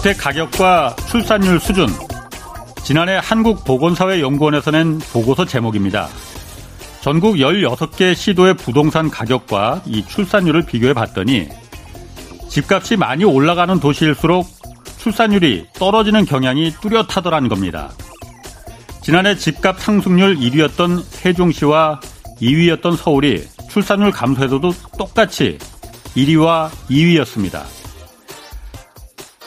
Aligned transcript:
주택 0.00 0.16
가격과 0.16 0.96
출산율 1.10 1.60
수준. 1.60 1.86
지난해 2.82 3.20
한국보건사회연구원에서 3.22 4.70
낸 4.70 4.98
보고서 4.98 5.44
제목입니다. 5.44 6.08
전국 7.02 7.36
16개 7.36 8.14
시도의 8.14 8.54
부동산 8.54 9.10
가격과 9.10 9.82
이 9.84 10.02
출산율을 10.06 10.64
비교해 10.64 10.94
봤더니 10.94 11.48
집값이 12.48 12.96
많이 12.96 13.24
올라가는 13.24 13.78
도시일수록 13.78 14.48
출산율이 14.96 15.66
떨어지는 15.74 16.24
경향이 16.24 16.72
뚜렷하더라는 16.80 17.50
겁니다. 17.50 17.90
지난해 19.02 19.36
집값 19.36 19.78
상승률 19.80 20.36
1위였던 20.36 21.02
세종시와 21.10 22.00
2위였던 22.40 22.96
서울이 22.96 23.44
출산율 23.68 24.12
감소에서도 24.12 24.72
똑같이 24.96 25.58
1위와 26.16 26.70
2위였습니다. 26.88 27.79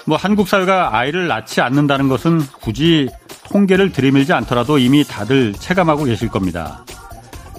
뭐 0.06 0.18
한국 0.18 0.48
사회가 0.48 0.98
아이를 0.98 1.28
낳지 1.28 1.62
않는다는 1.62 2.10
것은 2.10 2.42
굳이 2.62 3.10
통계를 3.46 3.92
들이밀지 3.92 4.34
않더라도 4.34 4.78
이미 4.78 5.04
다들 5.04 5.54
체감하고 5.54 6.04
계실 6.06 6.30
겁니다. 6.30 6.84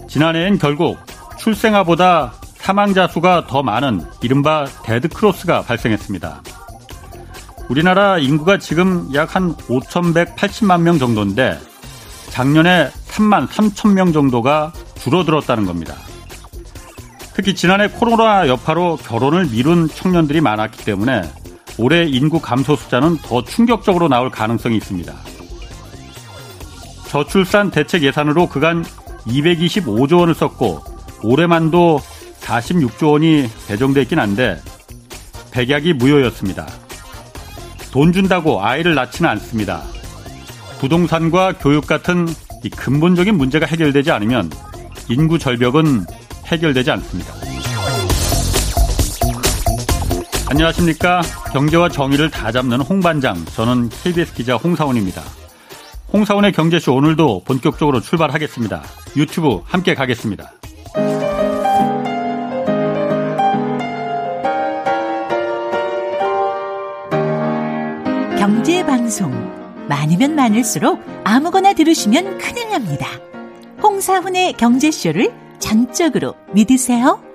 지난해엔 0.09 0.59
결국 0.59 0.99
출생아보다 1.39 2.35
사망자 2.57 3.07
수가 3.07 3.47
더 3.47 3.63
많은 3.63 4.05
이른바 4.23 4.65
dead 4.85 5.13
cross가 5.13 5.63
발생했습니다. 5.63 6.43
우리나라 7.69 8.19
인구가 8.19 8.59
지금 8.59 9.09
약 9.15 9.37
한 9.37 9.55
5,180만 9.57 10.83
명 10.83 10.99
정도인데 10.99 11.59
작년에 12.31 12.91
3만 13.09 13.49
3천 13.49 13.93
명 13.93 14.13
정도가 14.13 14.73
줄어들었다는 14.99 15.67
겁니다. 15.67 15.95
특히 17.35 17.55
지난해 17.55 17.89
코로나 17.89 18.47
여파로 18.49 18.97
결혼을 18.97 19.47
미룬 19.47 19.89
청년들이 19.89 20.41
많았기 20.41 20.85
때문에 20.85 21.23
올해 21.79 22.05
인구 22.05 22.41
감소 22.41 22.77
숫자는 22.77 23.19
더 23.19 23.43
충격적으로 23.43 24.09
나올 24.09 24.31
가능성이 24.31 24.77
있습니다. 24.77 25.15
저출산 27.09 27.71
대책 27.71 28.03
예산으로 28.03 28.49
그간 28.49 28.85
225조 29.27 30.21
원을 30.21 30.35
썼고 30.35 30.83
올해만도 31.23 32.01
46조 32.41 33.13
원이 33.13 33.49
배정됐긴 33.69 34.19
한데 34.19 34.61
백약이 35.53 35.95
무효였습니다. 35.95 36.67
돈 37.91 38.13
준다고 38.13 38.63
아이를 38.63 38.95
낳지는 38.95 39.31
않습니다. 39.31 39.83
부동산과 40.81 41.53
교육 41.53 41.87
같은 41.87 42.27
근본적인 42.77 43.37
문제가 43.37 43.67
해결되지 43.67 44.11
않으면 44.11 44.51
인구 45.09 45.39
절벽은 45.39 46.05
해결되지 46.47 46.91
않습니다. 46.91 47.44
안녕하십니까. 50.47 51.23
경제와 51.53 51.89
정의를 51.89 52.31
다 52.31 52.53
잡는 52.53 52.81
홍반장. 52.81 53.45
저는 53.47 53.89
KBS 53.89 54.35
기자 54.35 54.57
홍사원입니다. 54.57 55.23
홍사원의 56.13 56.53
경제쇼 56.53 56.95
오늘도 56.95 57.43
본격적으로 57.45 58.01
출발하겠습니다. 58.01 58.83
유튜브 59.17 59.61
함께 59.65 59.95
가겠습니다. 59.95 60.53
경제방송. 68.39 69.55
많으면 69.89 70.35
많을수록 70.35 71.03
아무거나 71.25 71.75
들으시면 71.75 72.39
큰일 72.39 72.69
납니다. 72.71 73.07
홍사훈의 73.83 74.55
경제쇼를 74.55 75.33
전적으로 75.59 76.35
믿으세요. 76.53 77.34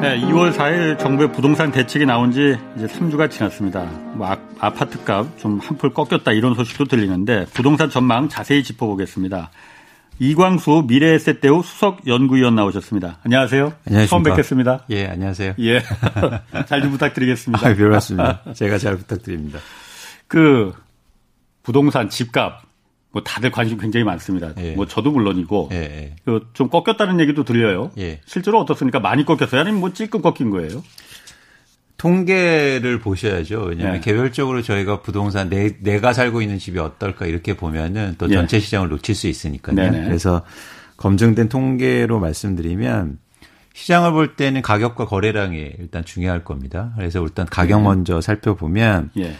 네, 0.00 0.18
2월 0.20 0.52
4일 0.54 0.98
정부의 0.98 1.30
부동산 1.30 1.70
대책이 1.70 2.06
나온 2.06 2.32
지 2.32 2.56
이제 2.76 2.86
3주가 2.86 3.30
지났습니다. 3.30 3.82
뭐 4.14 4.26
아, 4.58 4.70
파트값 4.70 5.38
좀 5.38 5.58
한풀 5.58 5.92
꺾였다 5.92 6.32
이런 6.32 6.54
소식도 6.54 6.86
들리는데 6.86 7.44
부동산 7.52 7.90
전망 7.90 8.28
자세히 8.28 8.62
짚어보겠습니다. 8.62 9.50
이광수 10.18 10.84
미래에셋대우 10.88 11.62
수석 11.62 12.06
연구위원 12.06 12.54
나오셨습니다. 12.54 13.18
안녕하세요. 13.24 13.72
안녕하십니까. 13.86 14.06
처음 14.06 14.22
뵙겠습니다. 14.22 14.84
예, 14.90 15.06
안녕하세요. 15.06 15.54
예. 15.60 15.82
잘 16.66 16.80
좀 16.80 16.92
부탁드리겠습니다. 16.92 17.66
아, 17.68 17.74
별 17.74 17.90
말씀입니다. 17.90 18.42
제가 18.54 18.78
잘 18.78 18.96
부탁드립니다. 18.96 19.58
그 20.26 20.72
부동산 21.62 22.08
집값 22.08 22.62
뭐 23.12 23.22
다들 23.22 23.50
관심 23.50 23.78
굉장히 23.78 24.04
많습니다. 24.04 24.52
예. 24.58 24.72
뭐 24.72 24.86
저도 24.86 25.10
물론이고 25.10 25.70
예, 25.72 25.76
예. 25.76 26.16
그좀 26.24 26.68
꺾였다는 26.68 27.20
얘기도 27.20 27.44
들려요. 27.44 27.90
예. 27.98 28.20
실제로 28.24 28.60
어떻습니까? 28.60 29.00
많이 29.00 29.24
꺾였어요? 29.24 29.60
아니면 29.60 29.80
뭐 29.80 29.92
찔끔 29.92 30.22
꺾인 30.22 30.50
거예요? 30.50 30.82
통계를 31.96 32.98
보셔야죠. 33.00 33.62
왜냐하면 33.64 33.94
네. 33.96 34.00
개별적으로 34.00 34.62
저희가 34.62 35.02
부동산 35.02 35.50
내, 35.50 35.76
내가 35.80 36.14
살고 36.14 36.40
있는 36.40 36.58
집이 36.58 36.78
어떨까 36.78 37.26
이렇게 37.26 37.56
보면은 37.56 38.14
또 38.16 38.26
예. 38.30 38.34
전체 38.34 38.58
시장을 38.58 38.88
놓칠 38.88 39.14
수 39.14 39.26
있으니까요. 39.26 39.76
네네. 39.76 40.04
그래서 40.04 40.42
검증된 40.96 41.48
통계로 41.48 42.18
말씀드리면 42.20 43.18
시장을 43.74 44.12
볼 44.12 44.36
때는 44.36 44.62
가격과 44.62 45.06
거래량이 45.06 45.72
일단 45.78 46.04
중요할 46.04 46.44
겁니다. 46.44 46.92
그래서 46.96 47.22
일단 47.22 47.46
가격 47.46 47.82
먼저 47.82 48.20
살펴보면 48.20 49.10
예. 49.18 49.34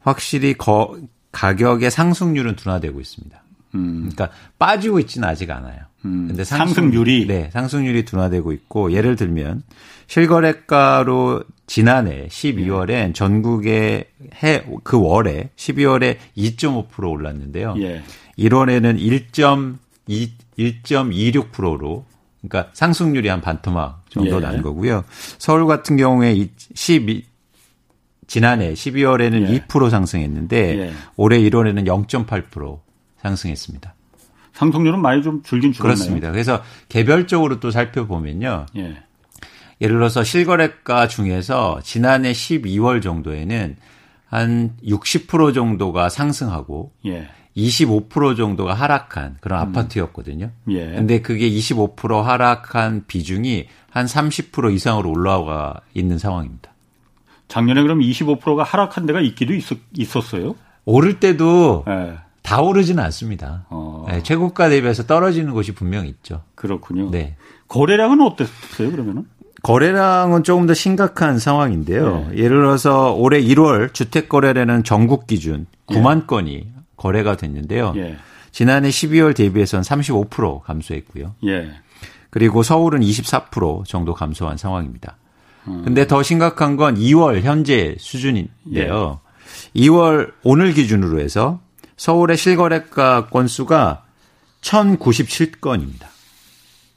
확실히 0.00 0.54
거, 0.54 0.96
가격의 1.36 1.90
상승률은 1.90 2.56
둔화되고 2.56 2.98
있습니다. 2.98 3.42
음. 3.74 4.08
그러니까 4.10 4.30
빠지고 4.58 4.98
있지는 5.00 5.28
아직 5.28 5.50
않아요. 5.50 5.80
음, 6.06 6.28
근데 6.28 6.44
상승 6.44 6.90
률이? 6.90 7.26
네, 7.26 7.50
상승률이 7.52 8.06
둔화되고 8.06 8.52
있고 8.52 8.92
예를 8.92 9.16
들면 9.16 9.62
실거래가로 10.06 11.44
지난해 11.66 12.28
12월엔 12.28 13.14
전국의 13.14 14.06
해 14.42 14.64
그 14.82 14.98
월에 14.98 15.50
12월에 15.56 16.16
2.5% 16.38 17.10
올랐는데요. 17.10 17.74
예. 17.80 18.02
1월에는 18.38 18.98
1.2 18.98 20.30
1.26%로 20.58 22.06
그러니까 22.40 22.70
상승률이 22.72 23.28
한 23.28 23.42
반토막 23.42 24.06
정도 24.08 24.36
예. 24.36 24.40
난 24.40 24.62
거고요. 24.62 25.04
서울 25.38 25.66
같은 25.66 25.98
경우에 25.98 26.34
이12 26.34 27.24
지난해 28.26 28.72
12월에는 28.72 29.48
예. 29.48 29.60
2% 29.66 29.90
상승했는데 29.90 30.78
예. 30.78 30.92
올해 31.16 31.38
1월에는 31.38 31.86
0.8% 31.86 32.80
상승했습니다. 33.18 33.94
상승률은 34.52 35.00
많이 35.00 35.22
좀 35.22 35.42
줄긴 35.42 35.72
줄었네요. 35.72 35.96
그렇습니다. 35.96 36.30
그래서 36.30 36.62
개별적으로 36.88 37.60
또 37.60 37.70
살펴보면요. 37.70 38.66
예. 38.76 38.96
예를 39.80 39.96
들어서 39.96 40.24
실거래가 40.24 41.06
중에서 41.06 41.80
지난해 41.82 42.32
12월 42.32 43.02
정도에는 43.02 43.76
한 44.26 44.76
60% 44.84 45.54
정도가 45.54 46.08
상승하고 46.08 46.92
예. 47.06 47.28
25% 47.56 48.36
정도가 48.36 48.74
하락한 48.74 49.36
그런 49.40 49.60
음. 49.60 49.68
아파트였거든요. 49.68 50.50
예. 50.68 50.90
근데 50.92 51.20
그게 51.20 51.48
25% 51.48 52.22
하락한 52.22 53.04
비중이 53.06 53.66
한 53.90 54.06
30% 54.06 54.74
이상으로 54.74 55.10
올라와 55.10 55.80
있는 55.94 56.18
상황입니다. 56.18 56.72
작년에 57.48 57.82
그럼 57.82 58.00
25%가 58.00 58.62
하락한 58.62 59.06
데가 59.06 59.20
있기도 59.20 59.54
있었, 59.54 59.78
있었어요? 59.96 60.56
오를 60.84 61.20
때도 61.20 61.84
예. 61.88 62.14
다 62.42 62.60
오르지는 62.60 63.02
않습니다. 63.04 63.66
어. 63.70 64.06
네, 64.08 64.22
최고가 64.22 64.68
대비해서 64.68 65.04
떨어지는 65.04 65.52
곳이 65.52 65.72
분명히 65.72 66.08
있죠. 66.10 66.42
그렇군요. 66.54 67.10
네. 67.10 67.36
거래량은 67.68 68.20
어땠어요, 68.20 68.90
그러면은? 68.92 69.26
거래량은 69.62 70.44
조금 70.44 70.66
더 70.66 70.74
심각한 70.74 71.40
상황인데요. 71.40 72.28
네. 72.30 72.38
예를 72.38 72.58
들어서 72.58 73.12
올해 73.14 73.40
1월 73.42 73.92
주택 73.92 74.28
거래량은 74.28 74.84
전국 74.84 75.26
기준 75.26 75.66
9만 75.88 76.28
건이 76.28 76.68
거래가 76.96 77.36
됐는데요. 77.36 77.94
예. 77.96 78.16
지난해 78.52 78.90
12월 78.90 79.34
대비해서는 79.34 79.82
35% 79.82 80.62
감소했고요. 80.62 81.34
예. 81.46 81.70
그리고 82.30 82.62
서울은 82.62 83.00
24% 83.00 83.84
정도 83.86 84.14
감소한 84.14 84.56
상황입니다. 84.56 85.16
음. 85.68 85.82
근데 85.84 86.06
더 86.06 86.22
심각한 86.22 86.76
건 86.76 86.96
2월 86.96 87.42
현재 87.42 87.96
수준인데요. 87.98 89.20
예. 89.74 89.80
2월 89.80 90.32
오늘 90.42 90.72
기준으로 90.72 91.20
해서 91.20 91.60
서울의 91.96 92.36
실거래가 92.36 93.26
건수가 93.26 94.04
1097건입니다. 94.60 96.06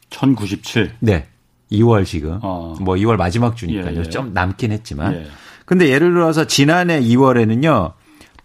1097. 0.10 0.96
네. 1.00 1.28
2월 1.72 2.06
지금. 2.06 2.40
어. 2.42 2.76
뭐 2.82 2.96
2월 2.96 3.16
마지막 3.16 3.56
주니까요. 3.56 3.96
예, 3.96 4.00
예. 4.00 4.04
좀 4.04 4.34
남긴 4.34 4.72
했지만. 4.72 5.14
예. 5.14 5.28
근데 5.66 5.90
예를 5.90 6.14
들어서 6.14 6.46
지난해 6.48 7.00
2월에는요. 7.00 7.94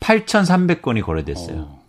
8,300건이 0.01 1.03
거래됐어요. 1.03 1.57
어. 1.59 1.83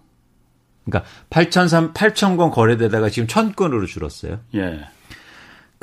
그러니까 0.85 1.09
8,300, 1.29 1.93
8,000건 1.93 2.51
거래되다가 2.51 3.09
지금 3.09 3.27
1,000건으로 3.27 3.85
줄었어요. 3.87 4.39
예. 4.55 4.79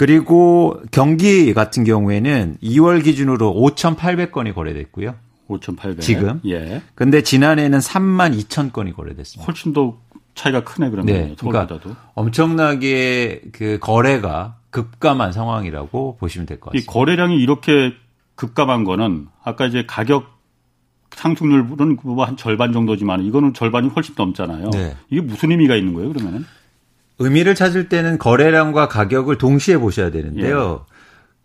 그리고 0.02 0.80
경기 0.90 1.54
같은 1.54 1.84
경우에는 1.84 2.56
2월 2.60 3.04
기준으로 3.04 3.54
5,800건이 3.54 4.52
거래됐고요. 4.52 5.14
5,800. 5.46 6.00
지금? 6.00 6.40
예. 6.44 6.82
근데 6.96 7.22
지난해에는 7.22 7.78
3만 7.78 8.36
2천 8.36 8.72
건이 8.72 8.94
거래됐습니다. 8.94 9.46
훨씬 9.46 9.72
더 9.72 9.96
차이가 10.34 10.64
크네, 10.64 10.90
그러면. 10.90 11.06
네. 11.06 11.34
그러니까 11.38 11.68
서울보다도. 11.68 11.94
엄청나게 12.14 13.42
그 13.52 13.78
거래가 13.80 14.56
급감한 14.70 15.30
상황이라고 15.30 16.16
보시면 16.16 16.46
될것이 16.46 16.78
같습니다. 16.78 16.92
거래량이 16.92 17.36
이렇게 17.36 17.92
급감한 18.34 18.82
거는 18.82 19.28
아까 19.44 19.66
이제 19.66 19.84
가격 19.86 20.26
상승률은 21.14 21.68
뭐 22.02 22.24
한 22.24 22.36
절반 22.36 22.72
정도지만 22.72 23.22
이거는 23.22 23.54
절반이 23.54 23.90
훨씬 23.90 24.16
넘잖아요. 24.18 24.70
네. 24.70 24.96
이게 25.10 25.20
무슨 25.20 25.52
의미가 25.52 25.76
있는 25.76 25.94
거예요, 25.94 26.12
그러면은? 26.12 26.44
의미를 27.22 27.54
찾을 27.54 27.88
때는 27.88 28.18
거래량과 28.18 28.88
가격을 28.88 29.38
동시에 29.38 29.78
보셔야 29.78 30.10
되는데요. 30.10 30.84
예. 30.88 30.92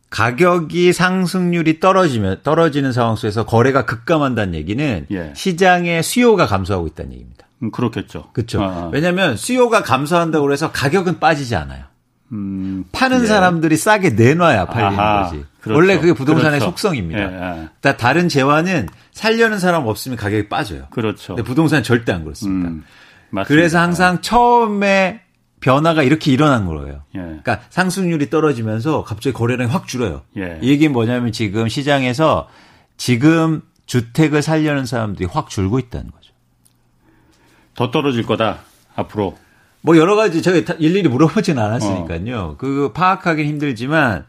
가격이 0.09 0.94
상승률이 0.94 1.79
떨어지면 1.79 2.39
떨어지는 2.44 2.94
상황 2.94 3.15
속에서 3.15 3.45
거래가 3.45 3.85
급감한다는 3.85 4.56
얘기는 4.56 5.06
예. 5.12 5.33
시장의 5.35 6.03
수요가 6.03 6.47
감소하고 6.47 6.88
있다는 6.88 7.12
얘기입니다. 7.13 7.45
음, 7.63 7.71
그렇겠죠. 7.71 8.29
그렇죠. 8.33 8.63
아. 8.63 8.89
왜냐하면 8.94 9.35
수요가 9.35 9.83
감소한다고 9.83 10.51
해서 10.51 10.71
가격은 10.71 11.19
빠지지 11.19 11.56
않아요. 11.56 11.85
음, 12.31 12.85
파는 12.91 13.24
예. 13.24 13.25
사람들이 13.25 13.77
싸게 13.77 14.12
내놔야 14.12 14.65
팔리는 14.65 15.00
아하, 15.00 15.24
거지. 15.24 15.45
그렇죠. 15.62 15.77
원래 15.77 15.97
그게 15.97 16.13
부동산의 16.13 16.59
그렇죠. 16.59 16.71
속성입니다. 16.71 17.19
예, 17.19 17.25
예. 17.25 17.29
그러니까 17.39 17.97
다른 17.97 18.29
재화는 18.29 18.88
살려는 19.12 19.59
사람 19.59 19.88
없으면 19.88 20.18
가격이 20.18 20.50
빠져요. 20.50 20.88
그렇죠. 20.91 21.35
근데 21.35 21.47
부동산은 21.47 21.83
절대 21.83 22.12
안 22.12 22.24
그렇습니다. 22.24 22.69
음, 22.69 22.83
그래서 23.45 23.79
항상 23.79 24.21
처음에 24.21 25.21
변화가 25.67 26.01
이렇게 26.03 26.31
일어난 26.31 26.65
거예요. 26.65 27.03
예. 27.15 27.19
그러니까 27.19 27.59
상승률이 27.69 28.29
떨어지면서 28.29 29.03
갑자기 29.03 29.33
거래량이 29.33 29.69
확 29.69 29.85
줄어요. 29.85 30.21
예. 30.37 30.59
이 30.61 30.69
얘기는 30.69 30.93
뭐냐면 30.93 31.33
지금 31.33 31.67
시장에서 31.67 32.47
지금 32.95 33.61
주택을 33.85 34.41
살려는 34.41 34.85
사람들이 34.85 35.27
확 35.29 35.49
줄고 35.49 35.77
있다는 35.77 36.09
거죠. 36.09 36.31
더 37.75 37.91
떨어질 37.91 38.25
거다 38.25 38.59
앞으로. 38.95 39.37
뭐 39.81 39.97
여러 39.97 40.15
가지 40.15 40.41
제가 40.41 40.75
일일이 40.79 41.09
물어보진 41.09 41.59
않았으니까요. 41.59 42.37
어. 42.37 42.55
그 42.57 42.93
파악하기는 42.93 43.49
힘들지만 43.49 44.25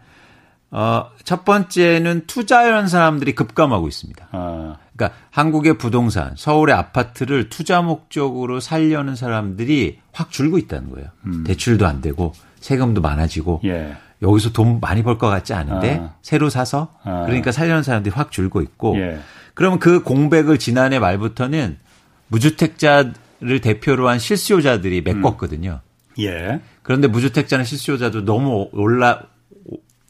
어, 0.70 1.06
첫 1.24 1.44
번째는 1.44 2.26
투자하는 2.26 2.88
사람들이 2.88 3.34
급감하고 3.34 3.88
있습니다. 3.88 4.28
아. 4.32 4.76
그러니까 4.94 5.18
한국의 5.30 5.78
부동산, 5.78 6.32
서울의 6.36 6.74
아파트를 6.74 7.48
투자 7.48 7.80
목적으로 7.80 8.60
살려는 8.60 9.16
사람들이 9.16 10.00
확 10.12 10.30
줄고 10.30 10.58
있다는 10.58 10.90
거예요. 10.90 11.08
음. 11.26 11.44
대출도 11.44 11.86
안 11.86 12.00
되고 12.00 12.34
세금도 12.60 13.00
많아지고 13.00 13.60
예. 13.64 13.96
여기서 14.20 14.50
돈 14.50 14.80
많이 14.80 15.02
벌 15.04 15.16
것 15.16 15.28
같지 15.28 15.54
않은데 15.54 16.00
아. 16.02 16.14
새로 16.22 16.50
사서 16.50 16.94
아. 17.04 17.22
그러니까 17.26 17.52
살려는 17.52 17.82
사람들이 17.82 18.12
확 18.14 18.30
줄고 18.32 18.60
있고 18.60 18.96
예. 18.98 19.20
그러면 19.54 19.78
그 19.78 20.02
공백을 20.02 20.58
지난해 20.58 20.98
말부터는 20.98 21.78
무주택자를 22.26 23.60
대표로 23.62 24.08
한 24.08 24.18
실수요자들이 24.18 25.00
메꿨거든요. 25.02 25.80
음. 26.18 26.22
예. 26.22 26.60
그런데 26.82 27.06
무주택자는 27.08 27.64
실수요자도 27.64 28.24
너무 28.24 28.68
올라 28.72 29.22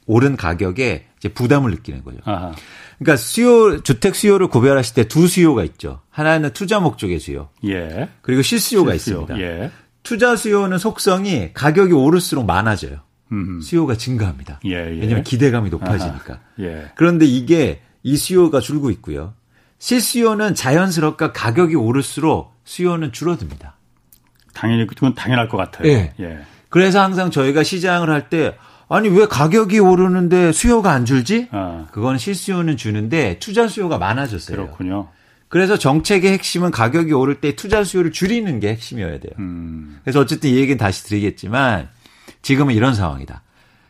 오른 0.09 0.37
가격에 0.37 1.07
이제 1.19 1.29
부담을 1.29 1.71
느끼는 1.71 2.03
거죠. 2.03 2.19
아하. 2.25 2.53
그러니까 2.99 3.17
수요 3.17 3.81
주택 3.83 4.17
수요를 4.17 4.49
구별하실 4.49 4.95
때 4.95 5.05
두 5.05 5.29
수요가 5.29 5.63
있죠. 5.65 6.01
하나는 6.11 6.51
투자 6.53 6.81
목적의 6.81 7.21
수요. 7.21 7.51
예. 7.65 8.09
그리고 8.23 8.43
실수요가 8.43 8.93
실수요. 8.93 9.21
있습니다. 9.23 9.41
예. 9.41 9.71
투자 10.03 10.35
수요는 10.35 10.79
속성이 10.79 11.51
가격이 11.53 11.93
오를수록 11.93 12.47
많아져요. 12.47 13.01
음흠. 13.31 13.61
수요가 13.63 13.95
증가합니다. 13.95 14.61
예, 14.65 14.71
예. 14.71 15.01
왜냐하면 15.01 15.23
기대감이 15.23 15.69
높아지니까. 15.71 16.41
예. 16.61 16.87
그런데 16.97 17.27
이게 17.27 17.83
이 18.03 18.17
수요가 18.17 18.61
줄고 18.61 18.91
있고요. 18.91 19.35
실수요는 19.79 20.55
자연스럽게 20.55 21.33
가격이 21.33 21.77
오를수록 21.77 22.55
수요는 22.65 23.13
줄어듭니다. 23.13 23.77
당연히 24.55 24.87
그건 24.87 25.15
당연할 25.15 25.49
것 25.49 25.59
같아요. 25.59 25.87
예. 25.89 26.15
예. 26.19 26.39
그래서 26.71 27.03
항상 27.03 27.31
저희가 27.31 27.63
시장을 27.63 28.09
할 28.11 28.29
때 28.31 28.57
아니 28.89 29.09
왜 29.09 29.27
가격이 29.27 29.79
오르는데 29.79 30.53
수요가 30.53 30.93
안 30.93 31.05
줄지? 31.05 31.49
아. 31.51 31.87
그건 31.93 32.19
실수요는 32.19 32.77
주는데 32.77 33.39
투자 33.39 33.69
수요가 33.69 33.99
많아졌어요. 33.99 34.57
그렇군요. 34.57 35.09
그래서 35.49 35.79
정책의 35.79 36.33
핵심은 36.33 36.71
가격이 36.71 37.13
오를 37.13 37.41
때 37.41 37.55
투자 37.57 37.85
수요를 37.85 38.13
줄이는 38.13 38.61
게 38.61 38.69
핵심이어야 38.71 39.21
돼요. 39.21 39.33
음. 39.39 39.99
그래서 40.05 40.21
어쨌든 40.21 40.51
이 40.51 40.57
얘기는 40.57 40.77
다시 40.77 41.05
드리겠지만 41.05 41.89
지금은 42.43 42.75
이런 42.75 42.95
상황이다. 42.95 43.43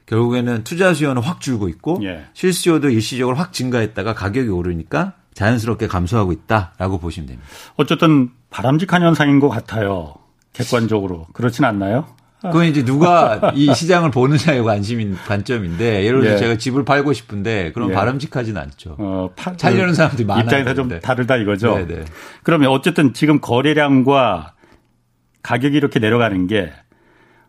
결국에는 0.07 0.65
투자 0.65 0.95
수요는 0.95 1.23
확 1.23 1.41
줄고 1.41 1.69
있고 1.69 2.01
예. 2.03 2.25
실수요도 2.33 2.89
일시적으로 2.91 3.37
확 3.37 3.53
증가했다가 3.53 4.15
가격이 4.15 4.49
오르니까 4.49 5.15
자연스럽게 5.35 5.87
감소하고 5.87 6.33
있다라고 6.33 6.99
보시면 6.99 7.29
됩니다. 7.29 7.49
어쨌든 7.77 8.31
바람직한 8.51 9.03
현상인 9.03 9.39
것 9.39 9.49
같아요. 9.49 10.15
객관적으로 10.53 11.27
그렇진 11.33 11.65
않나요? 11.65 12.07
그건 12.41 12.67
이제 12.67 12.85
누가 12.85 13.53
이 13.55 13.75
시장을 13.75 14.11
보느냐의 14.11 14.63
관심인 14.63 15.15
관점인데 15.15 16.05
예를 16.05 16.21
들어 16.21 16.31
서 16.31 16.35
예. 16.37 16.39
제가 16.39 16.57
집을 16.57 16.85
팔고 16.85 17.13
싶은데 17.13 17.73
그럼 17.73 17.91
예. 17.91 17.95
바람직하진 17.95 18.57
않죠. 18.57 18.97
어, 18.99 19.31
파, 19.35 19.55
살려는 19.57 19.95
사람들이 19.95 20.25
많아 20.25 20.43
입장에서 20.43 20.75
좀 20.75 20.89
다르다 21.01 21.37
이거죠. 21.37 21.75
네네. 21.75 21.87
네. 21.87 22.05
그러면 22.45 22.71
어쨌든 22.71 23.13
지금 23.13 23.41
거래량과 23.41 24.55
가격이 25.43 25.77
이렇게 25.77 25.99
내려가는 25.99 26.47
게 26.47 26.73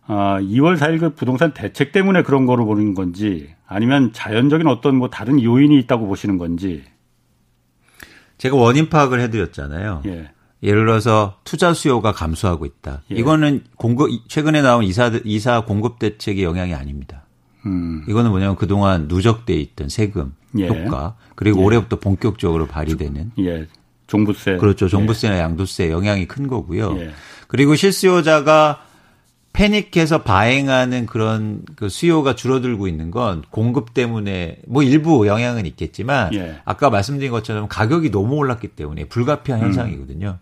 어, 0.07 0.37
2월 0.41 0.75
4일 0.75 0.99
그 0.99 1.13
부동산 1.13 1.53
대책 1.53 1.91
때문에 1.91 2.23
그런 2.23 2.47
거로 2.47 2.65
보는 2.65 2.95
건지 2.95 3.53
아니면 3.67 4.11
자연적인 4.11 4.65
어떤 4.65 4.95
뭐 4.95 5.11
다른 5.11 5.41
요인이 5.41 5.77
있다고 5.81 6.07
보시는 6.07 6.39
건지 6.39 6.83
제가 8.39 8.55
원인 8.55 8.89
파악을 8.89 9.19
해드렸잖아요. 9.19 10.01
예. 10.07 10.31
예를 10.61 10.85
들어서 10.85 11.37
투자 11.43 11.73
수요가 11.73 12.11
감소하고 12.11 12.65
있다. 12.65 13.01
예. 13.11 13.15
이거는 13.15 13.63
공급 13.77 14.09
최근에 14.27 14.61
나온 14.61 14.83
이사 14.83 15.11
이사 15.23 15.61
공급 15.61 15.99
대책의 15.99 16.43
영향이 16.43 16.73
아닙니다. 16.73 17.23
음. 17.65 18.03
이거는 18.07 18.31
뭐냐면 18.31 18.55
그동안 18.55 19.07
누적돼 19.07 19.53
있던 19.53 19.89
세금 19.89 20.33
예. 20.57 20.67
효과 20.67 21.15
그리고 21.35 21.61
예. 21.61 21.63
올해부터 21.63 21.99
본격적으로 21.99 22.67
발휘되는 22.67 23.31
예. 23.39 23.67
종부세 24.07 24.57
그렇죠. 24.57 24.87
종부세나 24.87 25.35
예. 25.35 25.39
양도세 25.39 25.91
영향이 25.91 26.27
큰 26.27 26.47
거고요. 26.47 26.97
예. 26.99 27.11
그리고 27.47 27.75
실수요자가 27.75 28.83
패닉해서 29.53 30.23
바행하는 30.23 31.05
그런 31.05 31.63
그 31.75 31.89
수요가 31.89 32.35
줄어들고 32.35 32.87
있는 32.87 33.11
건 33.11 33.43
공급 33.49 33.93
때문에 33.93 34.59
뭐 34.67 34.83
일부 34.83 35.25
영향은 35.27 35.65
있겠지만 35.65 36.33
예. 36.33 36.57
아까 36.65 36.89
말씀드린 36.89 37.31
것처럼 37.31 37.67
가격이 37.67 38.11
너무 38.11 38.35
올랐기 38.35 38.69
때문에 38.69 39.05
불가피한 39.05 39.61
음. 39.61 39.65
현상이거든요. 39.67 40.37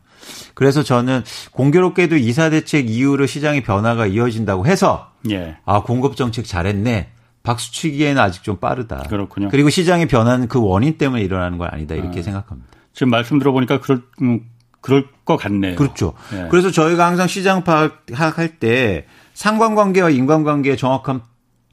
그래서 0.53 0.83
저는 0.83 1.23
공교롭게도 1.51 2.17
이사 2.17 2.49
대책 2.49 2.89
이후로 2.89 3.25
시장의 3.25 3.63
변화가 3.63 4.07
이어진다고 4.07 4.65
해서 4.65 5.11
예. 5.29 5.57
아 5.65 5.81
공급 5.81 6.15
정책 6.15 6.45
잘했네. 6.45 7.11
박수 7.43 7.71
치기에는 7.71 8.21
아직 8.21 8.43
좀 8.43 8.57
빠르다. 8.57 9.03
그렇군요. 9.09 9.47
그리고 9.49 9.69
시장의 9.69 10.07
변화는 10.07 10.47
그 10.47 10.61
원인 10.61 10.97
때문에 10.97 11.21
일어나는 11.21 11.57
건 11.57 11.69
아니다 11.71 11.95
이렇게 11.95 12.19
아. 12.19 12.23
생각합니다. 12.23 12.69
지금 12.93 13.09
말씀 13.09 13.39
들어보니까 13.39 13.79
그럴 13.79 14.01
음, 14.21 14.41
그럴 14.81 15.07
것 15.23 15.37
같네요. 15.37 15.75
그렇죠. 15.75 16.13
예. 16.33 16.47
그래서 16.49 16.71
저희가 16.71 17.05
항상 17.05 17.27
시장 17.27 17.63
파악할 17.63 18.59
때 18.59 19.05
상관관계와 19.33 20.09
인관관계의 20.09 20.77
정확한 20.77 21.21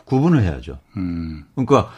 구분을 0.05 0.43
해야죠. 0.43 0.79
음. 0.97 1.45
그러니까 1.55 1.91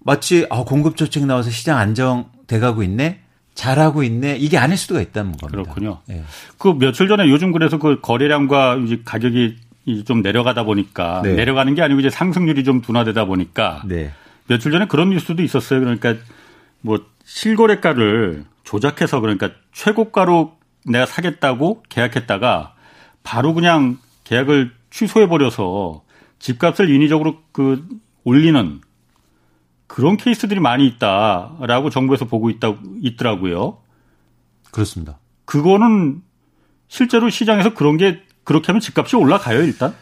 마치 0.00 0.46
아 0.50 0.64
공급 0.64 0.96
정책 0.96 1.26
나와서 1.26 1.50
시장 1.50 1.78
안정돼 1.78 2.58
가고 2.58 2.82
있네. 2.82 3.22
잘하고 3.56 4.04
있네. 4.04 4.36
이게 4.36 4.58
아닐 4.58 4.76
수도 4.76 5.00
있다는 5.00 5.32
겁니다. 5.32 5.48
그렇군요. 5.62 5.98
네. 6.06 6.22
그 6.58 6.78
며칠 6.78 7.08
전에 7.08 7.28
요즘 7.28 7.50
그래서 7.50 7.78
그 7.78 8.00
거래량과 8.00 8.76
이제 8.84 9.00
가격이 9.04 9.56
좀 10.04 10.22
내려가다 10.22 10.62
보니까 10.62 11.22
네. 11.24 11.32
내려가는 11.32 11.74
게 11.74 11.82
아니고 11.82 11.98
이제 12.00 12.10
상승률이 12.10 12.62
좀 12.62 12.82
둔화되다 12.82 13.24
보니까 13.24 13.82
네. 13.86 14.12
며칠 14.46 14.70
전에 14.70 14.86
그런 14.86 15.10
뉴스도 15.10 15.42
있었어요. 15.42 15.80
그러니까 15.80 16.14
뭐 16.82 17.00
실거래가를 17.24 18.44
조작해서 18.62 19.20
그러니까 19.20 19.50
최고가로 19.72 20.54
내가 20.84 21.06
사겠다고 21.06 21.82
계약했다가 21.88 22.74
바로 23.22 23.54
그냥 23.54 23.98
계약을 24.24 24.70
취소해 24.90 25.26
버려서 25.28 26.02
집값을 26.38 26.90
인위적으로 26.90 27.38
그 27.52 27.84
올리는 28.22 28.80
그런 29.86 30.16
케이스들이 30.16 30.60
많이 30.60 30.86
있다라고 30.86 31.90
정부에서 31.90 32.24
보고 32.24 32.50
있다 32.50 32.74
있더라고요. 33.02 33.78
그렇습니다. 34.70 35.18
그거는 35.44 36.22
실제로 36.88 37.30
시장에서 37.30 37.74
그런 37.74 37.96
게 37.96 38.20
그렇게 38.44 38.66
하면 38.68 38.80
집값이 38.80 39.16
올라가요 39.16 39.62
일단. 39.62 39.94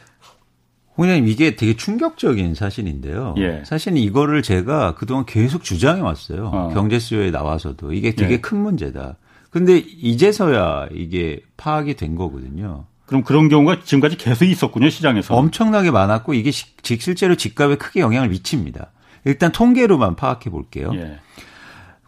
홍님 0.96 1.26
이게 1.26 1.56
되게 1.56 1.74
충격적인 1.74 2.54
사실인데요. 2.54 3.34
예. 3.38 3.62
사실은 3.66 3.98
이거를 3.98 4.42
제가 4.42 4.94
그동안 4.94 5.26
계속 5.26 5.64
주장해 5.64 6.00
왔어요. 6.00 6.50
어. 6.52 6.70
경제 6.72 6.98
수요에 6.98 7.30
나와서도 7.30 7.92
이게 7.92 8.14
되게 8.14 8.34
예. 8.34 8.40
큰 8.40 8.58
문제다. 8.58 9.16
근데 9.50 9.78
이제서야 9.78 10.88
이게 10.92 11.40
파악이 11.56 11.94
된 11.94 12.14
거거든요. 12.14 12.86
그럼 13.06 13.22
그런 13.22 13.48
경우가 13.48 13.80
지금까지 13.84 14.16
계속 14.16 14.44
있었군요, 14.46 14.88
시장에서. 14.88 15.34
엄청나게 15.34 15.90
많았고 15.90 16.34
이게 16.34 16.50
실제로 16.50 17.34
집값에 17.36 17.76
크게 17.76 18.00
영향을 18.00 18.28
미칩니다. 18.30 18.92
일단 19.24 19.52
통계로만 19.52 20.16
파악해 20.16 20.50
볼게요. 20.50 20.90
예. 20.94 21.18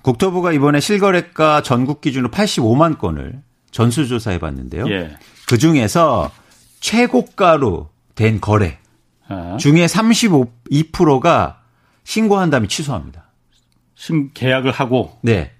국토부가 0.02 0.52
이번에 0.52 0.80
실거래가 0.80 1.62
전국 1.62 2.00
기준으로 2.00 2.30
85만 2.30 2.99
건을 2.99 3.42
전수조사해 3.70 4.38
봤는데요. 4.38 4.88
예. 4.88 5.16
그 5.49 5.58
중에서 5.58 6.30
최고가로 6.80 7.90
된 8.14 8.40
거래 8.40 8.78
아. 9.28 9.56
중에 9.58 9.87
32%가 9.87 11.61
신고한 12.04 12.50
다음에 12.50 12.68
취소합니다. 12.68 13.25
신 13.94 14.30
계약을 14.32 14.70
하고 14.70 15.18
네. 15.23 15.52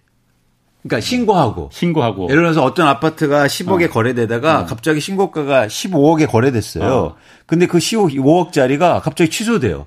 그러니까 0.82 1.00
신고하고 1.00 1.70
신고하고 1.72 2.28
예를 2.30 2.42
들어서 2.42 2.62
어떤 2.62 2.86
아파트가 2.86 3.46
10억에 3.46 3.88
어. 3.88 3.90
거래되다가 3.90 4.60
어. 4.60 4.66
갑자기 4.66 5.00
신고가가 5.00 5.66
15억에 5.66 6.30
거래됐어요. 6.30 6.94
어. 6.94 7.16
근데 7.46 7.66
그 7.66 7.78
15억짜리가 7.78 9.00
갑자기 9.02 9.30
취소돼요. 9.30 9.86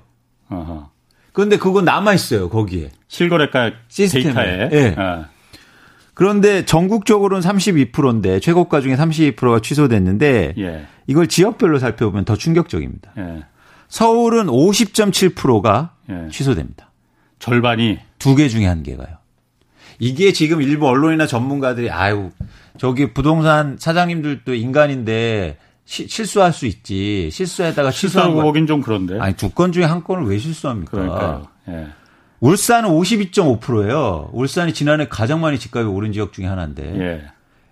어허. 0.50 0.90
그런데 1.32 1.56
그건 1.56 1.84
남아 1.84 2.14
있어요 2.14 2.48
거기에 2.48 2.90
실거래가 3.08 3.72
시스템에. 3.88 4.32
데이터에. 4.34 4.68
네. 4.68 4.94
어. 5.00 5.26
그런데 6.14 6.64
전국적으로는 6.64 7.48
32%인데 7.48 8.40
최고가 8.40 8.80
중에 8.80 8.94
32%가 8.96 9.60
취소됐는데 9.60 10.54
예. 10.58 10.86
이걸 11.06 11.26
지역별로 11.28 11.78
살펴보면 11.78 12.24
더 12.26 12.36
충격적입니다. 12.36 13.12
예. 13.18 13.44
서울은 13.88 14.46
50.7%가 14.46 15.92
예. 16.10 16.28
취소됩니다. 16.30 16.90
절반이 17.38 17.98
두 18.18 18.34
개 18.36 18.48
중에 18.48 18.66
한 18.66 18.82
개가요. 18.82 19.16
이게 19.98 20.32
지금 20.32 20.60
일부 20.62 20.88
언론이나 20.88 21.26
전문가들이 21.26 21.90
아유 21.90 22.30
저기 22.78 23.12
부동산 23.12 23.76
사장님들도 23.78 24.54
인간인데 24.54 25.56
시, 25.90 26.06
실수할 26.06 26.52
수 26.52 26.66
있지 26.66 27.30
실수에다가 27.32 27.90
실수하고 27.90 28.40
보긴 28.42 28.68
좀 28.68 28.80
그런데 28.80 29.18
아니 29.18 29.34
두 29.34 29.50
건 29.50 29.72
중에 29.72 29.82
한 29.82 30.04
건을 30.04 30.22
왜 30.24 30.38
실수합니까? 30.38 30.92
그러니까요. 30.92 31.48
예. 31.68 31.88
울산은 32.38 32.88
52.5%예요. 32.90 34.30
울산이 34.32 34.72
지난해 34.72 35.08
가장 35.08 35.40
많이 35.40 35.58
집값이 35.58 35.88
오른 35.88 36.12
지역 36.12 36.32
중에 36.32 36.46
하나인데. 36.46 36.96
예. 37.00 37.24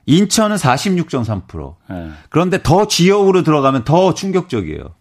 인천은 0.06 0.56
46.3%. 0.56 1.76
예. 1.92 2.10
그런데 2.28 2.60
더 2.60 2.88
지역으로 2.88 3.44
들어가면 3.44 3.84
더 3.84 4.12
충격적이에요. 4.14 4.94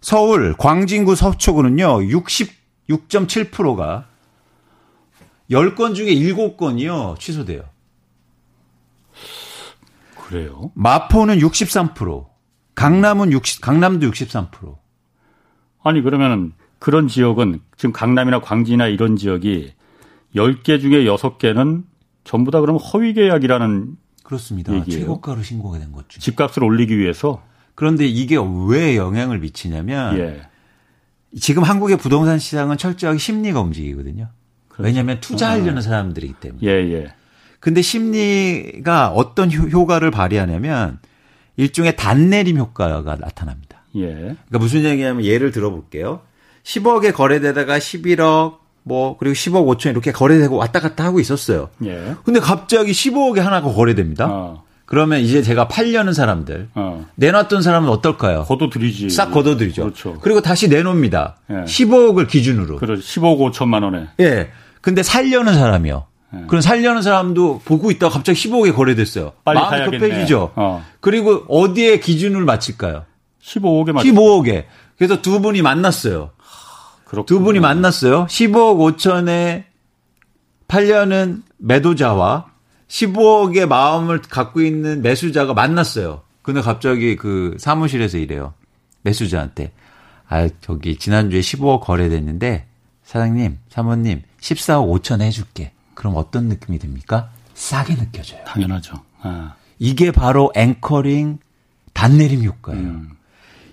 서울, 0.00 0.54
광진구 0.56 1.14
서초구는요, 1.14 1.98
66.7%가 2.88 4.06
10건 5.50 5.94
중에 5.94 6.14
7건이요, 6.14 7.18
취소돼요. 7.20 7.64
그래요? 10.32 10.72
마포는 10.74 11.40
63%, 11.40 12.26
강남은 12.74 13.32
60, 13.32 13.60
강남도 13.60 14.10
63%. 14.10 14.78
아니, 15.84 16.00
그러면은 16.00 16.52
그런 16.78 17.06
지역은 17.06 17.60
지금 17.76 17.92
강남이나 17.92 18.40
광진이나 18.40 18.86
이런 18.86 19.16
지역이 19.16 19.74
10개 20.34 20.80
중에 20.80 21.04
6개는 21.04 21.84
전부 22.24 22.50
다 22.50 22.60
그럼 22.60 22.76
허위 22.78 23.12
계약이라는 23.12 23.96
그렇습니다. 24.22 24.74
얘기예요. 24.74 25.00
최고가로 25.00 25.42
신고가 25.42 25.78
된 25.78 25.92
거죠. 25.92 26.18
집값을 26.18 26.64
올리기 26.64 26.98
위해서 26.98 27.42
그런데 27.74 28.06
이게 28.06 28.36
왜 28.68 28.96
영향을 28.96 29.38
미치냐면 29.38 30.18
예. 30.18 30.42
지금 31.38 31.62
한국의 31.62 31.98
부동산 31.98 32.38
시장은 32.38 32.78
철저하게 32.78 33.18
심리가 33.18 33.60
움직이거든요. 33.60 34.30
그렇죠. 34.68 34.86
왜냐하면 34.86 35.20
투자하려는 35.20 35.78
아. 35.78 35.80
사람들이기 35.82 36.34
때문에. 36.34 36.60
예, 36.62 36.70
예. 36.70 37.14
근데 37.62 37.80
심리가 37.80 39.10
어떤 39.10 39.52
효과를 39.52 40.10
발휘하냐면 40.10 40.98
일종의 41.56 41.94
단내림 41.94 42.58
효과가 42.58 43.14
나타납니다. 43.14 43.84
예. 43.94 44.08
그러니까 44.08 44.58
무슨 44.58 44.82
얘기냐면 44.82 45.24
예를 45.24 45.52
들어볼게요. 45.52 46.22
10억에 46.64 47.14
거래되다가 47.14 47.78
11억 47.78 48.56
뭐 48.82 49.16
그리고 49.16 49.34
10억 49.34 49.64
5천 49.78 49.90
이렇게 49.90 50.10
거래되고 50.10 50.56
왔다 50.56 50.80
갔다 50.80 51.04
하고 51.04 51.20
있었어요. 51.20 51.70
예. 51.84 52.16
근데 52.24 52.40
갑자기 52.40 52.90
15억에 52.90 53.38
하나가 53.38 53.72
거래됩니다. 53.72 54.26
어. 54.28 54.64
그러면 54.84 55.20
이제 55.20 55.40
제가 55.40 55.68
팔려는 55.68 56.14
사람들 56.14 56.70
어. 56.74 57.06
내놨던 57.14 57.62
사람은 57.62 57.88
어떨까요? 57.90 58.42
걷어들이지. 58.42 59.08
싹 59.10 59.30
걷어들이죠. 59.30 59.82
그렇죠. 59.84 60.18
그리고 60.20 60.40
다시 60.40 60.66
내놓습니다. 60.66 61.36
예. 61.50 61.54
15억을 61.62 62.26
기준으로. 62.26 62.78
그렇죠. 62.78 63.00
15억 63.00 63.52
5천만 63.52 63.84
원에. 63.84 64.08
예. 64.18 64.50
근데 64.80 65.04
살려는 65.04 65.54
사람이요. 65.54 66.06
예. 66.34 66.46
그럼 66.46 66.60
살려는 66.60 67.02
사람도 67.02 67.62
보고 67.64 67.90
있다가 67.90 68.12
갑자기 68.12 68.38
15억에 68.38 68.74
거래됐어요. 68.74 69.32
빨리 69.44 69.58
마음이. 69.60 69.98
급해지죠. 69.98 70.52
어. 70.56 70.84
그리고 71.00 71.44
어디에 71.48 72.00
기준을 72.00 72.44
맞힐까요? 72.44 73.04
15억에 73.42 73.92
맞 73.92 74.02
15억에. 74.02 74.64
그래서 74.96 75.20
두 75.20 75.40
분이 75.40 75.62
만났어요. 75.62 76.30
그렇구나. 77.04 77.26
두 77.26 77.40
분이 77.44 77.60
만났어요. 77.60 78.26
15억 78.26 78.96
5천에 78.96 79.64
팔려는 80.68 81.42
매도자와 81.58 82.46
15억의 82.88 83.66
마음을 83.66 84.22
갖고 84.22 84.60
있는 84.60 85.02
매수자가 85.02 85.54
만났어요. 85.54 86.22
근데 86.42 86.60
갑자기 86.60 87.16
그 87.16 87.56
사무실에서 87.58 88.18
이래요. 88.18 88.54
매수자한테. 89.02 89.72
아, 90.28 90.48
저기 90.60 90.96
지난주에 90.96 91.40
15억 91.40 91.80
거래됐는데 91.80 92.66
사장님, 93.04 93.58
사모님 93.68 94.22
14억 94.40 95.00
5천 95.02 95.20
해줄게. 95.20 95.72
그럼 96.02 96.16
어떤 96.16 96.46
느낌이 96.48 96.80
듭니까? 96.80 97.30
싸게 97.54 97.94
느껴져요. 97.94 98.42
당연하죠. 98.44 99.04
아. 99.20 99.54
이게 99.78 100.10
바로 100.10 100.50
앵커링 100.56 101.38
단내림 101.92 102.42
효과예요. 102.42 102.82
음. 102.82 103.10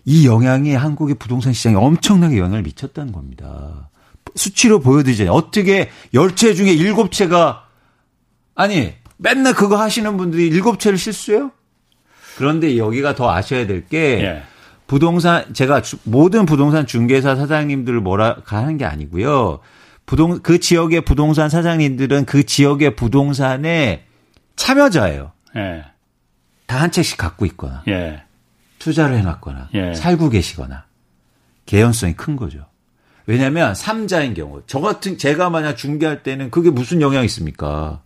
이 0.06 0.28
영향이 0.28 0.76
한국의 0.76 1.16
부동산 1.16 1.54
시장에 1.54 1.76
엄청나게 1.76 2.38
영향을 2.38 2.62
미쳤다는 2.62 3.14
겁니다. 3.14 3.90
수치로 4.36 4.80
보여드리잖아요. 4.80 5.34
어떻게 5.34 5.90
열채 6.14 6.54
중에 6.54 6.72
일곱 6.72 7.12
채가 7.12 7.66
아니 8.54 8.94
맨날 9.18 9.56
그거 9.56 9.82
하시는 9.82 10.16
분들이 10.16 10.50
일곱 10.50 10.80
채를 10.80 11.00
실수해요? 11.00 11.50
그런데 12.38 12.78
여기가 12.78 13.16
더 13.16 13.32
아셔야 13.32 13.66
될게 13.66 14.22
예. 14.22 14.44
부동산 14.86 15.52
제가 15.56 15.82
주, 15.82 15.98
모든 16.04 16.46
부동산 16.46 16.86
중개사 16.86 17.36
사장님들을 17.36 18.00
뭐라 18.02 18.38
하는 18.46 18.78
게 18.78 18.86
아니고요. 18.86 19.62
부동 20.10 20.40
그 20.40 20.60
지역의 20.60 21.02
부동산 21.02 21.50
사장님들은 21.50 22.26
그 22.26 22.44
지역의 22.44 22.96
부동산의 22.96 24.06
참여자예요. 24.56 25.32
예. 25.56 25.86
다 26.66 26.80
한 26.82 26.90
채씩 26.92 27.16
갖고 27.16 27.46
있거나. 27.46 27.84
예. 27.88 28.24
투자를 28.80 29.18
해놨거나 29.20 29.70
예. 29.76 29.94
살고 29.94 30.30
계시거나 30.30 30.86
개연성이 31.68 32.14
큰 32.14 32.36
거죠. 32.38 32.66
왜냐하면 33.28 33.76
삼자인 33.76 34.34
경우 34.34 34.64
저 34.66 34.80
같은 34.80 35.20
제가 35.20 35.52
만약 35.52 35.76
중개할 35.76 36.24
때는 36.24 36.50
그게 36.50 36.72
무슨 36.72 37.02
영향이 37.02 37.26
있습니까? 37.26 38.02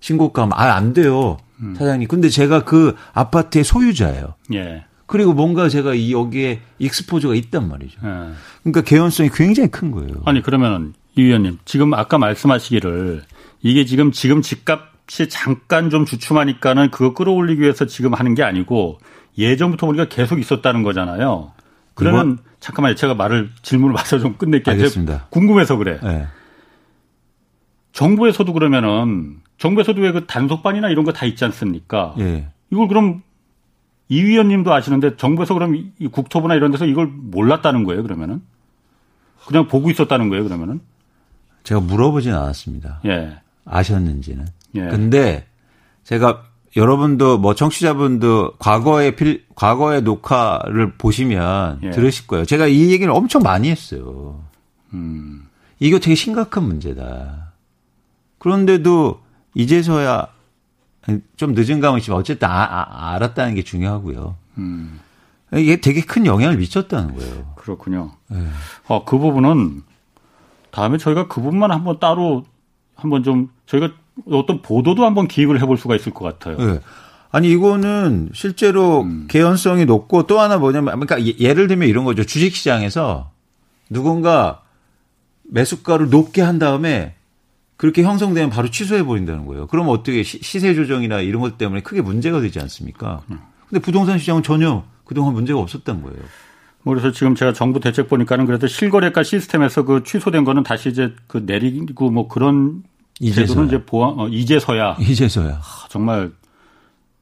신고가 0.00 0.48
아안 0.52 0.94
돼요 0.94 1.36
음. 1.60 1.74
사장님. 1.76 2.08
근데 2.08 2.30
제가 2.30 2.64
그 2.64 2.96
아파트의 3.12 3.62
소유자예요. 3.62 4.36
예. 4.54 4.84
그리고 5.04 5.34
뭔가 5.34 5.68
제가 5.68 5.92
이 5.92 6.12
여기에 6.14 6.62
익스포저가 6.78 7.34
있단 7.34 7.68
말이죠. 7.68 7.98
예. 8.04 8.32
그러니까 8.62 8.80
개연성이 8.80 9.28
굉장히 9.34 9.70
큰 9.70 9.90
거예요. 9.90 10.14
아니 10.24 10.40
그러면 10.40 10.94
이 11.16 11.22
위원님 11.24 11.58
지금 11.64 11.92
아까 11.94 12.18
말씀하시기를 12.18 13.22
이게 13.62 13.84
지금 13.84 14.12
지금 14.12 14.42
집값이 14.42 15.28
잠깐 15.28 15.90
좀 15.90 16.04
주춤하니까는 16.04 16.90
그거 16.90 17.14
끌어올리기 17.14 17.60
위해서 17.62 17.86
지금 17.86 18.14
하는 18.14 18.34
게 18.34 18.42
아니고 18.42 18.98
예전부터 19.38 19.86
우리가 19.86 20.06
계속 20.08 20.38
있었다는 20.38 20.82
거잖아요. 20.82 21.52
그러면 21.94 22.32
이번... 22.32 22.38
잠깐만요. 22.60 22.94
제가 22.96 23.14
말을 23.14 23.50
질문을 23.62 23.94
봐서 23.96 24.18
좀 24.18 24.36
끝낼게요. 24.36 24.74
알겠습니다. 24.74 25.26
궁금해서 25.30 25.76
그래. 25.76 25.98
네. 26.02 26.26
정부에서도 27.92 28.52
그러면은 28.52 29.38
정부에서도 29.58 30.00
왜 30.02 30.12
그 30.12 30.26
단속반이나 30.26 30.90
이런 30.90 31.04
거 31.04 31.12
다 31.12 31.24
있지 31.24 31.44
않습니까? 31.46 32.14
예. 32.18 32.48
이걸 32.70 32.88
그럼 32.88 33.22
이 34.08 34.22
위원님도 34.22 34.72
아시는데 34.72 35.16
정부에서 35.16 35.54
그럼 35.54 35.74
이 35.76 36.06
국토부나 36.08 36.54
이런 36.54 36.70
데서 36.72 36.84
이걸 36.84 37.06
몰랐다는 37.06 37.84
거예요, 37.84 38.02
그러면은? 38.02 38.42
그냥 39.46 39.66
보고 39.66 39.90
있었다는 39.90 40.28
거예요, 40.28 40.44
그러면은? 40.44 40.80
제가 41.66 41.80
물어보진 41.80 42.32
않았습니다. 42.32 43.00
예. 43.06 43.38
아셨는지는. 43.64 44.46
예. 44.76 44.86
근데 44.86 45.46
제가 46.04 46.44
여러분도 46.76 47.38
뭐 47.38 47.56
청취자분도 47.56 48.54
과거의 48.58 49.16
필 49.16 49.44
과거의 49.56 50.02
녹화를 50.02 50.92
보시면 50.96 51.80
예. 51.82 51.90
들으실 51.90 52.28
거예요. 52.28 52.44
제가 52.44 52.68
이 52.68 52.92
얘기를 52.92 53.10
엄청 53.10 53.42
많이 53.42 53.68
했어요. 53.68 54.44
음. 54.94 55.48
이거 55.80 55.98
되게 55.98 56.14
심각한 56.14 56.62
문제다. 56.62 57.52
그런데도 58.38 59.20
이제서야 59.54 60.28
좀 61.36 61.52
늦은 61.52 61.80
감은 61.80 61.98
있지만 61.98 62.20
어쨌든 62.20 62.48
아, 62.48 62.62
아, 62.62 63.14
알았다는 63.14 63.56
게 63.56 63.62
중요하고요. 63.62 64.36
음. 64.58 65.00
이게 65.52 65.80
되게 65.80 66.00
큰 66.00 66.26
영향을 66.26 66.58
미쳤다는 66.58 67.16
거예요. 67.16 67.54
그렇군요. 67.56 68.12
네. 68.28 68.46
어, 68.86 69.04
그 69.04 69.18
부분은 69.18 69.82
다음에 70.76 70.98
저희가 70.98 71.26
그 71.26 71.40
부분만 71.40 71.70
한번 71.70 71.98
따로 71.98 72.44
한번 72.94 73.22
좀 73.22 73.48
저희가 73.64 73.92
어떤 74.30 74.60
보도도 74.60 75.06
한번 75.06 75.26
기획을 75.26 75.58
해볼 75.62 75.78
수가 75.78 75.96
있을 75.96 76.12
것 76.12 76.26
같아요. 76.26 76.58
네. 76.58 76.80
아니 77.30 77.50
이거는 77.50 78.28
실제로 78.34 79.00
음. 79.00 79.26
개연성이 79.26 79.86
높고 79.86 80.26
또 80.26 80.38
하나 80.38 80.58
뭐냐면 80.58 81.00
그러니까 81.00 81.18
예, 81.26 81.34
예를 81.38 81.66
들면 81.66 81.88
이런 81.88 82.04
거죠. 82.04 82.24
주식시장에서 82.24 83.30
누군가 83.88 84.60
매수가를 85.44 86.10
높게 86.10 86.42
한 86.42 86.58
다음에 86.58 87.14
그렇게 87.78 88.02
형성되면 88.02 88.50
바로 88.50 88.70
취소해 88.70 89.02
버린다는 89.02 89.46
거예요. 89.46 89.68
그럼 89.68 89.88
어떻게 89.88 90.22
시세 90.22 90.74
조정이나 90.74 91.22
이런 91.22 91.40
것 91.40 91.56
때문에 91.56 91.80
크게 91.80 92.02
문제가 92.02 92.42
되지 92.42 92.60
않습니까? 92.60 93.22
음. 93.30 93.38
근데 93.66 93.80
부동산 93.80 94.18
시장은 94.18 94.42
전혀 94.42 94.84
그동안 95.04 95.32
문제가 95.32 95.58
없었던 95.58 96.02
거예요. 96.02 96.18
뭐 96.86 96.94
그래서 96.94 97.10
지금 97.10 97.34
제가 97.34 97.52
정부 97.52 97.80
대책 97.80 98.08
보니까는 98.08 98.46
그래도 98.46 98.68
실거래가 98.68 99.24
시스템에서 99.24 99.84
그 99.84 100.04
취소된 100.04 100.44
거는 100.44 100.62
다시 100.62 100.88
이제 100.88 101.12
그 101.26 101.38
내리고 101.44 102.12
뭐 102.12 102.28
그런 102.28 102.84
이제서야. 103.18 103.46
제도는 103.46 103.66
이제 103.66 103.84
보완 103.84 104.14
어, 104.20 104.28
이제서야 104.28 104.96
이제서야 105.00 105.54
하, 105.60 105.88
정말 105.88 106.30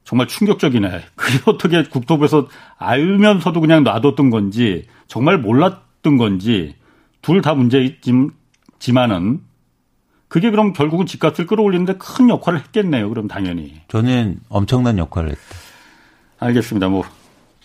정말 0.03 0.27
충격적이네. 0.27 1.01
그게 1.15 1.39
어떻게 1.47 1.81
국토부에서 1.81 2.47
알면서도 2.77 3.59
그냥 3.59 3.83
놔뒀던 3.83 4.29
건지 4.29 4.85
정말 5.07 5.39
몰랐던 5.39 6.17
건지 6.17 6.75
둘 7.23 7.41
다 7.41 7.55
문제지만은 7.55 9.41
그게 10.27 10.51
그럼 10.51 10.73
결국은 10.73 11.07
집값을 11.07 11.47
끌어올리는데 11.47 11.95
큰 11.97 12.29
역할을 12.29 12.59
했겠네요. 12.59 13.09
그럼 13.09 13.27
당연히. 13.27 13.81
저는 13.87 14.41
엄청난 14.47 14.99
역할을 14.99 15.31
했다. 15.31 15.41
알겠습니다. 16.37 16.87
뭐 16.89 17.03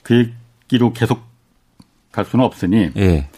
그 0.02 0.33
얘기로 0.73 0.95
계속 0.95 1.28
갈 2.12 2.24
수는 2.24 2.44
없으니. 2.44 2.90
예. 2.96 3.28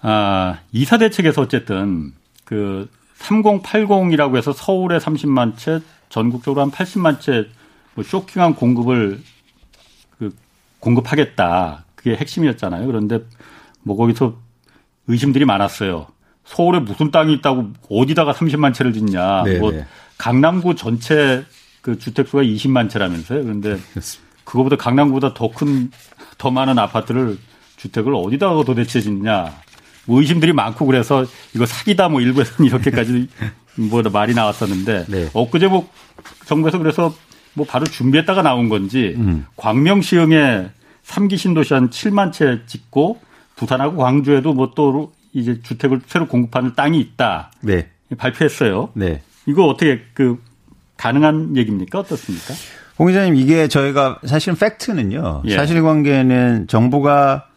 아, 0.00 0.58
이사 0.72 0.98
대책에서 0.98 1.42
어쨌든 1.42 2.12
그 2.44 2.88
3080이라고 3.18 4.36
해서 4.36 4.52
서울에 4.52 4.98
30만 4.98 5.56
채, 5.56 5.80
전국적으로 6.08 6.62
한 6.62 6.70
80만 6.70 7.20
채 7.20 7.48
뭐 7.94 8.04
쇼킹한 8.04 8.54
공급을 8.54 9.20
그 10.18 10.34
공급하겠다. 10.80 11.84
그게 11.94 12.16
핵심이었잖아요. 12.16 12.86
그런데 12.86 13.20
뭐 13.82 13.96
거기서 13.96 14.36
의심들이 15.06 15.44
많았어요. 15.44 16.06
서울에 16.44 16.78
무슨 16.80 17.10
땅이 17.10 17.32
있다고 17.34 17.70
어디다가 17.88 18.32
30만 18.32 18.74
채를 18.74 18.92
짓냐. 18.92 19.44
네네. 19.44 19.58
뭐 19.60 19.70
네. 19.70 19.86
강남구 20.18 20.74
전체 20.74 21.44
그 21.80 21.98
주택 21.98 22.28
수가 22.28 22.42
20만 22.42 22.90
채라면서요. 22.90 23.42
그런데 23.44 23.78
그거보다 24.44 24.76
강남구보다 24.76 25.34
더 25.34 25.48
큰 25.48 25.90
더 26.36 26.50
많은 26.50 26.78
아파트를 26.80 27.38
주택을 27.84 28.14
어디다가 28.14 28.64
도대체 28.64 29.00
짓냐. 29.00 29.52
뭐 30.06 30.20
의심들이 30.20 30.52
많고 30.52 30.86
그래서 30.86 31.24
이거 31.54 31.66
사기다 31.66 32.08
뭐 32.08 32.20
일부에서는 32.20 32.66
이렇게까지 32.68 33.28
뭐 33.76 34.02
말이 34.02 34.34
나왔었는데 34.34 35.06
네. 35.08 35.30
엊그제 35.32 35.68
뭐 35.68 35.88
정부에서 36.46 36.78
그래서 36.78 37.14
뭐 37.54 37.66
바로 37.66 37.84
준비했다가 37.86 38.42
나온 38.42 38.68
건지 38.68 39.14
음. 39.16 39.46
광명시흥에 39.56 40.70
3기 41.06 41.38
신도시 41.38 41.74
한 41.74 41.90
7만 41.90 42.32
채 42.32 42.60
짓고 42.66 43.20
부산하고 43.56 43.96
광주에도 43.98 44.52
뭐 44.54 44.72
또 44.74 45.12
이제 45.34 45.60
주택을 45.62 46.00
새로 46.06 46.26
공급하는 46.26 46.74
땅이 46.74 46.98
있다. 47.00 47.50
네. 47.60 47.88
발표했어요. 48.16 48.90
네. 48.94 49.20
이거 49.46 49.66
어떻게 49.66 50.02
그 50.14 50.38
가능한 50.96 51.56
얘기입니까? 51.56 51.98
어떻습니까? 51.98 52.54
홍 52.98 53.08
기자님 53.08 53.34
이게 53.34 53.66
저희가 53.66 54.20
사실은 54.24 54.56
팩트는요. 54.56 55.42
예. 55.46 55.56
사실관계는 55.56 56.68
정부가 56.68 57.48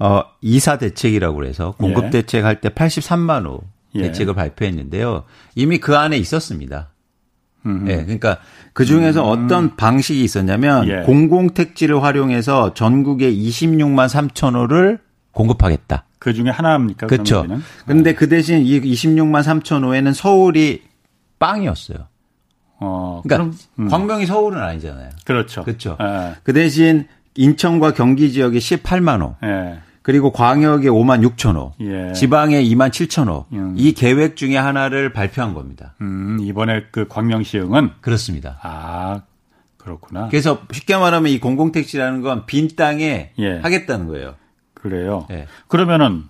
어 0.00 0.22
이사 0.40 0.78
대책이라고 0.78 1.36
그래서 1.36 1.72
공급 1.72 2.06
예. 2.06 2.10
대책 2.10 2.44
할 2.44 2.60
때 2.60 2.68
83만 2.70 3.44
호 3.46 3.60
예. 3.94 4.02
대책을 4.02 4.34
발표했는데요. 4.34 5.24
이미 5.54 5.78
그 5.78 5.96
안에 5.96 6.16
있었습니다. 6.16 6.88
음. 7.66 7.84
예. 7.88 7.96
그러니까 7.96 8.38
그 8.72 8.84
중에서 8.86 9.22
음. 9.34 9.44
어떤 9.44 9.76
방식이 9.76 10.24
있었냐면 10.24 10.88
예. 10.88 11.02
공공 11.04 11.50
택지를 11.50 12.02
활용해서 12.02 12.72
전국에 12.74 13.30
26만 13.32 14.08
3천 14.08 14.54
호를 14.54 14.98
공급하겠다. 15.32 16.04
그 16.18 16.32
중에 16.34 16.50
하나입니까? 16.50 17.06
그렇죠. 17.06 17.46
그런데 17.86 18.14
그 18.14 18.28
대신 18.28 18.60
이 18.64 18.80
26만 18.80 19.42
3천 19.42 19.84
호에는 19.84 20.12
서울이 20.12 20.82
빵이었어요. 21.38 21.98
어, 22.82 23.20
그러니까 23.22 23.36
그럼, 23.50 23.58
음. 23.78 23.88
광명이 23.88 24.24
서울은 24.26 24.60
아니잖아요. 24.62 25.10
그렇죠. 25.26 25.62
그렇죠. 25.64 25.96
예. 26.00 26.34
그 26.42 26.52
대신 26.54 27.06
인천과 27.36 27.92
경기 27.92 28.32
지역에 28.32 28.58
18만 28.58 29.20
호. 29.22 29.36
예. 29.44 29.78
그리고 30.10 30.32
광역에 30.32 30.88
5만 30.88 31.24
6천 31.36 31.54
호, 31.54 31.72
예. 31.82 32.12
지방에 32.14 32.60
2만 32.64 32.90
7천 32.90 33.28
호. 33.28 33.46
음. 33.52 33.74
이 33.76 33.92
계획 33.92 34.34
중에 34.34 34.56
하나를 34.56 35.12
발표한 35.12 35.54
겁니다. 35.54 35.94
음, 36.00 36.38
이번에 36.40 36.86
그 36.90 37.06
광명 37.06 37.44
시흥은 37.44 37.90
그렇습니다. 38.00 38.58
아, 38.62 39.22
그렇구나. 39.76 40.26
그래서 40.28 40.62
쉽게 40.72 40.96
말하면 40.96 41.30
이 41.30 41.38
공공택지라는 41.38 42.22
건 42.22 42.44
빈 42.46 42.74
땅에 42.74 43.30
예. 43.38 43.58
하겠다는 43.60 44.08
거예요. 44.08 44.34
그래요. 44.74 45.28
예. 45.30 45.46
그러면은 45.68 46.24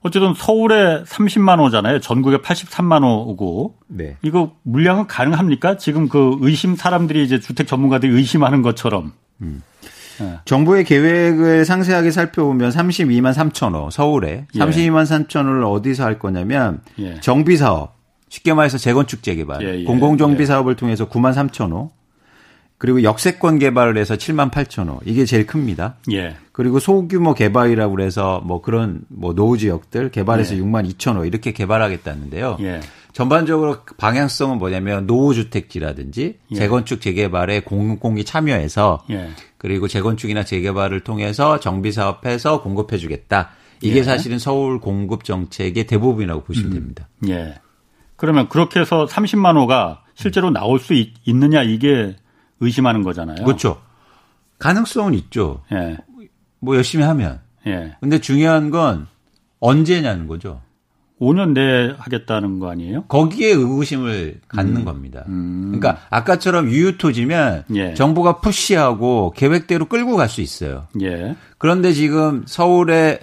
어쨌든 0.00 0.32
서울에 0.32 1.02
30만 1.04 1.58
호잖아요. 1.58 2.00
전국에 2.00 2.38
83만 2.38 3.02
호고. 3.02 3.74
네. 3.88 4.16
이거 4.22 4.52
물량은 4.62 5.06
가능합니까? 5.06 5.76
지금 5.76 6.08
그 6.08 6.38
의심 6.40 6.76
사람들이 6.76 7.22
이제 7.24 7.40
주택 7.40 7.66
전문가들이 7.66 8.10
의심하는 8.10 8.62
것처럼. 8.62 9.12
음. 9.42 9.62
네. 10.20 10.38
정부의 10.44 10.84
계획을 10.84 11.64
상세하게 11.64 12.10
살펴보면 12.10 12.70
32만 12.70 13.32
3천 13.34 13.74
호 13.74 13.90
서울에 13.90 14.46
예. 14.54 14.58
32만 14.58 15.04
3천 15.04 15.46
호를 15.46 15.64
어디서 15.64 16.04
할 16.04 16.18
거냐면 16.18 16.80
예. 16.98 17.20
정비 17.20 17.56
사업 17.56 17.96
쉽게 18.28 18.54
말해서 18.54 18.78
재건축 18.78 19.22
재개발 19.22 19.62
예, 19.62 19.80
예. 19.80 19.84
공공 19.84 20.18
정비 20.18 20.42
예. 20.42 20.46
사업을 20.46 20.76
통해서 20.76 21.08
9만 21.08 21.32
3천 21.34 21.72
호 21.72 21.90
그리고 22.78 23.02
역세권 23.02 23.58
개발을 23.58 23.98
해서 23.98 24.14
7만 24.14 24.52
8천 24.52 24.88
호 24.88 25.00
이게 25.04 25.24
제일 25.24 25.46
큽니다. 25.46 25.96
예. 26.12 26.36
그리고 26.52 26.78
소규모 26.78 27.34
개발이라고 27.34 27.92
그래서 27.92 28.40
뭐 28.44 28.62
그런 28.62 29.02
뭐 29.08 29.34
노후 29.34 29.58
지역들 29.58 30.10
개발해서 30.10 30.54
예. 30.54 30.60
6만 30.60 30.88
2천 30.92 31.16
호 31.16 31.24
이렇게 31.24 31.52
개발하겠다는데요. 31.52 32.58
예. 32.60 32.80
전반적으로 33.12 33.78
방향성은 33.96 34.58
뭐냐면 34.58 35.08
노후 35.08 35.34
주택지라든지 35.34 36.38
예. 36.52 36.54
재건축 36.54 37.00
재개발에 37.00 37.60
공공이 37.60 38.24
참여해서 38.24 39.04
예. 39.10 39.30
그리고 39.58 39.88
재건축이나 39.88 40.44
재개발을 40.44 41.00
통해서 41.00 41.60
정비 41.60 41.92
사업해서 41.92 42.62
공급해 42.62 42.96
주겠다. 42.96 43.50
이게 43.80 43.98
예. 43.98 44.02
사실은 44.02 44.38
서울 44.38 44.80
공급 44.80 45.24
정책의 45.24 45.86
대부분이라고 45.86 46.44
보시면 46.44 46.72
음. 46.72 46.74
됩니다. 46.74 47.08
예. 47.28 47.60
그러면 48.16 48.48
그렇게 48.48 48.80
해서 48.80 49.06
30만 49.06 49.56
호가 49.56 50.02
실제로 50.14 50.50
나올 50.50 50.80
수 50.80 50.94
있, 50.94 51.12
느냐 51.26 51.62
이게 51.62 52.16
의심하는 52.60 53.02
거잖아요. 53.02 53.44
그렇죠. 53.44 53.80
가능성은 54.58 55.14
있죠. 55.14 55.62
예. 55.72 55.98
뭐 56.60 56.76
열심히 56.76 57.04
하면. 57.04 57.40
예. 57.66 57.96
근데 58.00 58.20
중요한 58.20 58.70
건 58.70 59.06
언제냐는 59.60 60.26
거죠. 60.26 60.60
5년 61.20 61.52
내에 61.52 61.94
하겠다는 61.98 62.58
거 62.60 62.70
아니에요? 62.70 63.04
거기에 63.08 63.48
의구심을 63.50 64.40
갖는 64.48 64.78
음. 64.78 64.84
겁니다. 64.84 65.24
음. 65.28 65.72
그러니까 65.74 66.02
아까처럼 66.10 66.70
유유토지면 66.70 67.64
예. 67.74 67.94
정부가 67.94 68.38
푸시하고 68.40 69.32
계획대로 69.36 69.86
끌고 69.86 70.16
갈 70.16 70.28
수 70.28 70.40
있어요. 70.42 70.86
예. 71.02 71.34
그런데 71.58 71.92
지금 71.92 72.44
서울에 72.46 73.20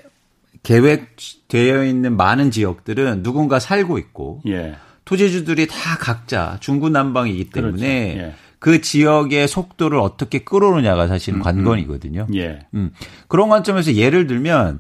계획되어 0.64 1.86
있는 1.86 2.18
많은 2.18 2.52
지역들은 2.52 3.24
누군가 3.24 3.60
살고 3.60 3.98
있고 4.00 4.42
예. 4.48 4.76
토지주들이 5.06 5.68
다 5.68 5.98
각자 6.00 6.58
중구난방이기 6.62 7.52
때문에 7.52 8.14
그렇죠. 8.14 8.28
예. 8.28 8.34
그 8.58 8.82
지역의 8.82 9.48
속도를 9.48 10.00
어떻게 10.00 10.40
끌어오느냐가 10.40 11.08
사실은 11.08 11.38
음, 11.38 11.42
음. 11.42 11.44
관건이거든요. 11.44 12.28
예. 12.36 12.66
음. 12.74 12.90
그런 13.28 13.50
관점에서 13.50 13.94
예를 13.94 14.26
들면 14.26 14.80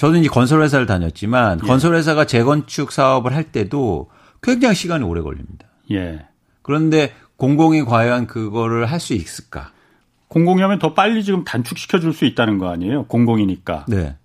저는 0.00 0.20
이제 0.20 0.30
건설회사를 0.30 0.86
다녔지만 0.86 1.60
예. 1.62 1.66
건설회사가 1.66 2.24
재건축 2.24 2.90
사업을 2.90 3.34
할 3.34 3.44
때도 3.44 4.08
굉장히 4.42 4.74
시간이 4.74 5.04
오래 5.04 5.20
걸립니다. 5.20 5.66
예. 5.90 6.24
그런데 6.62 7.12
공공이 7.36 7.84
과연 7.84 8.26
그거를 8.26 8.86
할 8.86 8.98
수 8.98 9.12
있을까? 9.12 9.72
공공이 10.28 10.62
하면 10.62 10.78
더 10.78 10.94
빨리 10.94 11.22
지금 11.22 11.44
단축시켜 11.44 12.00
줄 12.00 12.14
수 12.14 12.24
있다는 12.24 12.56
거 12.56 12.70
아니에요? 12.70 13.04
공공이니까. 13.08 13.84
네. 13.88 14.16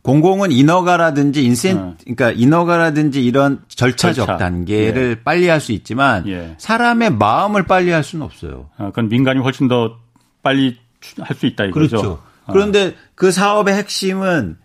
공공은 0.00 0.50
인허가라든지 0.50 1.44
인센 1.44 1.76
어. 1.76 1.94
그러니까 2.00 2.30
인허가라든지 2.30 3.22
이런 3.22 3.60
절차적 3.68 4.26
절차. 4.26 4.36
단계를 4.38 5.16
예. 5.20 5.22
빨리 5.22 5.46
할 5.48 5.60
수 5.60 5.72
있지만 5.72 6.26
예. 6.26 6.54
사람의 6.56 7.12
마음을 7.16 7.64
빨리 7.66 7.90
할 7.90 8.02
수는 8.02 8.24
없어요. 8.24 8.70
아, 8.78 8.86
그건 8.86 9.10
민간이 9.10 9.40
훨씬 9.40 9.68
더 9.68 9.98
빨리 10.42 10.78
할 11.20 11.36
수 11.36 11.44
있다 11.44 11.66
이거죠. 11.66 11.88
그렇죠. 11.98 12.22
그런데 12.52 12.94
그 13.14 13.30
사업의 13.30 13.74
핵심은 13.74 14.56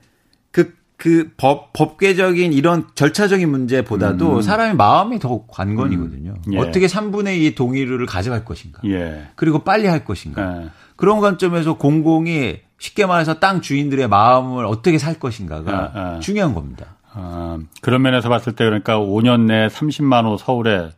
그, 0.51 0.73
그 0.97 1.31
법, 1.37 1.73
법계적인 1.73 2.53
이런 2.53 2.87
절차적인 2.95 3.49
문제보다도 3.49 4.37
음. 4.37 4.41
사람의 4.41 4.75
마음이 4.75 5.19
더 5.19 5.45
관건이거든요. 5.47 6.35
음. 6.47 6.53
예. 6.53 6.57
어떻게 6.57 6.87
3분의 6.87 7.39
2 7.41 7.55
동의를 7.55 8.05
가져갈 8.05 8.45
것인가. 8.45 8.81
예. 8.85 9.27
그리고 9.35 9.59
빨리 9.59 9.87
할 9.87 10.05
것인가. 10.05 10.63
예. 10.63 10.69
그런 10.95 11.19
관점에서 11.19 11.77
공공이 11.77 12.57
쉽게 12.79 13.05
말해서 13.05 13.39
땅 13.39 13.61
주인들의 13.61 14.07
마음을 14.07 14.65
어떻게 14.65 14.97
살 14.97 15.19
것인가가 15.19 15.71
아, 15.71 15.91
아. 15.99 16.19
중요한 16.19 16.53
겁니다. 16.53 16.97
아, 17.11 17.57
그런 17.81 18.03
면에서 18.03 18.29
봤을 18.29 18.53
때 18.53 18.65
그러니까 18.65 18.99
5년 18.99 19.45
내에 19.45 19.67
30만 19.67 20.25
호 20.25 20.37
서울에 20.37 20.89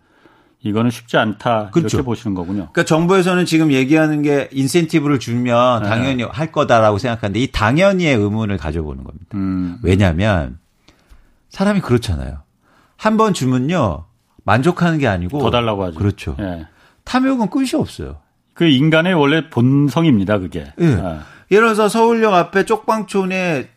이거는 0.61 0.91
쉽지 0.91 1.15
않다 1.17 1.69
그렇죠. 1.71 1.97
이렇게 1.97 2.05
보시는 2.05 2.35
거군요. 2.35 2.69
그러니까 2.73 2.83
정부에서는 2.83 3.45
지금 3.45 3.71
얘기하는 3.71 4.21
게 4.21 4.49
인센티브를 4.51 5.19
주면 5.19 5.83
네. 5.83 5.89
당연히 5.89 6.15
네. 6.17 6.23
할 6.29 6.51
거다라고 6.51 6.97
생각하는데 6.97 7.39
이 7.39 7.47
당연히의 7.51 8.15
의문을 8.15 8.57
가져보는 8.57 9.03
겁니다. 9.03 9.25
음. 9.35 9.77
왜냐하면 9.83 10.59
사람이 11.49 11.79
그렇잖아요. 11.81 12.39
한 12.97 13.15
번 13.15 13.33
주면요 13.33 14.05
만족하는 14.43 14.97
게 14.97 15.07
아니고 15.07 15.39
더 15.39 15.49
달라고 15.49 15.85
하죠. 15.85 15.97
그렇죠. 15.97 16.35
네. 16.37 16.65
탐욕은 17.05 17.49
끝이 17.49 17.69
없어요. 17.75 18.17
그 18.53 18.65
인간의 18.65 19.13
원래 19.13 19.49
본성입니다, 19.49 20.39
그게. 20.39 20.73
네. 20.77 20.95
네. 20.95 21.19
예를 21.51 21.67
들어서 21.67 21.87
서울역 21.87 22.33
앞에 22.33 22.65
쪽방촌에 22.65 23.69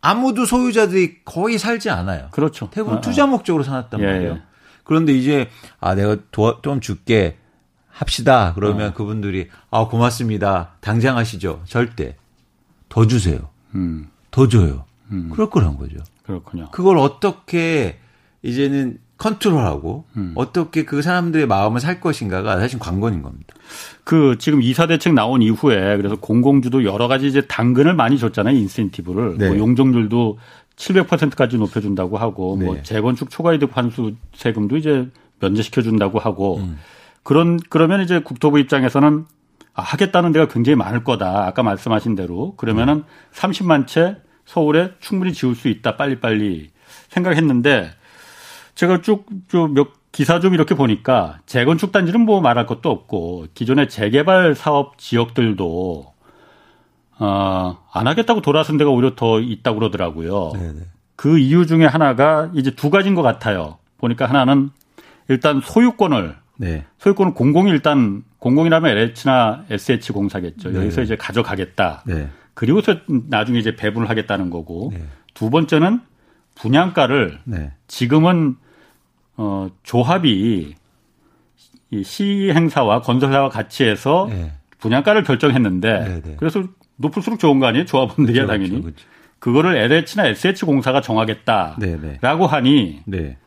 아무도 0.00 0.46
소유자들이 0.46 1.18
거의 1.26 1.58
살지 1.58 1.90
않아요. 1.90 2.28
그렇죠. 2.30 2.70
대부분 2.70 2.98
아, 2.98 3.00
투자 3.02 3.26
목적으로 3.26 3.62
사놨단 3.62 4.00
예, 4.00 4.04
말이에요. 4.06 4.30
예. 4.32 4.42
그런데 4.90 5.12
이제 5.12 5.48
아 5.78 5.94
내가 5.94 6.16
도와, 6.32 6.58
좀 6.62 6.80
줄게 6.80 7.36
합시다. 7.86 8.50
그러면 8.56 8.88
어. 8.88 8.92
그분들이 8.92 9.46
아 9.70 9.86
고맙습니다. 9.86 10.72
당장 10.80 11.16
하시죠. 11.16 11.62
절대 11.64 12.16
더 12.88 13.06
주세요. 13.06 13.50
음. 13.76 14.08
더 14.32 14.48
줘요. 14.48 14.86
음. 15.12 15.30
그럴 15.32 15.48
거란 15.48 15.76
거죠. 15.76 15.98
그렇군요. 16.24 16.72
그걸 16.72 16.98
어떻게 16.98 18.00
이제는 18.42 18.98
컨트롤하고 19.16 20.06
음. 20.16 20.32
어떻게 20.34 20.84
그 20.84 21.02
사람들의 21.02 21.46
마음을 21.46 21.78
살 21.78 22.00
것인가가 22.00 22.58
사실 22.58 22.80
관건인 22.80 23.22
겁니다. 23.22 23.54
그 24.02 24.38
지금 24.40 24.60
이사 24.60 24.88
대책 24.88 25.14
나온 25.14 25.40
이후에 25.40 25.98
그래서 25.98 26.16
공공주도 26.16 26.82
여러 26.82 27.06
가지 27.06 27.28
이제 27.28 27.42
당근을 27.42 27.94
많이 27.94 28.18
줬잖아요 28.18 28.56
인센티브를 28.56 29.38
네. 29.38 29.48
뭐 29.50 29.58
용적률도 29.58 30.38
700%까지 30.80 31.58
높여준다고 31.58 32.16
하고 32.16 32.56
뭐 32.56 32.58
네. 32.58 32.64
뭐 32.64 32.82
재건축 32.82 33.30
초과이득 33.30 33.76
환수 33.76 34.14
세금도 34.34 34.78
이제 34.78 35.08
면제시켜 35.40 35.82
준다고 35.82 36.18
하고 36.18 36.56
음. 36.56 36.78
그런 37.22 37.58
그러면 37.68 38.00
이제 38.00 38.20
국토부 38.20 38.58
입장에서는 38.58 39.26
아, 39.74 39.82
하겠다는 39.82 40.32
데가 40.32 40.48
굉장히 40.48 40.76
많을 40.76 41.04
거다. 41.04 41.46
아까 41.46 41.62
말씀하신 41.62 42.14
대로 42.14 42.56
그러면은 42.56 42.96
음. 42.96 43.04
30만 43.32 43.86
채 43.86 44.16
서울에 44.46 44.92
충분히 45.00 45.32
지을 45.32 45.54
수 45.54 45.68
있다. 45.68 45.96
빨리빨리 45.96 46.70
생각했는데 47.08 47.90
제가 48.74 49.02
쭉몇 49.02 49.92
기사 50.12 50.40
좀 50.40 50.54
이렇게 50.54 50.74
보니까 50.74 51.38
재건축 51.46 51.92
단지는 51.92 52.22
뭐 52.22 52.40
말할 52.40 52.66
것도 52.66 52.90
없고 52.90 53.46
기존의 53.54 53.88
재개발 53.88 54.54
사업 54.54 54.98
지역들도 54.98 56.14
어, 57.20 57.76
안 57.92 58.06
하겠다고 58.06 58.40
돌아선 58.40 58.78
데가 58.78 58.90
오히려 58.90 59.14
더 59.14 59.40
있다고 59.40 59.78
그러더라고요. 59.78 60.52
네네. 60.54 60.80
그 61.16 61.38
이유 61.38 61.66
중에 61.66 61.84
하나가 61.84 62.50
이제 62.54 62.70
두 62.74 62.88
가지인 62.88 63.14
것 63.14 63.20
같아요. 63.20 63.76
보니까 63.98 64.24
하나는 64.24 64.70
일단 65.28 65.60
소유권을 65.62 66.34
네. 66.56 66.84
소유권을 66.98 67.34
공공이 67.34 67.70
일단 67.70 68.24
공공이라면 68.38 68.90
LH나 68.90 69.66
SH 69.68 70.12
공사겠죠. 70.12 70.70
네. 70.70 70.78
여기서 70.78 71.02
이제 71.02 71.16
가져가겠다. 71.16 72.04
네. 72.06 72.28
그리고서 72.54 72.96
나중에 73.06 73.58
이제 73.58 73.76
배분을 73.76 74.08
하겠다는 74.08 74.48
거고 74.48 74.90
네. 74.94 75.04
두 75.34 75.50
번째는 75.50 76.00
분양가를 76.54 77.40
네. 77.44 77.72
지금은 77.86 78.56
어, 79.36 79.68
조합이 79.82 80.74
이 81.90 82.02
시행사와 82.02 83.02
건설사와 83.02 83.50
같이 83.50 83.84
해서 83.84 84.26
네. 84.30 84.52
분양가를 84.78 85.22
결정했는데 85.24 85.98
네, 86.00 86.20
네. 86.22 86.36
그래서 86.38 86.62
높을수록 87.00 87.38
좋은 87.38 87.58
거 87.58 87.66
아니에요? 87.66 87.84
조합원들이야 87.86 88.46
그렇죠, 88.46 88.46
당연히. 88.46 88.82
그렇죠. 88.82 89.06
그거를 89.38 89.76
LH나 89.76 90.26
SH 90.26 90.64
공사가 90.66 91.00
정하겠다라고 91.00 91.80
네, 91.80 91.96
네. 91.96 92.18
하니 92.22 93.02
네. 93.06 93.38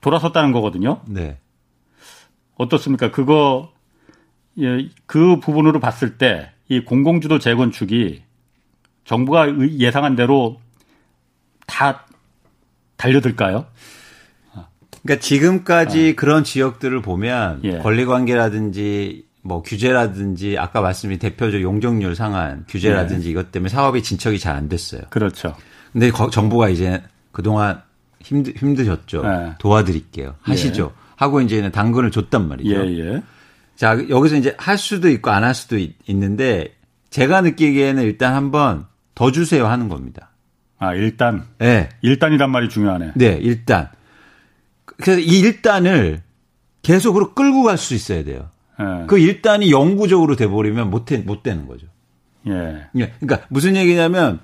돌아섰다는 0.00 0.52
거거든요. 0.52 1.00
네. 1.06 1.38
어떻습니까? 2.56 3.10
그거 3.10 3.72
예, 4.58 4.88
그 5.06 5.40
부분으로 5.40 5.80
봤을 5.80 6.18
때 6.18 6.56
이 6.68 6.80
공공주도 6.80 7.38
재건축이 7.38 8.22
정부가 9.04 9.46
예상한 9.78 10.16
대로 10.16 10.60
다 11.66 12.06
달려들까요? 12.96 13.66
그러니까 15.02 15.22
지금까지 15.22 16.10
어. 16.10 16.14
그런 16.16 16.42
지역들을 16.42 17.00
보면 17.02 17.60
예. 17.62 17.78
권리 17.78 18.04
관계라든지 18.04 19.25
뭐 19.46 19.62
규제라든지 19.62 20.58
아까 20.58 20.80
말씀드린 20.80 21.18
대표적 21.18 21.62
용적률 21.62 22.14
상한 22.16 22.64
규제라든지 22.68 23.28
예. 23.28 23.30
이것 23.30 23.52
때문에 23.52 23.68
사업이 23.70 24.02
진척이 24.02 24.38
잘 24.38 24.56
안 24.56 24.68
됐어요. 24.68 25.02
그렇죠. 25.10 25.54
근데 25.92 26.10
정부가 26.32 26.68
이제 26.68 27.02
그동안 27.32 27.80
힘드, 28.20 28.50
힘드셨죠. 28.56 29.22
예. 29.24 29.54
도와드릴게요. 29.58 30.34
하시죠. 30.42 30.92
예. 30.92 31.00
하고 31.16 31.40
이제는 31.40 31.70
당근을 31.72 32.10
줬단 32.10 32.48
말이죠. 32.48 32.74
예, 32.74 32.98
예. 32.98 33.22
자, 33.76 33.96
여기서 34.08 34.36
이제 34.36 34.54
할 34.58 34.76
수도 34.78 35.08
있고 35.10 35.30
안 35.30 35.44
할 35.44 35.54
수도 35.54 35.78
있, 35.78 35.94
는데 36.08 36.74
제가 37.10 37.40
느끼기에는 37.42 38.02
일단 38.02 38.34
한번 38.34 38.86
더 39.14 39.30
주세요 39.30 39.66
하는 39.66 39.88
겁니다. 39.88 40.30
아, 40.78 40.92
일단? 40.94 41.44
네. 41.58 41.88
일단이란 42.02 42.50
말이 42.50 42.68
중요하네. 42.68 43.12
네, 43.14 43.38
일단. 43.40 43.88
그래서 44.98 45.20
이 45.20 45.38
일단을 45.40 46.22
계속으로 46.82 47.34
끌고 47.34 47.62
갈 47.62 47.78
수 47.78 47.94
있어야 47.94 48.24
돼요. 48.24 48.48
예. 48.80 49.06
그 49.06 49.18
일단이 49.18 49.70
영구적으로 49.70 50.36
돼버리면 50.36 50.90
못, 50.90 51.10
해, 51.12 51.18
못 51.18 51.42
되는 51.42 51.66
거죠. 51.66 51.86
예. 52.46 52.86
예. 52.96 53.12
그러니까 53.20 53.46
무슨 53.48 53.76
얘기냐면 53.76 54.40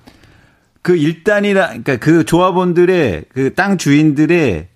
그 0.81 0.97
일단이라, 0.97 1.66
그러니까 1.68 1.97
그 1.99 2.25
조합원들의 2.25 3.25
그 3.29 3.55
땅 3.55 3.79
주인들의 3.79 4.68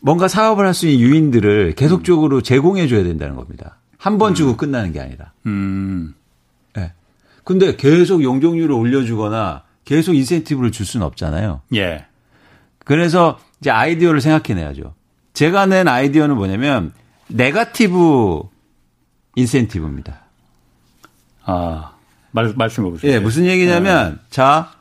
뭔가 0.00 0.28
사업을 0.28 0.66
할 0.66 0.74
수 0.74 0.86
있는 0.86 1.00
유인들을 1.08 1.72
계속적으로 1.74 2.38
음. 2.38 2.42
제공해 2.42 2.86
줘야 2.88 3.02
된다는 3.02 3.36
겁니다. 3.36 3.78
한번 3.98 4.34
주고 4.34 4.52
음. 4.52 4.56
끝나는 4.56 4.92
게 4.92 5.00
아니라. 5.00 5.32
음. 5.46 6.14
예. 6.76 6.92
근데 7.44 7.76
계속 7.76 8.22
용적률을 8.22 8.72
올려주거나 8.74 9.62
계속 9.84 10.14
인센티브를 10.14 10.70
줄 10.72 10.86
수는 10.86 11.06
없잖아요. 11.06 11.62
예. 11.74 12.06
그래서 12.84 13.38
이제 13.60 13.70
아이디어를 13.70 14.20
생각해내야죠. 14.20 14.94
제가 15.34 15.66
낸 15.66 15.88
아이디어는 15.88 16.36
뭐냐면 16.36 16.92
네가티브 17.28 18.42
인센티브입니다. 19.36 20.20
아, 21.44 21.92
말, 22.30 22.52
말씀해 22.56 22.90
보세요. 22.90 23.12
예, 23.12 23.18
무슨 23.18 23.46
얘기냐면, 23.46 24.12
네. 24.12 24.18
자, 24.30 24.72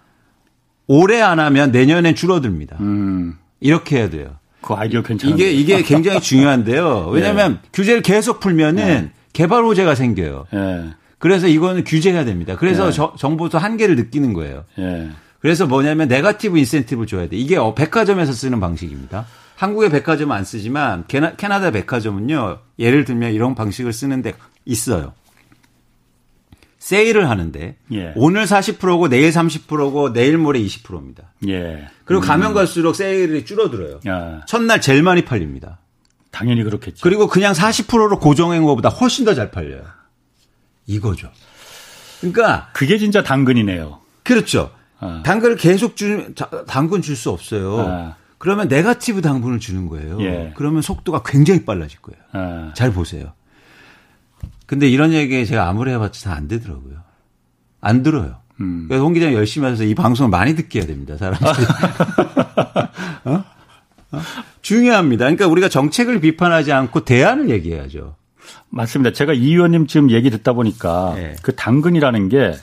올해 0.88 1.22
안 1.22 1.40
하면 1.40 1.72
내년엔 1.72 2.16
줄어듭니다. 2.16 2.78
음. 2.80 3.38
이렇게 3.60 3.98
해야 3.98 4.10
돼요. 4.10 4.36
그 4.62 4.74
아이디어 4.74 5.02
괜찮아요. 5.02 5.36
이게, 5.36 5.52
이게 5.52 5.82
굉장히 5.82 6.20
중요한데요. 6.22 7.08
왜냐면 7.12 7.60
예. 7.64 7.70
규제를 7.74 8.02
계속 8.02 8.40
풀면은 8.40 8.84
예. 8.88 9.12
개발 9.34 9.64
호재가 9.64 9.96
생겨요. 9.96 10.46
예. 10.54 10.90
그래서 11.18 11.48
이거는 11.48 11.84
규제가 11.84 12.26
됩니다. 12.26 12.56
그래서 12.58 12.88
예. 12.88 12.92
저, 12.92 13.14
정부도 13.18 13.58
한계를 13.58 13.96
느끼는 13.96 14.34
거예요. 14.34 14.66
예. 14.80 15.10
그래서 15.40 15.66
뭐냐면 15.66 16.08
네가티브 16.08 16.58
인센티브를 16.58 17.08
줘야 17.08 17.28
돼. 17.28 17.36
이게 17.36 17.58
어, 17.58 17.74
백화점에서 17.74 18.32
쓰는 18.34 18.60
방식입니다. 18.60 19.26
한국의 19.62 19.92
백화점 19.92 20.32
안 20.32 20.44
쓰지만 20.44 21.06
캐나, 21.08 21.36
캐나다 21.36 21.70
백화점은요. 21.70 22.58
예를 22.80 23.06
들면 23.06 23.32
이런 23.34 23.54
방식을 23.54 23.94
쓰는 23.94 24.24
데 24.24 24.34
있어요. 24.66 25.14
세일을 26.80 27.30
하는데 27.30 27.76
예. 27.94 28.14
오늘 28.16 28.46
40%고 28.46 29.08
내일 29.08 29.30
30%고 29.30 30.14
내일 30.14 30.40
모레 30.40 30.60
20%입니다. 30.62 31.32
예. 31.48 31.88
그리고 32.06 32.24
음. 32.24 32.28
가면 32.28 32.54
갈수록 32.56 32.96
세일이 32.96 33.46
줄어들어요. 33.46 34.00
야. 34.08 34.42
첫날 34.48 34.82
제일 34.82 35.04
많이 35.04 35.24
팔립니다. 35.26 35.78
당연히 36.32 36.64
그렇겠죠. 36.64 36.98
그리고 37.04 37.28
그냥 37.28 37.54
40%로 37.54 38.18
고정한 38.18 38.64
것보다 38.64 38.90
훨씬 38.90 39.26
더 39.26 39.36
잘 39.36 39.52
팔려요. 39.52 39.84
이거죠. 40.88 41.30
그러니까 42.20 42.72
그게 42.74 42.98
진짜 42.98 43.22
당근이네요. 43.22 44.00
그렇죠. 44.24 44.72
아. 45.00 45.22
당근을 45.24 45.56
계속 45.58 45.96
주 45.96 46.34
당근 46.66 47.04
줄 47.04 47.16
수 47.16 47.30
없어요. 47.30 47.80
아. 47.88 48.16
그러면 48.42 48.68
네가티브 48.70 49.22
당분을 49.22 49.60
주는 49.60 49.88
거예요. 49.88 50.20
예. 50.24 50.52
그러면 50.56 50.82
속도가 50.82 51.22
굉장히 51.24 51.64
빨라질 51.64 52.00
거예요. 52.02 52.20
아. 52.32 52.74
잘 52.74 52.92
보세요. 52.92 53.34
근데 54.66 54.90
이런 54.90 55.14
얘기 55.14 55.46
제가 55.46 55.70
아무리 55.70 55.92
해봤자 55.92 56.32
다 56.32 56.36
안 56.38 56.48
되더라고요. 56.48 57.04
안 57.82 58.02
들어요. 58.02 58.38
음. 58.60 58.86
그래서 58.88 59.04
홍 59.04 59.14
기자님 59.14 59.38
열심히 59.38 59.66
하셔서 59.66 59.84
이 59.84 59.94
방송을 59.94 60.32
많이 60.32 60.56
듣게 60.56 60.80
해야 60.80 60.88
됩니다, 60.88 61.18
사람들이. 61.18 61.52
어? 63.26 63.44
어? 64.14 64.22
중요합니다. 64.64 65.26
그러니까 65.26 65.46
우리가 65.46 65.70
정책을 65.70 66.20
비판하지 66.20 66.72
않고 66.72 67.06
대안을 67.06 67.52
얘기해야죠. 67.52 68.16
맞습니다. 68.70 69.14
제가 69.14 69.34
이 69.34 69.52
의원님 69.52 69.86
지금 69.86 70.10
얘기 70.10 70.32
듣다 70.32 70.54
보니까 70.54 71.14
네. 71.16 71.36
그 71.44 71.56
당근이라는 71.56 72.30
게 72.30 72.54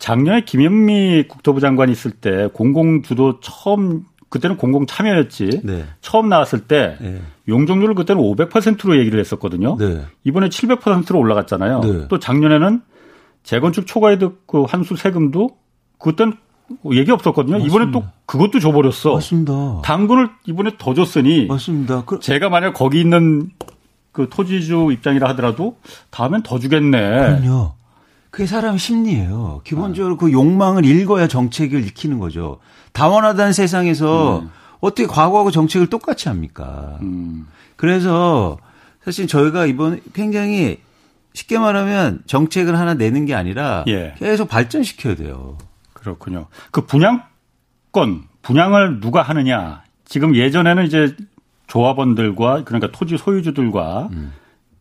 작년에 0.00 0.40
김현미 0.44 1.26
국토부 1.28 1.60
장관이 1.60 1.92
있을 1.92 2.10
때 2.10 2.48
공공주도 2.52 3.38
처음 3.38 4.06
그때는 4.30 4.56
공공 4.56 4.86
참여였지. 4.86 5.60
네. 5.64 5.84
처음 6.00 6.28
나왔을 6.28 6.60
때 6.60 6.96
네. 7.00 7.20
용적률을 7.48 7.94
그때는 7.94 8.22
500%로 8.22 8.98
얘기를 8.98 9.20
했었거든요. 9.20 9.76
네. 9.76 10.02
이번에 10.24 10.48
700%로 10.48 11.18
올라갔잖아요. 11.18 11.80
네. 11.80 12.08
또 12.08 12.18
작년에는 12.18 12.80
재건축 13.42 13.86
초과이득 13.86 14.46
그 14.46 14.62
환수 14.62 14.96
세금도 14.96 15.50
그땐 15.98 16.34
얘기 16.92 17.10
없었거든요. 17.10 17.58
맞습니다. 17.58 17.76
이번에 17.76 17.90
또 17.90 18.04
그것도 18.26 18.60
줘버렸어. 18.60 19.14
맞습니다. 19.14 19.82
당근을 19.82 20.30
이번에 20.46 20.72
더 20.78 20.94
줬으니. 20.94 21.46
맞습니다. 21.46 22.04
그... 22.06 22.20
제가 22.20 22.48
만약 22.48 22.72
거기 22.72 23.00
있는 23.00 23.50
그 24.12 24.28
토지주 24.30 24.90
입장이라 24.92 25.28
하더라도 25.30 25.76
다음엔 26.10 26.42
더 26.42 26.60
주겠네. 26.60 27.00
그럼요. 27.00 27.72
그게 28.30 28.46
사람 28.46 28.78
심리예요. 28.78 29.62
기본적으로 29.64 30.14
아. 30.14 30.16
그 30.16 30.32
욕망을 30.32 30.84
읽어야 30.84 31.26
정책을 31.28 31.84
익히는 31.86 32.18
거죠. 32.18 32.58
다원화된 32.92 33.52
세상에서 33.52 34.40
음. 34.40 34.50
어떻게 34.80 35.06
과거하고 35.06 35.50
정책을 35.50 35.88
똑같이 35.88 36.28
합니까? 36.28 36.98
음. 37.02 37.46
그래서 37.76 38.58
사실 39.04 39.26
저희가 39.26 39.66
이번 39.66 40.00
굉장히 40.12 40.78
쉽게 41.32 41.58
말하면 41.58 42.22
정책을 42.26 42.78
하나 42.78 42.94
내는 42.94 43.24
게 43.24 43.34
아니라 43.34 43.84
예. 43.88 44.14
계속 44.18 44.48
발전시켜야 44.48 45.14
돼요. 45.14 45.56
그렇군요. 45.92 46.46
그 46.70 46.86
분양권, 46.86 48.24
분양을 48.42 49.00
누가 49.00 49.22
하느냐. 49.22 49.82
지금 50.04 50.34
예전에는 50.34 50.86
이제 50.86 51.14
조합원들과 51.66 52.64
그러니까 52.64 52.90
토지 52.90 53.16
소유주들과 53.16 54.08
음. 54.12 54.32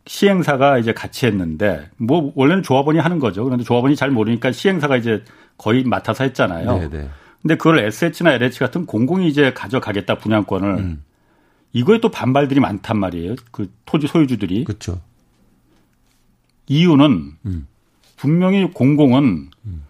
시행사가 0.09 0.79
이제 0.79 0.91
같이 0.91 1.27
했는데 1.27 1.87
뭐 1.95 2.33
원래는 2.33 2.63
조합원이 2.63 2.97
하는 2.97 3.19
거죠. 3.19 3.43
그런데 3.43 3.63
조합원이 3.63 3.95
잘 3.95 4.09
모르니까 4.09 4.51
시행사가 4.51 4.97
이제 4.97 5.23
거의 5.55 5.83
맡아서 5.83 6.23
했잖아요. 6.23 6.79
네네. 6.79 6.89
네. 6.89 7.09
근데 7.43 7.55
그걸 7.55 7.77
SH나 7.77 8.33
LH 8.33 8.57
같은 8.57 8.87
공공이 8.87 9.27
이제 9.27 9.53
가져가겠다 9.53 10.15
분양권을 10.15 10.77
음. 10.79 11.03
이거에 11.73 11.99
또 11.99 12.09
반발들이 12.09 12.59
많단 12.59 12.97
말이에요. 12.97 13.35
그 13.51 13.71
토지 13.85 14.07
소유주들이. 14.07 14.63
그렇죠. 14.63 14.99
이유는 16.65 17.33
음. 17.45 17.67
분명히 18.17 18.65
공공은 18.65 19.51
음. 19.67 19.83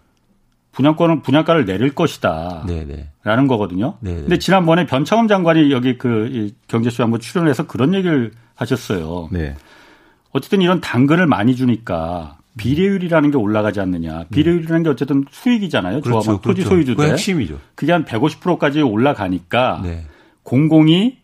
분양권은 0.72 1.22
분양가를 1.22 1.64
내릴 1.64 1.94
것이다. 1.94 2.66
네네. 2.66 3.08
라는 3.24 3.46
거거든요. 3.46 3.96
네네. 4.00 4.20
근데 4.20 4.38
지난번에 4.38 4.84
변창흠 4.84 5.28
장관이 5.28 5.72
여기 5.72 5.96
그 5.96 6.50
경제쇼 6.68 7.04
한번 7.04 7.20
출연해서 7.20 7.66
그런 7.66 7.94
얘기를 7.94 8.32
하셨어요. 8.54 9.30
네. 9.32 9.56
어쨌든 10.32 10.62
이런 10.62 10.80
당근을 10.80 11.26
많이 11.26 11.56
주니까 11.56 12.38
비례율이라는 12.56 13.30
게 13.30 13.36
올라가지 13.36 13.80
않느냐. 13.80 14.24
비례율이라는 14.30 14.82
게 14.82 14.88
어쨌든 14.90 15.24
수익이잖아요. 15.30 16.00
그렇죠, 16.00 16.22
조합원 16.22 16.42
토지 16.42 16.62
그렇죠. 16.62 16.68
소유주들. 16.68 17.04
그 17.04 17.10
핵심이죠. 17.10 17.58
그게 17.74 17.92
한 17.92 18.04
150%까지 18.04 18.82
올라가니까 18.82 19.80
네. 19.82 20.04
공공이 20.42 21.18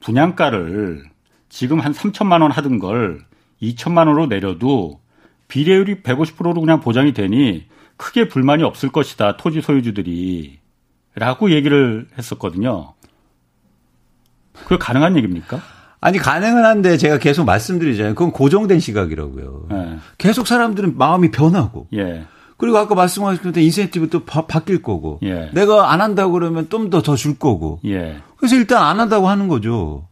분양가를 0.00 1.04
지금 1.48 1.80
한 1.80 1.92
3천만 1.92 2.42
원 2.42 2.50
하던 2.50 2.78
걸 2.78 3.24
2천만 3.62 4.06
원으로 4.08 4.26
내려도 4.26 5.00
비례율이 5.48 6.02
150%로 6.02 6.60
그냥 6.60 6.80
보장이 6.80 7.12
되니 7.12 7.66
크게 7.96 8.28
불만이 8.28 8.62
없을 8.62 8.90
것이다. 8.90 9.36
토지 9.36 9.60
소유주들이. 9.60 10.58
라고 11.14 11.50
얘기를 11.50 12.06
했었거든요. 12.16 12.94
그게 14.52 14.78
가능한 14.78 15.16
얘기입니까? 15.16 15.60
아니 16.00 16.18
가능은 16.18 16.64
한데 16.64 16.96
제가 16.96 17.18
계속 17.18 17.44
말씀드리잖아요. 17.44 18.14
그건 18.14 18.32
고정된 18.32 18.80
시각이라고요. 18.80 19.66
네. 19.70 19.98
계속 20.18 20.46
사람들은 20.46 20.96
마음이 20.96 21.30
변하고. 21.30 21.88
예. 21.94 22.24
그리고 22.56 22.78
아까 22.78 22.94
말씀하셨던 22.94 23.54
인센티브 23.56 24.08
또 24.10 24.24
바, 24.24 24.44
뀔 24.60 24.82
거고. 24.82 25.18
예. 25.22 25.50
내가 25.52 25.92
안 25.92 26.00
한다고 26.00 26.32
그러면 26.32 26.68
좀 26.70 26.90
더 26.90 27.02
더 27.02 27.16
줄 27.16 27.38
거고. 27.38 27.80
예. 27.84 28.16
그래서 28.36 28.56
일단 28.56 28.82
안 28.82 28.98
한다고 29.00 29.28
하는 29.28 29.48
거죠. 29.48 30.06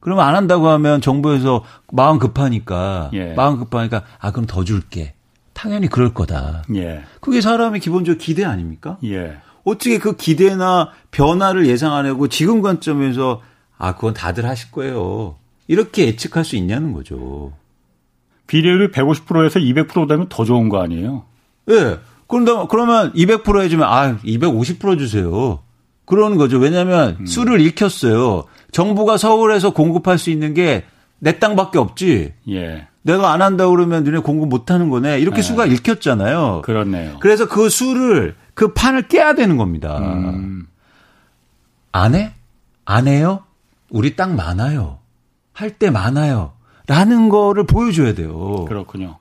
그러면 0.00 0.26
안 0.26 0.34
한다고 0.34 0.68
하면 0.68 1.00
정부에서 1.00 1.64
마음 1.90 2.18
급하니까 2.18 3.10
예. 3.14 3.32
마음 3.32 3.58
급하니까 3.58 4.02
아 4.18 4.30
그럼 4.30 4.46
더 4.46 4.62
줄게. 4.64 5.14
당연히 5.54 5.88
그럴 5.88 6.12
거다. 6.12 6.64
예. 6.74 7.02
그게 7.20 7.40
사람의 7.40 7.80
기본적 7.80 8.18
기대 8.18 8.44
아닙니까? 8.44 8.98
예. 9.04 9.38
어떻게 9.64 9.98
그 9.98 10.16
기대나 10.16 10.90
변화를 11.10 11.66
예상 11.66 11.94
안 11.94 12.04
하고 12.04 12.28
지금 12.28 12.60
관점에서 12.60 13.40
아, 13.78 13.94
그건 13.94 14.14
다들 14.14 14.46
하실 14.46 14.70
거예요. 14.70 15.36
이렇게 15.66 16.06
예측할 16.06 16.44
수 16.44 16.56
있냐는 16.56 16.92
거죠. 16.92 17.52
비례율이 18.46 18.88
150%에서 18.88 19.58
200% 19.58 20.08
되면 20.08 20.28
더 20.28 20.44
좋은 20.44 20.68
거 20.68 20.82
아니에요? 20.82 21.24
예. 21.68 21.74
네. 21.74 21.98
그런데 22.26 22.52
그러면 22.70 23.12
200% 23.12 23.62
해주면 23.62 23.88
아, 23.88 24.16
250% 24.18 24.98
주세요. 24.98 25.60
그러는 26.04 26.36
거죠. 26.36 26.58
왜냐하면 26.58 27.16
음. 27.20 27.26
수를 27.26 27.60
읽혔어요. 27.60 28.44
정부가 28.72 29.16
서울에서 29.16 29.72
공급할 29.72 30.18
수 30.18 30.30
있는 30.30 30.54
게 30.54 30.84
내 31.24 31.38
땅밖에 31.38 31.78
없지. 31.78 32.34
예. 32.50 32.86
내가 33.00 33.32
안 33.32 33.40
한다 33.40 33.66
그러면 33.66 34.04
너네 34.04 34.18
공급 34.18 34.50
못 34.50 34.70
하는 34.70 34.90
거네. 34.90 35.20
이렇게 35.20 35.36
네. 35.36 35.42
수가 35.42 35.64
읽혔잖아요. 35.64 36.62
그렇네요. 36.64 37.16
그래서 37.20 37.48
그 37.48 37.70
수를 37.70 38.34
그 38.52 38.74
판을 38.74 39.08
깨야 39.08 39.34
되는 39.34 39.56
겁니다. 39.56 39.98
음. 39.98 40.66
안 41.92 42.14
해? 42.14 42.32
안 42.84 43.08
해요? 43.08 43.44
우리 43.94 44.16
땅 44.16 44.34
많아요. 44.34 44.98
할 45.52 45.70
때 45.78 45.88
많아요. 45.88 46.52
라는 46.88 47.28
거를 47.28 47.64
보여줘야 47.64 48.12
돼요. 48.12 48.64
그렇군요. 48.66 49.18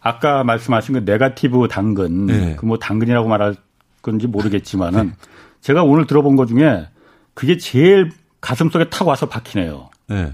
아까 0.00 0.44
말씀하신 0.44 0.94
그 0.94 0.98
네가티브 1.00 1.66
당근, 1.68 2.26
네. 2.26 2.56
그뭐 2.56 2.78
당근이라고 2.78 3.28
말할 3.28 3.56
건지 4.02 4.28
모르겠지만은 4.28 5.06
네. 5.10 5.12
제가 5.60 5.82
오늘 5.82 6.06
들어본 6.06 6.36
것 6.36 6.46
중에 6.46 6.86
그게 7.34 7.58
제일 7.58 8.12
가슴 8.40 8.70
속에 8.70 8.88
탁 8.88 9.08
와서 9.08 9.28
박히네요. 9.28 9.90
네. 10.06 10.32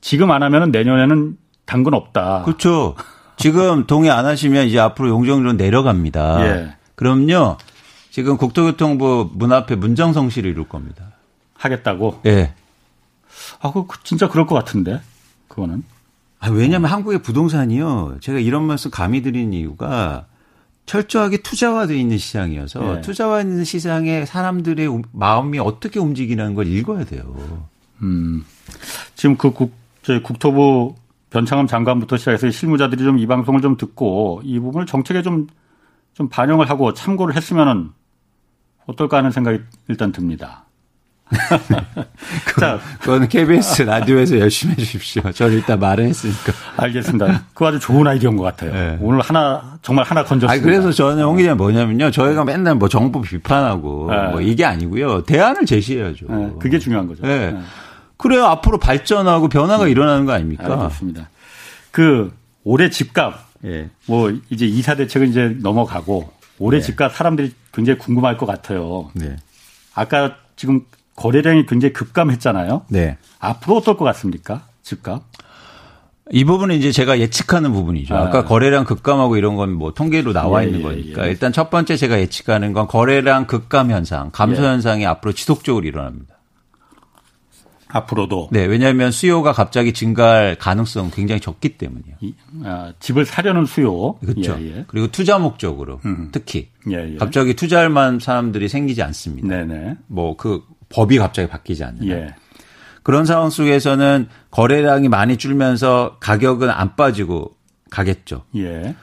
지금 0.00 0.30
안 0.30 0.42
하면은 0.44 0.70
내년에는 0.70 1.36
당근 1.66 1.94
없다. 1.94 2.42
그렇죠. 2.44 2.94
지금 3.36 3.86
동의 3.88 4.10
안 4.10 4.24
하시면 4.24 4.66
이제 4.66 4.78
앞으로 4.78 5.08
용적률은 5.08 5.56
내려갑니다. 5.56 6.46
예. 6.46 6.76
그럼요. 6.94 7.56
지금 8.10 8.36
국토교통부 8.36 9.30
문 9.34 9.52
앞에 9.52 9.74
문정성시를 9.76 10.50
이룰 10.50 10.68
겁니다. 10.68 11.06
하겠다고? 11.54 12.20
예. 12.26 12.54
아, 13.60 13.72
그 13.72 13.86
진짜 14.04 14.28
그럴 14.28 14.46
것 14.46 14.54
같은데. 14.54 15.00
그거는. 15.48 15.84
아, 16.38 16.48
왜냐면 16.48 16.90
한국의 16.90 17.22
부동산이요. 17.22 18.18
제가 18.20 18.38
이런 18.38 18.64
말씀 18.64 18.90
감히 18.90 19.22
드리는 19.22 19.52
이유가 19.52 20.26
철저하게 20.86 21.38
투자화되어 21.38 21.96
있는 21.96 22.18
시장이어서 22.18 22.94
네. 22.94 23.00
투자화 23.02 23.42
있는 23.42 23.64
시장에 23.64 24.24
사람들의 24.24 25.02
마음이 25.12 25.58
어떻게 25.58 26.00
움직이는 26.00 26.54
걸 26.54 26.66
읽어야 26.66 27.04
돼요. 27.04 27.66
음. 28.02 28.44
지금 29.14 29.36
그 29.36 29.52
국, 29.52 29.72
저희 30.02 30.22
국토부 30.22 30.96
변창흠 31.30 31.66
장관부터 31.68 32.16
시작해서 32.16 32.50
실무자들이 32.50 33.04
좀 33.04 33.18
이 33.18 33.26
방송을 33.26 33.60
좀 33.60 33.76
듣고 33.76 34.40
이 34.44 34.58
부분을 34.58 34.86
정책에 34.86 35.22
좀, 35.22 35.46
좀 36.14 36.28
반영을 36.28 36.68
하고 36.68 36.92
참고를 36.92 37.36
했으면은 37.36 37.90
어떨까 38.86 39.18
하는 39.18 39.30
생각이 39.30 39.60
일단 39.88 40.10
듭니다. 40.10 40.64
자, 42.58 42.80
그건 43.00 43.28
KBS 43.28 43.82
라디오에서 43.82 44.38
열심히 44.38 44.72
해주십시오. 44.72 45.30
저는 45.32 45.54
일단 45.54 45.78
말을 45.78 46.04
했으니까. 46.04 46.52
알겠습니다. 46.76 47.44
그거 47.54 47.68
아주 47.68 47.78
좋은 47.78 48.06
아이디어인 48.06 48.36
것 48.36 48.42
같아요. 48.42 48.72
네. 48.72 48.98
오늘 49.00 49.20
하나, 49.20 49.78
정말 49.82 50.04
하나 50.04 50.24
건졌습니다. 50.24 50.52
아 50.52 50.64
그래서 50.64 50.92
저는 50.92 51.22
홍 51.22 51.36
기자 51.36 51.54
뭐냐면요. 51.54 52.10
저희가 52.10 52.44
맨날 52.44 52.74
뭐 52.74 52.88
정부 52.88 53.20
비판하고 53.20 54.08
네. 54.10 54.28
뭐 54.30 54.40
이게 54.40 54.64
아니고요. 54.64 55.24
대안을 55.24 55.66
제시해야죠. 55.66 56.26
네. 56.28 56.50
그게 56.58 56.78
중요한 56.78 57.06
거죠. 57.06 57.22
네. 57.26 57.52
네. 57.52 57.60
그래야 58.16 58.46
앞으로 58.46 58.78
발전하고 58.78 59.48
변화가 59.48 59.84
음. 59.84 59.88
일어나는 59.88 60.26
거 60.26 60.32
아닙니까? 60.32 60.82
알겠습니다. 60.82 61.30
그 61.90 62.32
올해 62.64 62.90
집값, 62.90 63.46
예. 63.64 63.90
뭐 64.06 64.32
이제 64.50 64.66
이사 64.66 64.94
대책은 64.94 65.28
이제 65.28 65.56
넘어가고 65.60 66.30
올해 66.58 66.78
네. 66.78 66.84
집값 66.84 67.14
사람들이 67.14 67.54
굉장히 67.72 67.98
궁금할 67.98 68.36
것 68.36 68.46
같아요. 68.46 69.10
네. 69.14 69.36
아까 69.94 70.36
지금 70.56 70.82
거래량이 71.20 71.66
굉장히 71.66 71.92
급감했잖아요. 71.92 72.86
네. 72.88 73.18
앞으로 73.38 73.76
어떨 73.76 73.98
것 73.98 74.06
같습니까? 74.06 74.62
집값? 74.82 75.22
이 76.32 76.44
부분은 76.44 76.76
이제 76.76 76.92
제가 76.92 77.18
예측하는 77.18 77.72
부분이죠. 77.72 78.16
아. 78.16 78.30
까 78.30 78.44
거래량 78.44 78.84
급감하고 78.84 79.36
이런 79.36 79.56
건 79.56 79.70
뭐 79.74 79.92
통계로 79.92 80.32
나와 80.32 80.62
예, 80.62 80.66
있는 80.66 80.80
예, 80.80 80.82
거니까 80.84 81.26
예. 81.26 81.30
일단 81.30 81.52
첫 81.52 81.68
번째 81.68 81.96
제가 81.96 82.18
예측하는 82.20 82.72
건 82.72 82.86
거래량 82.86 83.46
급감 83.46 83.90
현상, 83.90 84.30
감소 84.32 84.62
예. 84.62 84.68
현상이 84.68 85.04
앞으로 85.04 85.32
지속적으로 85.32 85.84
일어납니다. 85.84 86.36
앞으로도. 87.88 88.48
네, 88.52 88.64
왜냐하면 88.64 89.10
수요가 89.10 89.52
갑자기 89.52 89.92
증가할 89.92 90.54
가능성 90.54 91.10
굉장히 91.12 91.40
적기 91.40 91.70
때문이요. 91.76 92.14
이, 92.20 92.34
아, 92.64 92.92
집을 93.00 93.26
사려는 93.26 93.66
수요. 93.66 94.14
그렇죠. 94.20 94.56
예, 94.60 94.78
예. 94.78 94.84
그리고 94.86 95.08
투자 95.08 95.38
목적으로 95.38 96.00
음. 96.06 96.28
특히 96.32 96.68
예, 96.90 97.16
갑자기 97.18 97.54
투자할 97.54 97.90
만 97.90 98.20
사람들이 98.20 98.68
생기지 98.68 99.02
않습니다. 99.02 99.48
네네. 99.48 99.96
뭐그 100.06 100.62
법이 100.90 101.18
갑자기 101.18 101.48
바뀌지 101.48 101.84
않는. 101.84 102.06
예. 102.08 102.34
그런 103.02 103.24
상황 103.24 103.48
속에서는 103.50 104.28
거래량이 104.50 105.08
많이 105.08 105.36
줄면서 105.38 106.18
가격은 106.20 106.68
안 106.70 106.96
빠지고 106.96 107.52
가겠죠. 107.90 108.44
예. 108.56 108.94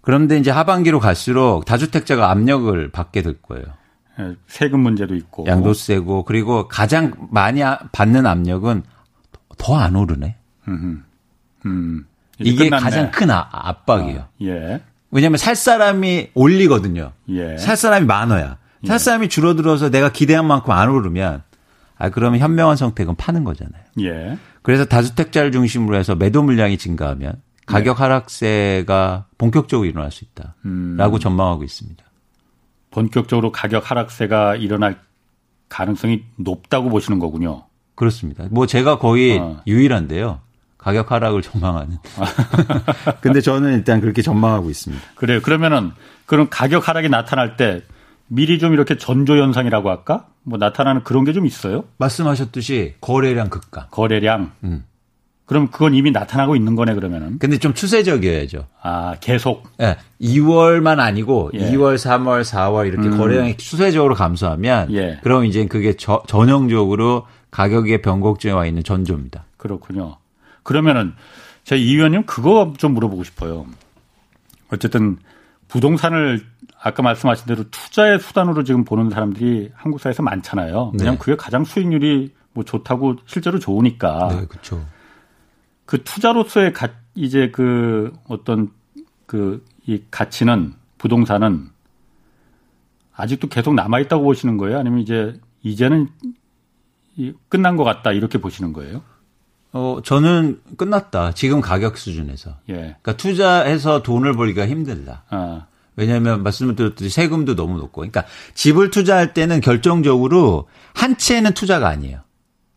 그런데 0.00 0.38
이제 0.38 0.50
하반기로 0.50 1.00
갈수록 1.00 1.64
다주택자가 1.64 2.30
압력을 2.30 2.90
받게 2.92 3.22
될 3.22 3.34
거예요. 3.42 3.64
예, 4.20 4.34
세금 4.46 4.80
문제도 4.80 5.14
있고. 5.14 5.44
양도세고 5.46 6.22
그리고 6.24 6.68
가장 6.68 7.12
많이 7.30 7.60
받는 7.92 8.24
압력은 8.24 8.84
더 9.58 9.76
안 9.76 9.96
오르네. 9.96 10.36
음, 10.68 11.04
음. 11.66 12.06
이게 12.38 12.64
끝났네. 12.64 12.82
가장 12.82 13.10
큰 13.10 13.30
아, 13.30 13.48
압박이에요. 13.50 14.20
아, 14.20 14.28
예. 14.42 14.80
왜냐하면 15.10 15.38
살 15.38 15.56
사람이 15.56 16.30
올리거든요. 16.34 17.12
예. 17.30 17.58
살 17.58 17.76
사람이 17.76 18.06
많아야. 18.06 18.58
살 18.86 18.98
사람이 18.98 19.28
줄어들어서 19.28 19.90
내가 19.90 20.10
기대한 20.10 20.46
만큼 20.46 20.72
안 20.72 20.88
오르면 20.88 21.42
아 21.98 22.10
그러면 22.10 22.40
현명한 22.40 22.76
선택은 22.76 23.16
파는 23.16 23.44
거잖아요. 23.44 23.82
예. 24.00 24.38
그래서 24.62 24.84
다주택자를 24.84 25.52
중심으로 25.52 25.96
해서 25.96 26.14
매도 26.14 26.42
물량이 26.42 26.78
증가하면 26.78 27.40
가격 27.66 27.96
네. 27.96 28.02
하락세가 28.02 29.26
본격적으로 29.38 29.86
일어날 29.88 30.10
수 30.10 30.24
있다라고 30.24 31.16
음. 31.16 31.20
전망하고 31.20 31.64
있습니다. 31.64 32.04
본격적으로 32.90 33.52
가격 33.52 33.90
하락세가 33.90 34.56
일어날 34.56 34.98
가능성이 35.68 36.24
높다고 36.36 36.88
보시는 36.88 37.18
거군요. 37.18 37.64
그렇습니다. 37.94 38.44
뭐 38.50 38.66
제가 38.66 38.98
거의 38.98 39.38
어. 39.38 39.60
유일한데요. 39.66 40.40
가격 40.78 41.10
하락을 41.10 41.42
전망하는. 41.42 41.98
근데 43.20 43.40
저는 43.40 43.74
일단 43.74 44.00
그렇게 44.00 44.22
전망하고 44.22 44.70
있습니다. 44.70 45.02
그래요. 45.16 45.40
그러면은 45.42 45.92
그런 46.26 46.48
가격 46.48 46.88
하락이 46.88 47.08
나타날 47.08 47.56
때 47.56 47.82
미리 48.28 48.58
좀 48.58 48.72
이렇게 48.72 48.96
전조 48.96 49.36
현상이라고 49.36 49.88
할까? 49.90 50.26
뭐 50.42 50.58
나타나는 50.58 51.02
그런 51.04 51.24
게 51.24 51.32
좀 51.32 51.46
있어요? 51.46 51.84
말씀하셨듯이 51.98 52.94
거래량 53.00 53.48
급감. 53.50 53.86
거래량. 53.90 54.52
음. 54.64 54.84
그럼 55.44 55.68
그건 55.70 55.94
이미 55.94 56.10
나타나고 56.10 56.56
있는 56.56 56.74
거네 56.74 56.94
그러면은. 56.94 57.38
근데 57.38 57.58
좀 57.58 57.72
추세적이어야죠. 57.72 58.66
아 58.82 59.14
계속. 59.20 59.62
예. 59.80 59.86
네, 59.86 59.96
2월만 60.20 60.98
아니고 60.98 61.52
예. 61.54 61.70
2월, 61.70 61.94
3월, 61.96 62.42
4월 62.42 62.88
이렇게 62.88 63.08
음. 63.08 63.16
거래량이 63.16 63.56
추세적으로 63.56 64.14
감소하면 64.16 64.92
예. 64.92 65.20
그럼 65.22 65.44
이제 65.44 65.64
그게 65.66 65.94
저, 65.96 66.22
전형적으로 66.26 67.26
가격의 67.52 68.02
변곡점에 68.02 68.52
와 68.54 68.66
있는 68.66 68.82
전조입니다. 68.82 69.44
그렇군요. 69.56 70.16
그러면은 70.64 71.12
제이 71.62 71.80
의원님 71.94 72.24
그거 72.26 72.72
좀 72.76 72.94
물어보고 72.94 73.22
싶어요. 73.22 73.66
어쨌든 74.72 75.16
부동산을 75.68 76.44
아까 76.80 77.02
말씀하신 77.02 77.46
대로 77.46 77.64
투자의 77.70 78.18
수단으로 78.20 78.64
지금 78.64 78.84
보는 78.84 79.10
사람들이 79.10 79.70
한국 79.74 80.00
사회에서 80.00 80.22
많잖아요. 80.22 80.92
왜냐하면 80.94 81.14
네. 81.14 81.18
그게 81.18 81.36
가장 81.36 81.64
수익률이 81.64 82.34
뭐 82.52 82.64
좋다고 82.64 83.16
실제로 83.26 83.58
좋으니까. 83.58 84.28
네, 84.32 84.46
그렇죠. 84.46 84.84
그 85.84 86.02
투자로서의 86.02 86.72
가, 86.72 86.88
이제 87.14 87.50
그 87.50 88.12
어떤 88.28 88.70
그 89.26 89.64
이 89.86 90.02
가치는 90.10 90.74
부동산은 90.98 91.70
아직도 93.14 93.48
계속 93.48 93.74
남아 93.74 94.00
있다고 94.00 94.24
보시는 94.24 94.56
거예요? 94.56 94.78
아니면 94.78 94.98
이제 95.00 95.40
이제는 95.62 96.08
끝난 97.48 97.76
것 97.76 97.84
같다 97.84 98.12
이렇게 98.12 98.38
보시는 98.38 98.72
거예요? 98.72 99.02
어, 99.72 100.00
저는 100.04 100.60
끝났다. 100.76 101.32
지금 101.32 101.60
가격 101.60 101.98
수준에서. 101.98 102.56
예. 102.68 102.74
그러니까 102.74 103.16
투자해서 103.16 104.02
돈을 104.02 104.34
벌기가 104.34 104.66
힘들다. 104.66 105.24
아. 105.28 105.66
왜냐하면 105.96 106.42
말씀을 106.42 106.76
드렸듯이 106.76 107.10
세금도 107.10 107.56
너무 107.56 107.78
높고. 107.78 108.02
그러니까 108.02 108.24
집을 108.54 108.90
투자할 108.90 109.34
때는 109.34 109.60
결정적으로 109.60 110.68
한 110.94 111.16
채는 111.16 111.52
투자가 111.54 111.88
아니에요. 111.88 112.20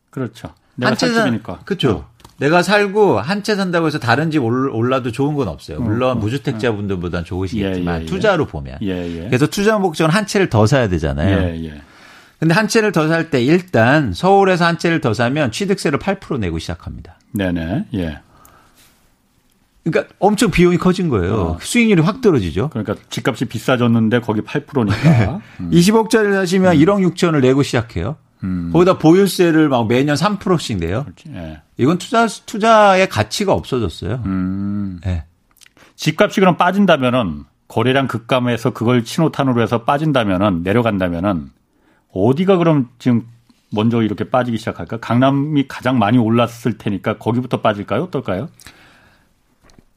그렇죠. 0.09 0.49
한채 0.81 1.07
산, 1.13 1.43
그렇죠. 1.65 1.91
어. 1.91 2.09
내가 2.37 2.63
살고 2.63 3.19
한 3.19 3.43
채 3.43 3.55
산다고 3.55 3.87
해서 3.87 3.99
다른 3.99 4.31
집 4.31 4.41
올라도 4.43 5.11
좋은 5.11 5.35
건 5.35 5.49
없어요. 5.49 5.81
물론 5.81 6.17
음, 6.17 6.19
무주택자분들보다는 6.21 7.25
좋으시겠지만 7.25 7.95
예, 7.95 7.99
예, 7.99 8.03
예. 8.03 8.05
투자로 8.05 8.45
보면. 8.47 8.77
예, 8.81 8.87
예. 8.87 9.25
그래서 9.27 9.45
투자 9.47 9.77
목적은 9.77 10.09
한 10.13 10.25
채를 10.25 10.49
더 10.49 10.65
사야 10.65 10.87
되잖아요. 10.87 11.65
예, 11.65 11.81
근데 12.39 12.53
한 12.53 12.69
채를 12.69 12.93
더 12.93 13.09
살 13.09 13.29
때 13.29 13.43
일단 13.43 14.13
서울에서 14.13 14.63
한 14.63 14.77
채를 14.79 15.01
더 15.01 15.13
사면 15.13 15.51
취득세를 15.51 15.99
8% 15.99 16.39
내고 16.39 16.57
시작합니다. 16.59 17.17
네네. 17.33 17.87
예. 17.95 18.19
그러니까 19.91 20.13
엄청 20.19 20.51
비용이 20.51 20.77
커진 20.77 21.09
거예요. 21.09 21.35
어. 21.35 21.57
수익률이 21.61 22.01
확 22.01 22.21
떨어지죠. 22.21 22.69
그러니까 22.69 22.95
집값이 23.09 23.45
비싸졌는데 23.45 24.21
거기 24.21 24.41
8%니까. 24.41 25.41
음. 25.59 25.71
20억짜리를 25.71 26.33
사시면 26.33 26.75
음. 26.75 26.79
1억 26.79 27.13
6천을 27.13 27.41
내고 27.41 27.63
시작해요. 27.63 28.17
음. 28.43 28.69
거기다 28.71 28.97
보유세를 28.97 29.69
막 29.69 29.87
매년 29.87 30.15
3%씩 30.15 30.77
내요. 30.77 31.05
예. 31.33 31.61
이건 31.77 31.97
투자 31.97 32.27
투자의 32.27 33.09
가치가 33.09 33.53
없어졌어요. 33.53 34.23
음. 34.25 34.99
예. 35.05 35.25
집값이 35.95 36.39
그럼 36.39 36.57
빠진다면은 36.57 37.43
거래량 37.67 38.07
급감해서 38.07 38.71
그걸 38.71 39.05
신호탄으로 39.05 39.61
해서 39.61 39.83
빠진다면은 39.83 40.63
내려간다면은 40.63 41.49
어디가 42.13 42.57
그럼 42.57 42.89
지금 42.97 43.27
먼저 43.71 44.01
이렇게 44.01 44.23
빠지기 44.29 44.57
시작할까? 44.57 44.97
강남이 44.97 45.67
가장 45.67 45.99
많이 45.99 46.17
올랐을 46.17 46.77
테니까 46.77 47.17
거기부터 47.17 47.61
빠질까요? 47.61 48.03
어떨까요? 48.03 48.49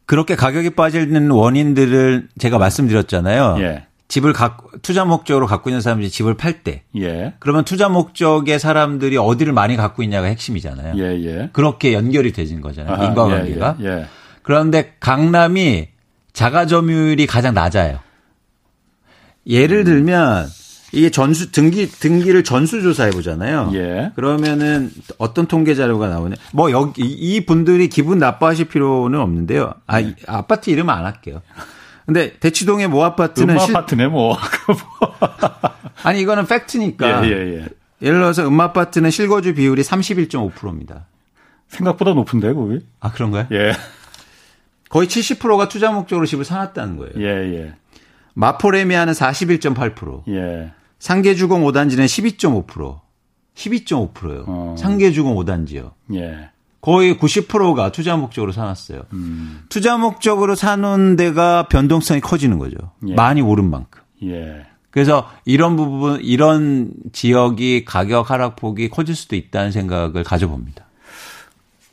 그렇게 0.07 0.37
가격이 0.37 0.71
빠지는 0.71 1.31
원인들을 1.31 2.29
제가 2.39 2.59
말씀드렸잖아요. 2.59 3.57
예. 3.61 3.87
집을 4.09 4.35
각 4.35 4.67
투자 4.83 5.07
목적으로 5.07 5.47
갖고 5.47 5.71
있는 5.71 5.81
사람들이 5.81 6.11
집을 6.11 6.35
팔 6.37 6.63
때, 6.63 6.83
예. 6.99 7.33
그러면 7.39 7.65
투자 7.65 7.89
목적의 7.89 8.59
사람들이 8.59 9.17
어디를 9.17 9.55
많이 9.55 9.75
갖고 9.77 10.03
있냐가 10.03 10.27
핵심이잖아요. 10.27 10.95
예, 10.99 11.25
예. 11.25 11.51
그렇게 11.55 11.95
연결이 11.95 12.33
되진 12.33 12.61
거잖아요. 12.61 12.95
아하, 12.95 13.05
인과관계가. 13.07 13.77
예, 13.81 13.87
예, 13.87 14.07
그런데 14.43 14.97
강남이 15.01 15.89
자가 16.35 16.67
점유율이 16.67 17.27
가장 17.27 17.55
낮아요. 17.55 18.01
예를 19.47 19.85
들면 19.85 20.47
이게 20.93 21.11
전수 21.11 21.51
등기 21.53 21.89
등기를 21.89 22.45
전수 22.45 22.83
조사해 22.83 23.11
보잖아요. 23.11 23.71
예. 23.75 24.13
그러면은 24.15 24.91
어떤 25.17 25.47
통계 25.47 25.75
자료가 25.75 26.09
나오냐? 26.09 26.37
뭐 26.53 26.71
여기 26.71 27.03
이 27.03 27.45
분들이 27.47 27.89
기분 27.89 28.19
나빠하실 28.19 28.67
필요는 28.67 29.19
없는데요. 29.19 29.73
아 29.87 30.01
네. 30.01 30.15
아파트 30.27 30.69
이름 30.69 30.91
안 30.91 31.07
할게요. 31.07 31.41
근데 32.05 32.35
대치동의 32.35 32.89
모 32.89 33.05
아파트는 33.05 33.55
음 33.55 33.59
아파트네 33.59 34.09
뭐. 34.09 34.37
아니 36.05 36.21
이거는 36.21 36.47
팩트니까. 36.47 37.27
예, 37.27 37.31
예, 37.31 37.37
예. 37.57 37.69
예를 38.03 38.19
들어서 38.19 38.47
음 38.47 38.61
아파트는 38.61 39.11
실거주 39.11 39.55
비율이 39.55 39.83
31.5%입니다. 39.83 41.07
생각보다 41.69 42.13
높은데 42.13 42.53
거기? 42.53 42.81
아 43.01 43.11
그런가요? 43.13 43.47
예. 43.53 43.73
거의 44.91 45.09
70%가 45.09 45.69
투자 45.69 45.91
목적으로 45.91 46.27
집을 46.27 46.45
사놨다는 46.45 46.99
거예요. 46.99 47.13
예, 47.17 47.61
예. 47.61 47.75
마포레미아는 48.35 49.15
41.8%. 49.15 50.29
예. 50.29 50.73
상계주공 51.03 51.65
5단지는 51.65 52.05
12.5%. 52.05 53.01
12.5%요. 53.57 54.45
어. 54.47 54.77
상계주공 54.79 55.35
5단지요. 55.35 55.91
예. 56.15 56.51
거의 56.81 57.17
90%가 57.17 57.91
투자 57.91 58.17
목적으로 58.17 58.53
사놨어요. 58.53 59.03
음. 59.13 59.65
투자 59.69 59.99
목적으로 59.99 60.55
사놓은 60.55 61.17
데가 61.17 61.67
변동성이 61.67 62.21
커지는 62.21 62.61
거죠. 62.61 62.77
예. 63.09 63.15
많이 63.15 63.43
오른 63.43 63.69
만큼. 63.69 64.01
예. 64.23 64.65
그래서 64.91 65.29
이런 65.45 65.75
부분, 65.75 66.21
이런 66.23 66.93
지역이 67.13 67.85
가격 67.85 68.31
하락폭이 68.31 68.89
커질 68.89 69.17
수도 69.17 69.35
있다는 69.35 69.73
생각을 69.73 70.23
가져봅니다. 70.23 70.85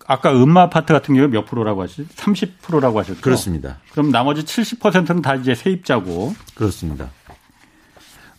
아까 0.06 0.32
음마 0.32 0.64
아파트 0.64 0.94
같은 0.94 1.16
경우에 1.16 1.30
몇 1.32 1.46
프로라고 1.46 1.82
하셨죠? 1.82 2.10
30%라고 2.10 3.00
하셨죠? 3.00 3.22
그렇습니다. 3.22 3.80
그럼 3.92 4.12
나머지 4.12 4.44
70%는 4.44 5.24
다 5.24 5.34
이제 5.34 5.56
세입자고. 5.56 6.36
그렇습니다. 6.54 7.10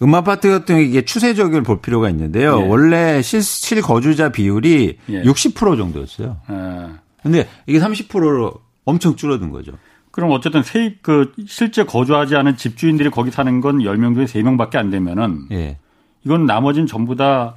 음아파트 0.03 0.49
같은 0.49 0.81
이게 0.81 1.05
추세적을 1.05 1.63
볼 1.63 1.81
필요가 1.81 2.09
있는데요. 2.11 2.61
예. 2.63 2.67
원래 2.67 3.23
실, 3.23 3.43
실 3.43 3.83
거주자 3.83 4.31
비율이 4.31 4.99
예. 5.11 5.23
60% 5.23 5.77
정도였어요. 5.77 6.39
예. 6.51 6.87
근데 7.23 7.49
이게 7.67 7.79
30%로 7.79 8.55
엄청 8.85 9.17
줄어든 9.17 9.51
거죠. 9.51 9.73
그럼 10.11 10.31
어쨌든 10.33 10.63
세입 10.63 11.03
그 11.03 11.33
실제 11.47 11.85
거주하지 11.85 12.35
않은 12.35 12.57
집주인들이 12.57 13.11
거기 13.11 13.31
사는 13.31 13.61
건 13.61 13.79
10명 13.79 14.15
중에 14.15 14.25
3명밖에 14.25 14.77
안 14.77 14.91
되면은 14.91 15.47
예. 15.53 15.79
이건 16.25 16.47
나머지는 16.47 16.87
전부 16.87 17.15
다 17.15 17.57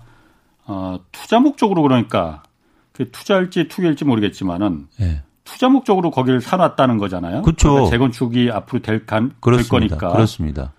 어, 0.65 0.99
투자 1.11 1.39
목적으로 1.39 1.81
그러니까 1.81 2.43
그 2.91 3.09
투자일지 3.11 3.67
투기일지 3.67 4.05
모르겠지만은 4.05 4.87
예. 5.01 5.23
투자 5.43 5.67
목적으로 5.69 6.11
거기를 6.11 6.41
사놨다는 6.41 6.97
거잖아요. 6.97 7.41
그렇죠. 7.41 7.69
그러니까 7.69 7.91
재건축이 7.91 8.49
앞으로 8.51 8.81
될, 8.81 9.05
간, 9.05 9.33
될 9.43 9.67
거니까. 9.67 10.13
그렇습니다. 10.13 10.73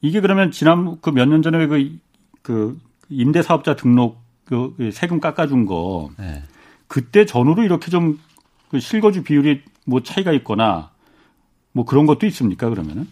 이게 0.00 0.20
그러면 0.20 0.50
지난 0.50 1.00
그 1.00 1.10
몇 1.10 1.26
년 1.28 1.42
전에 1.42 1.66
그, 1.66 1.98
그 2.42 2.78
임대 3.08 3.42
사업자 3.42 3.74
등록 3.76 4.20
그 4.44 4.74
세금 4.92 5.20
깎아준 5.20 5.66
거 5.66 6.10
네. 6.18 6.42
그때 6.86 7.24
전후로 7.26 7.62
이렇게 7.64 7.90
좀 7.90 8.18
그 8.70 8.80
실거주 8.80 9.22
비율이 9.22 9.62
뭐 9.86 10.02
차이가 10.02 10.30
있거나 10.32 10.90
뭐 11.72 11.86
그런 11.86 12.04
것도 12.04 12.26
있습니까 12.26 12.68
그러면은? 12.68 13.08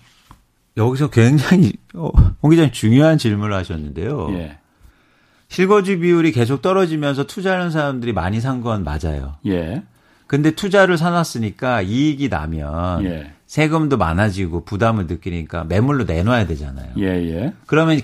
여기서 0.76 1.08
굉장히 1.08 1.72
어, 1.94 2.10
홍 2.42 2.50
기자님 2.50 2.72
중요한 2.72 3.16
질문을 3.16 3.54
하셨는데요. 3.56 4.28
예. 4.32 4.58
실거주 5.48 5.98
비율이 6.00 6.32
계속 6.32 6.60
떨어지면서 6.60 7.26
투자하는 7.26 7.70
사람들이 7.70 8.12
많이 8.12 8.38
산 8.42 8.60
건 8.62 8.84
맞아요. 8.84 9.36
예. 9.46 9.82
근데 10.26 10.50
투자를 10.50 10.98
사놨으니까 10.98 11.80
이익이 11.80 12.28
나면 12.28 13.04
예. 13.06 13.32
세금도 13.46 13.96
많아지고 13.96 14.64
부담을 14.64 15.06
느끼니까 15.06 15.64
매물로 15.64 16.04
내놔야 16.04 16.46
되잖아요. 16.46 16.92
예, 16.98 17.04
예. 17.04 17.52
그러면 17.66 18.00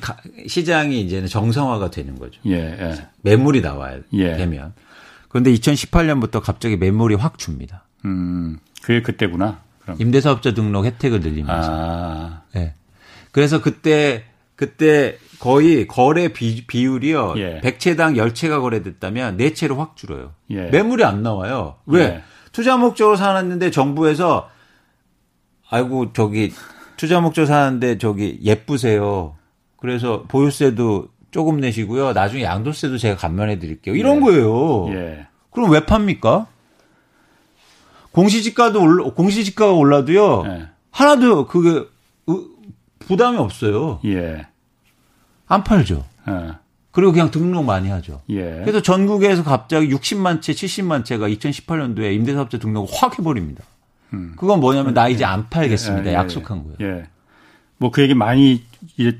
시장이 0.47 1.01
이제는 1.01 1.27
정상화가 1.29 1.91
되는 1.91 2.19
거죠. 2.19 2.41
예, 2.47 2.55
예. 2.55 3.09
매물이 3.23 3.61
나와야 3.61 3.99
예. 4.13 4.37
되면. 4.37 4.73
그런데 5.29 5.53
2018년부터 5.53 6.41
갑자기 6.41 6.77
매물이 6.77 7.17
확 7.17 7.39
줍니다. 7.39 7.85
음, 8.05 8.59
그게 8.83 9.03
그때구나. 9.03 9.61
그럼. 9.81 9.97
임대사업자 10.01 10.55
등록 10.55 10.85
혜택을 10.85 11.21
늘리면서. 11.21 11.71
아. 11.73 12.43
예. 12.57 12.75
그래서 13.33 13.61
그때 13.61 14.25
그때 14.55 15.19
거의 15.41 15.89
거래 15.89 16.29
비, 16.29 16.65
비율이요. 16.67 17.35
예. 17.39 17.61
100채당 17.65 18.17
10채가 18.17 18.61
거래됐다면 18.61 19.39
4채로 19.39 19.77
확 19.77 19.97
줄어요. 19.97 20.35
예. 20.51 20.67
매물이 20.67 21.03
안 21.03 21.25
나와요. 21.25 21.77
왜? 21.87 22.03
예. 22.03 22.23
투자 22.53 22.77
목적으로 22.77 23.17
사놨는데 23.17 23.73
정부에서 23.73 24.52
아이고 25.73 26.13
저기 26.13 26.53
투자 26.99 27.21
목적 27.21 27.47
사는데 27.47 27.97
저기 27.97 28.39
예쁘세요. 28.43 29.35
그래서 29.79 30.25
보유세도 30.29 31.09
조금 31.31 31.61
내시고요. 31.61 32.13
나중에 32.13 32.43
양도세도 32.43 32.99
제가 32.99 33.17
감면해 33.17 33.59
드릴게요. 33.59 33.97
이런 33.97 34.19
예. 34.19 34.21
거예요. 34.21 34.89
예. 34.91 35.27
그럼 35.51 35.71
왜 35.71 35.87
팝니까? 35.87 36.47
공시지가도 38.13 38.83
올라, 38.83 39.05
공시지가가 39.15 39.73
올라도요. 39.73 40.43
네. 40.43 40.67
하나도 40.91 41.47
그게 41.47 41.87
부담이 42.99 43.39
없어요. 43.39 44.01
예. 44.05 44.47
안 45.47 45.65
팔죠. 45.65 46.05
예. 46.29 46.51
그리고 46.91 47.13
그냥 47.13 47.31
등록 47.31 47.65
많이 47.65 47.89
하죠. 47.89 48.21
예. 48.29 48.61
그래서 48.61 48.83
전국에서 48.83 49.43
갑자기 49.43 49.89
60만 49.89 50.43
채, 50.43 50.53
70만 50.53 51.07
채가 51.07 51.29
2018년도에 51.31 52.15
임대사업자 52.15 52.59
등록을 52.59 52.95
확 52.95 53.19
해버립니다. 53.19 53.65
음. 54.13 54.33
그건 54.37 54.61
뭐냐면 54.61 54.95
나 54.95 55.09
이제 55.09 55.25
안 55.25 55.49
팔겠습니다. 55.49 56.07
예, 56.07 56.09
예, 56.09 56.13
예. 56.13 56.17
약속한 56.17 56.63
거예요. 56.65 56.77
예. 56.81 57.07
뭐 57.79 57.91
그 57.91 58.03
얘기 58.03 58.15
많이 58.15 58.63
이제 58.97 59.19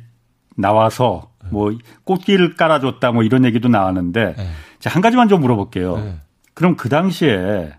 나와서 0.57 1.31
뭐 1.51 1.73
꽃길을 2.05 2.55
깔아줬다 2.55 3.13
뭐 3.13 3.23
이런 3.23 3.45
얘기도 3.45 3.69
나왔는데 3.69 4.35
네. 4.37 4.49
한 4.85 5.03
가지만 5.03 5.29
좀 5.29 5.41
물어볼게요. 5.41 5.97
네. 5.97 6.17
그럼 6.55 6.77
그 6.77 6.89
당시에 6.89 7.73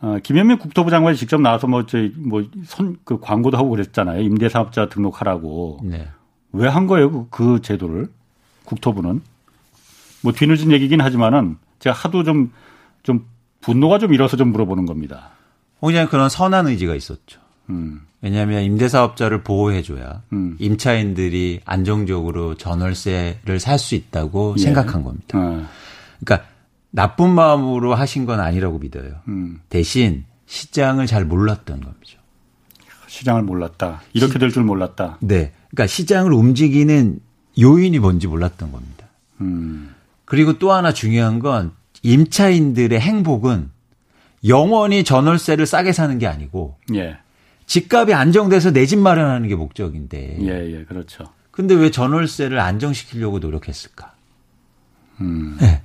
어, 0.00 0.18
김현민 0.22 0.58
국토부 0.58 0.90
장관이 0.90 1.16
직접 1.16 1.40
나와서 1.40 1.68
뭐 1.68 1.86
저희 1.86 2.12
뭐선 2.16 2.96
그 3.04 3.20
광고도 3.20 3.56
하고 3.56 3.70
그랬잖아요. 3.70 4.20
임대사업자 4.22 4.88
등록하라고. 4.88 5.80
네. 5.84 6.08
왜한 6.52 6.86
거예요? 6.86 7.10
그, 7.10 7.28
그 7.30 7.62
제도를 7.62 8.08
국토부는 8.64 9.22
뭐 10.22 10.32
뒤늦은 10.32 10.72
얘기긴 10.72 11.00
하지만은 11.00 11.56
제가 11.78 11.94
하도 11.96 12.24
좀좀 12.24 12.52
좀 13.02 13.26
분노가 13.60 13.98
좀 13.98 14.12
일어서 14.12 14.36
좀 14.36 14.48
물어보는 14.48 14.86
겁니다. 14.86 15.30
그냥 15.88 16.08
그런 16.08 16.28
선한 16.28 16.66
의지가 16.68 16.94
있었죠. 16.94 17.40
음. 17.70 18.02
왜냐하면 18.20 18.62
임대사업자를 18.62 19.42
보호해줘야 19.42 20.22
음. 20.32 20.56
임차인들이 20.60 21.60
안정적으로 21.64 22.54
전월세를 22.56 23.58
살 23.60 23.78
수 23.78 23.94
있다고 23.96 24.54
예. 24.58 24.62
생각한 24.62 25.02
겁니다. 25.02 25.38
어. 25.38 25.66
그러니까 26.24 26.48
나쁜 26.90 27.30
마음으로 27.30 27.94
하신 27.94 28.26
건 28.26 28.38
아니라고 28.40 28.78
믿어요. 28.78 29.14
음. 29.28 29.60
대신 29.68 30.24
시장을 30.46 31.06
잘 31.06 31.24
몰랐던 31.24 31.80
겁니다. 31.80 32.02
시장을 33.08 33.42
몰랐다. 33.42 34.02
이렇게 34.12 34.38
될 34.38 34.50
줄 34.52 34.62
몰랐다. 34.64 35.18
네. 35.20 35.52
그러니까 35.70 35.86
시장을 35.86 36.32
움직이는 36.32 37.18
요인이 37.60 37.98
뭔지 37.98 38.26
몰랐던 38.26 38.70
겁니다. 38.72 39.06
음. 39.40 39.94
그리고 40.24 40.58
또 40.58 40.72
하나 40.72 40.92
중요한 40.92 41.38
건 41.40 41.72
임차인들의 42.02 42.98
행복은 42.98 43.70
영원히 44.46 45.04
전월세를 45.04 45.66
싸게 45.66 45.92
사는 45.92 46.18
게 46.18 46.26
아니고 46.26 46.76
예. 46.94 47.16
집값이 47.66 48.12
안정돼서 48.12 48.72
내 48.72 48.86
집 48.86 48.98
마련하는 48.98 49.48
게 49.48 49.54
목적인데. 49.54 50.38
예, 50.40 50.78
예, 50.80 50.84
그렇죠. 50.84 51.24
근데 51.50 51.74
왜 51.74 51.90
전월세를 51.90 52.58
안정시키려고 52.58 53.38
노력했을까? 53.38 54.14
음. 55.20 55.56
네. 55.60 55.80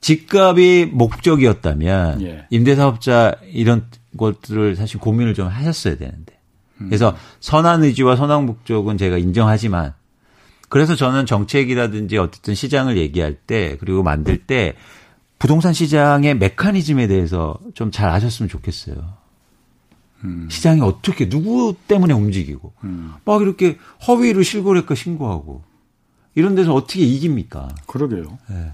집값이 0.00 0.90
목적이었다면 0.92 2.22
예. 2.22 2.46
임대사업자 2.50 3.34
이런 3.52 3.86
것들을 4.16 4.76
사실 4.76 4.98
고민을 5.00 5.34
좀 5.34 5.48
하셨어야 5.48 5.96
되는데. 5.96 6.38
음. 6.80 6.86
그래서 6.86 7.16
선한 7.40 7.84
의지와 7.84 8.16
선한 8.16 8.46
목적은 8.46 8.96
제가 8.96 9.18
인정하지만 9.18 9.92
그래서 10.68 10.94
저는 10.94 11.26
정책이라든지 11.26 12.16
어쨌든 12.16 12.54
시장을 12.54 12.96
얘기할 12.96 13.34
때 13.34 13.76
그리고 13.80 14.02
만들 14.02 14.38
때 14.38 14.74
부동산 15.40 15.72
시장의 15.72 16.36
메커니즘에 16.36 17.06
대해서 17.08 17.58
좀 17.74 17.90
잘 17.90 18.08
아셨으면 18.10 18.48
좋겠어요. 18.48 18.96
음. 20.24 20.48
시장이 20.50 20.80
어떻게 20.82 21.28
누구 21.28 21.74
때문에 21.88 22.12
움직이고 22.14 22.72
음. 22.84 23.14
막 23.24 23.40
이렇게 23.42 23.78
허위로 24.06 24.42
실거래가 24.42 24.94
신고하고 24.94 25.62
이런 26.34 26.54
데서 26.54 26.74
어떻게 26.74 27.00
이깁니까? 27.00 27.68
그러게요. 27.86 28.38
네. 28.48 28.72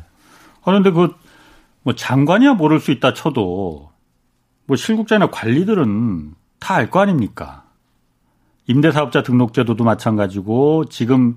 그런데 0.64 0.90
그 0.90 1.14
뭐 1.86 1.94
장관이야 1.94 2.54
모를 2.54 2.80
수 2.80 2.90
있다 2.90 3.14
쳐도 3.14 3.90
뭐 4.66 4.76
실국자나 4.76 5.30
관리들은 5.30 6.34
다 6.58 6.74
알 6.74 6.90
거 6.90 6.98
아닙니까? 6.98 7.62
임대사업자 8.66 9.22
등록제도도 9.22 9.84
마찬가지고 9.84 10.86
지금 10.86 11.36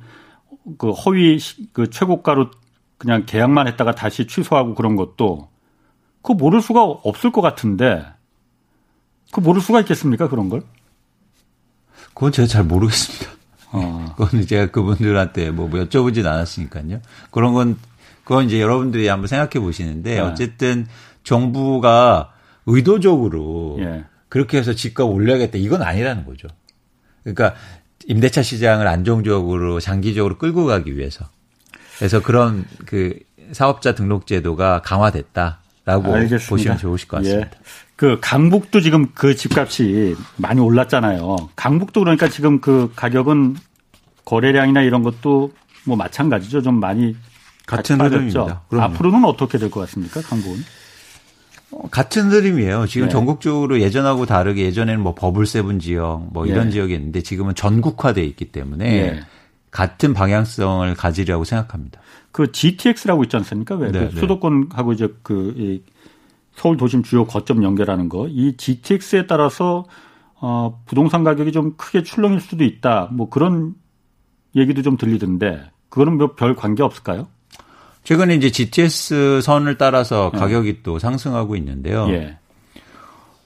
그 0.80 0.90
허위 0.90 1.38
그 1.72 1.92
최고가로 1.92 2.50
그냥 3.00 3.26
계약만 3.26 3.68
했다가 3.68 3.96
다시 3.96 4.28
취소하고 4.28 4.76
그런 4.76 4.96
것도 4.96 5.50
그거 6.22 6.34
모를 6.36 6.62
수가 6.62 6.84
없을 6.84 7.32
것 7.32 7.42
같은데 7.42 8.06
그 9.32 9.40
모를 9.40 9.62
수가 9.62 9.80
있겠습니까 9.80 10.28
그런 10.28 10.50
걸? 10.50 10.62
그건 12.14 12.32
제가 12.32 12.48
잘 12.48 12.64
모르겠습니다. 12.66 13.32
어. 13.72 14.14
그건 14.18 14.46
제가 14.46 14.72
그분들한테 14.72 15.52
뭐, 15.52 15.68
뭐 15.68 15.80
여쭤보진 15.80 16.26
않았으니까요. 16.26 17.00
그런 17.32 17.54
건 17.54 17.78
그건 18.26 18.46
이제 18.46 18.62
여러분들이 18.62 19.08
한번 19.08 19.28
생각해 19.28 19.64
보시는데 19.64 20.16
네. 20.16 20.20
어쨌든 20.20 20.86
정부가 21.24 22.34
의도적으로 22.66 23.78
예. 23.80 24.04
그렇게 24.28 24.58
해서 24.58 24.74
집값 24.74 25.08
올려야겠다 25.08 25.58
이건 25.58 25.82
아니라는 25.82 26.26
거죠. 26.26 26.50
그러니까 27.24 27.56
임대차 28.08 28.44
시장을 28.44 28.88
안정적으로 28.88 29.80
장기적으로 29.80 30.38
끌고 30.38 30.66
가기 30.66 30.98
위해서 30.98 31.30
그래서 32.00 32.22
그런 32.22 32.66
그 32.86 33.20
사업자 33.52 33.94
등록 33.94 34.26
제도가 34.26 34.82
강화됐다라고 34.82 36.14
알겠습니다. 36.14 36.50
보시면 36.50 36.78
좋으실 36.78 37.08
것 37.08 37.18
같습니다. 37.18 37.50
예. 37.54 37.60
그 37.96 38.18
강북도 38.22 38.80
지금 38.82 39.08
그 39.14 39.36
집값이 39.36 40.16
많이 40.38 40.62
올랐잖아요. 40.62 41.50
강북도 41.56 42.00
그러니까 42.00 42.30
지금 42.30 42.62
그 42.62 42.92
가격은 42.96 43.58
거래량이나 44.24 44.82
이런 44.82 45.04
것도 45.04 45.52
뭐 45.86 45.98
마찬가지죠. 45.98 46.62
좀 46.62 46.80
많이 46.80 47.16
같은 47.66 48.00
흐름입니다. 48.00 48.62
앞으로는 48.72 49.26
어떻게 49.26 49.58
될 49.58 49.70
것 49.70 49.82
같습니까? 49.82 50.22
강북은? 50.22 50.64
어, 51.72 51.88
같은 51.92 52.32
흐름이에요. 52.32 52.88
지금 52.88 53.08
네. 53.08 53.12
전국적으로 53.12 53.80
예전하고 53.82 54.26
다르게 54.26 54.64
예전에는 54.66 55.02
뭐 55.02 55.14
버블 55.14 55.46
세븐 55.46 55.80
지역 55.80 56.28
뭐 56.32 56.46
이런 56.46 56.66
네. 56.66 56.72
지역이 56.72 56.94
있는데 56.96 57.22
지금은 57.22 57.54
전국화돼 57.56 58.24
있기 58.24 58.46
때문에 58.46 58.86
네. 59.12 59.20
같은 59.72 60.14
방향성을 60.14 60.94
가지려고 60.96 61.44
생각합니다. 61.44 62.02
그 62.32 62.52
GTX라고 62.52 63.24
있지 63.24 63.36
않습니까? 63.38 63.76
왜 63.76 63.92
네, 63.92 64.00
그 64.10 64.14
네. 64.16 64.20
수도권하고 64.20 64.94
이제 64.94 65.14
그 65.24 65.82
서울 66.56 66.78
도심 66.78 67.04
주요 67.04 67.26
거점 67.26 67.64
연결하는 67.64 68.10
거, 68.10 68.28
이 68.28 68.56
GTX에 68.58 69.28
따라서 69.28 69.86
어, 70.42 70.82
부동산 70.86 71.24
가격이 71.24 71.52
좀 71.52 71.76
크게 71.78 72.04
출렁일 72.04 72.40
수도 72.42 72.64
있다. 72.64 73.10
뭐 73.12 73.30
그런 73.30 73.76
얘기도 74.56 74.82
좀 74.82 74.98
들리던데 74.98 75.70
그거는 75.90 76.18
뭐 76.18 76.36
별 76.36 76.56
관계 76.56 76.82
없을까요? 76.84 77.28
최근에 78.04 78.36
이제 78.36 78.50
GTS 78.50 79.42
선을 79.44 79.78
따라서 79.78 80.32
네. 80.34 80.40
가격이 80.40 80.74
네. 80.74 80.80
또 80.84 80.98
상승하고 80.98 81.56
있는데요. 81.58 82.08
예. 82.10 82.39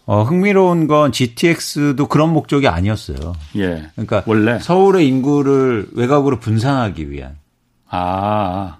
어, 0.06 0.24
흥미로운 0.24 0.88
건 0.88 1.12
GTX도 1.12 2.08
그런 2.08 2.32
목적이 2.34 2.68
아니었어요. 2.68 3.34
예. 3.56 3.90
그러니까 3.94 4.24
원래 4.26 4.60
서울의 4.60 5.08
인구를 5.08 5.88
외곽으로 5.94 6.40
분산하기 6.40 7.10
위한. 7.10 7.38
아. 7.90 8.80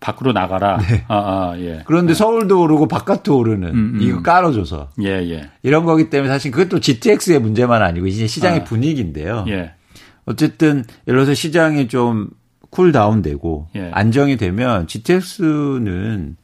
밖으로 0.00 0.32
나가라. 0.32 0.78
네. 0.78 1.04
아, 1.08 1.16
아, 1.16 1.54
예. 1.58 1.82
그런데 1.84 2.14
네. 2.14 2.18
서울도 2.18 2.62
오르고 2.62 2.88
바깥도 2.88 3.36
오르는 3.36 3.68
음, 3.68 3.92
음. 3.94 3.98
이거 4.00 4.22
깔아줘서. 4.22 4.88
예, 5.02 5.08
예. 5.30 5.50
이런 5.62 5.84
거기 5.84 6.08
때문에 6.08 6.32
사실 6.32 6.50
그것도 6.50 6.80
GTX의 6.80 7.38
문제만 7.40 7.82
아니고 7.82 8.06
이제 8.06 8.26
시장의 8.26 8.60
아. 8.60 8.64
분위기인데요. 8.64 9.44
예. 9.48 9.74
어쨌든 10.24 10.84
예를 11.06 11.18
들어서 11.18 11.34
시장이 11.34 11.88
좀 11.88 12.30
쿨다운되고 12.70 13.68
예. 13.76 13.90
안정이 13.92 14.38
되면 14.38 14.86
GTX는 14.86 16.36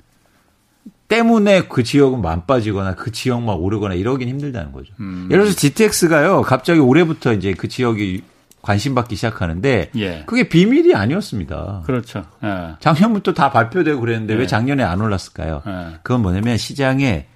때문에 1.08 1.62
그 1.68 1.82
지역은 1.82 2.20
만 2.20 2.46
빠지거나 2.46 2.94
그 2.94 3.12
지역만 3.12 3.56
오르거나 3.56 3.94
이러긴 3.94 4.28
힘들다는 4.28 4.72
거죠. 4.72 4.92
음. 5.00 5.28
예를 5.30 5.44
들어서 5.44 5.58
GTX가요, 5.58 6.42
갑자기 6.42 6.80
올해부터 6.80 7.32
이제 7.32 7.54
그 7.54 7.68
지역이 7.68 8.22
관심받기 8.66 9.14
시작하는데 9.14 9.90
예. 9.96 10.24
그게 10.26 10.48
비밀이 10.48 10.92
아니었습니다. 10.94 11.82
그렇죠. 11.86 12.24
예. 12.42 12.74
작년부터 12.80 13.32
다 13.32 13.50
발표되고 13.50 14.00
그랬는데 14.00 14.34
예. 14.34 14.38
왜 14.38 14.46
작년에 14.46 14.82
안 14.82 15.00
올랐을까요? 15.00 15.62
예. 15.66 15.98
그건 16.02 16.22
뭐냐면 16.22 16.56
시장에 16.56 17.26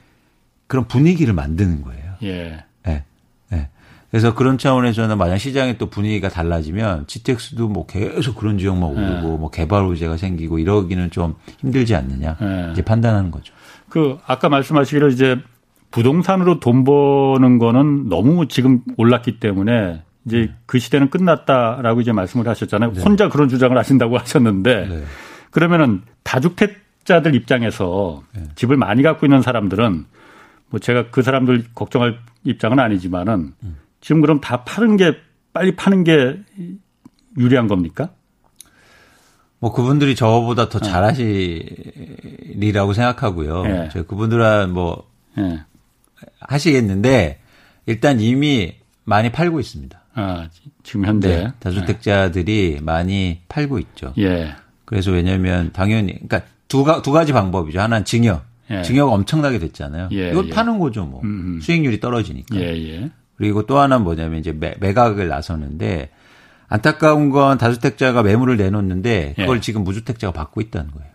그런 0.66 0.88
분위기를 0.88 1.32
만드는 1.32 1.82
거예요. 1.82 2.14
예. 2.24 2.64
예. 2.88 3.04
예. 3.52 3.68
그래서 4.10 4.34
그런 4.34 4.58
차원에서는 4.58 5.16
만약 5.16 5.38
시장의 5.38 5.78
또 5.78 5.88
분위기가 5.88 6.28
달라지면 6.28 7.06
GTX도 7.06 7.68
뭐 7.68 7.86
계속 7.86 8.34
그런 8.34 8.58
지역만 8.58 8.96
예. 8.96 9.00
오르고 9.00 9.38
뭐 9.38 9.50
개발 9.50 9.84
호재가 9.84 10.16
생기고 10.16 10.58
이러기는 10.58 11.12
좀 11.12 11.36
힘들지 11.60 11.94
않느냐 11.94 12.72
이제 12.72 12.82
판단하는 12.82 13.30
거죠. 13.30 13.54
그 13.90 14.18
아까 14.26 14.48
말씀하시기를 14.48 15.12
이제 15.12 15.38
부동산으로 15.90 16.60
돈 16.60 16.84
버는 16.84 17.58
거는 17.58 18.08
너무 18.08 18.48
지금 18.48 18.80
올랐기 18.96 19.40
때문에 19.40 20.02
이제 20.24 20.38
네. 20.38 20.54
그 20.66 20.78
시대는 20.78 21.10
끝났다라고 21.10 22.00
이제 22.00 22.12
말씀을 22.12 22.46
하셨잖아요. 22.48 22.92
네. 22.92 23.02
혼자 23.02 23.28
그런 23.28 23.48
주장을 23.48 23.76
하신다고 23.76 24.16
하셨는데 24.18 24.86
네. 24.86 25.04
그러면은 25.50 26.02
다주택자들 26.22 27.34
입장에서 27.34 28.22
네. 28.34 28.44
집을 28.54 28.76
많이 28.76 29.02
갖고 29.02 29.26
있는 29.26 29.42
사람들은 29.42 30.04
뭐 30.70 30.80
제가 30.80 31.10
그 31.10 31.22
사람들 31.22 31.64
걱정할 31.74 32.18
입장은 32.44 32.78
아니지만은 32.78 33.52
음. 33.62 33.76
지금 34.00 34.20
그럼 34.20 34.40
다 34.40 34.62
파는 34.64 34.96
게 34.96 35.16
빨리 35.52 35.74
파는 35.74 36.04
게 36.04 36.38
유리한 37.36 37.66
겁니까? 37.66 38.10
뭐 39.60 39.72
그분들이 39.72 40.16
저보다 40.16 40.68
더 40.68 40.80
네. 40.80 40.88
잘하시리라고 40.88 42.92
생각하고요. 42.94 43.62
네. 43.62 43.88
저 43.92 44.02
그분들은 44.04 44.72
뭐 44.72 45.08
네. 45.36 45.60
하시겠는데 46.40 47.38
일단 47.86 48.20
이미 48.20 48.74
많이 49.04 49.30
팔고 49.30 49.60
있습니다. 49.60 50.00
아, 50.14 50.48
지금 50.82 51.06
현재 51.06 51.28
네, 51.28 51.52
다주택자들이 51.60 52.74
네. 52.76 52.80
많이 52.80 53.40
팔고 53.48 53.78
있죠. 53.78 54.12
예. 54.18 54.54
그래서 54.84 55.12
왜냐면 55.12 55.70
당연히 55.72 56.14
그러니까 56.14 56.42
두, 56.66 56.84
가, 56.84 57.02
두 57.02 57.12
가지 57.12 57.32
방법이죠. 57.32 57.80
하나는 57.80 58.04
증여. 58.04 58.42
예. 58.70 58.82
증여가 58.82 59.12
엄청나게 59.12 59.58
됐잖아요. 59.58 60.08
예, 60.12 60.30
이거 60.30 60.44
예. 60.46 60.50
파는 60.50 60.78
거죠, 60.78 61.04
뭐. 61.04 61.20
음음. 61.22 61.60
수익률이 61.60 62.00
떨어지니까. 62.00 62.56
예, 62.56 62.76
예. 62.76 63.10
그리고 63.36 63.66
또 63.66 63.78
하나는 63.78 64.04
뭐냐면 64.04 64.38
이제 64.38 64.52
매, 64.52 64.74
매각을 64.78 65.28
나서는데 65.28 66.10
안타까운 66.70 67.30
건 67.30 67.58
다주택자가 67.58 68.22
매물을 68.22 68.56
내놓는데 68.56 69.34
그걸 69.36 69.56
예. 69.56 69.60
지금 69.60 69.82
무주택자가 69.84 70.32
받고 70.32 70.60
있다는 70.60 70.92
거예요. 70.92 71.10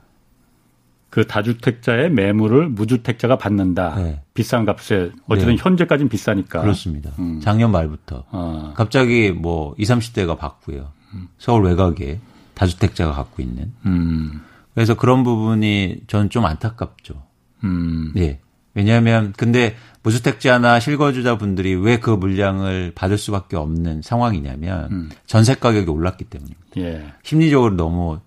그 1.10 1.26
다주택자의 1.26 2.12
매물을 2.12 2.68
무주택자가 2.68 3.38
받는다. 3.38 3.96
네. 3.96 4.22
비싼 4.34 4.66
값에 4.66 5.12
어쨌든 5.28 5.56
네. 5.56 5.62
현재까지는 5.62 6.10
비싸니까. 6.10 6.62
그렇습니다. 6.62 7.12
음. 7.20 7.40
작년 7.42 7.72
말부터 7.72 8.26
어. 8.32 8.74
갑자기 8.76 9.32
뭐 9.32 9.74
20, 9.78 9.96
30대가 9.96 10.38
받고요. 10.38 10.92
음. 11.14 11.30
서울 11.38 11.64
외곽에 11.64 12.20
다주택자가 12.54 13.14
갖고 13.14 13.42
있는. 13.42 13.72
음. 13.86 14.42
그래서 14.74 14.96
그런 14.96 15.24
부분이 15.24 16.02
저는 16.08 16.30
좀 16.30 16.46
안타깝죠. 16.46 17.24
음. 17.64 18.12
예. 18.18 18.42
왜냐하면 18.76 19.34
근데 19.38 19.76
무주택자나 20.04 20.80
실거주자분들이 20.80 21.74
왜 21.76 21.98
그 21.98 22.12
물량을 22.12 22.92
받을 22.94 23.18
수밖에 23.18 23.56
없는 23.58 24.02
상황이냐면 24.04 24.92
음. 24.92 25.10
전세 25.26 25.56
가격이 25.56 25.90
올랐기 25.90 26.26
때문입니다. 26.26 26.62
예. 26.78 27.06
심리적으로 27.24 27.76
너무 27.76 28.20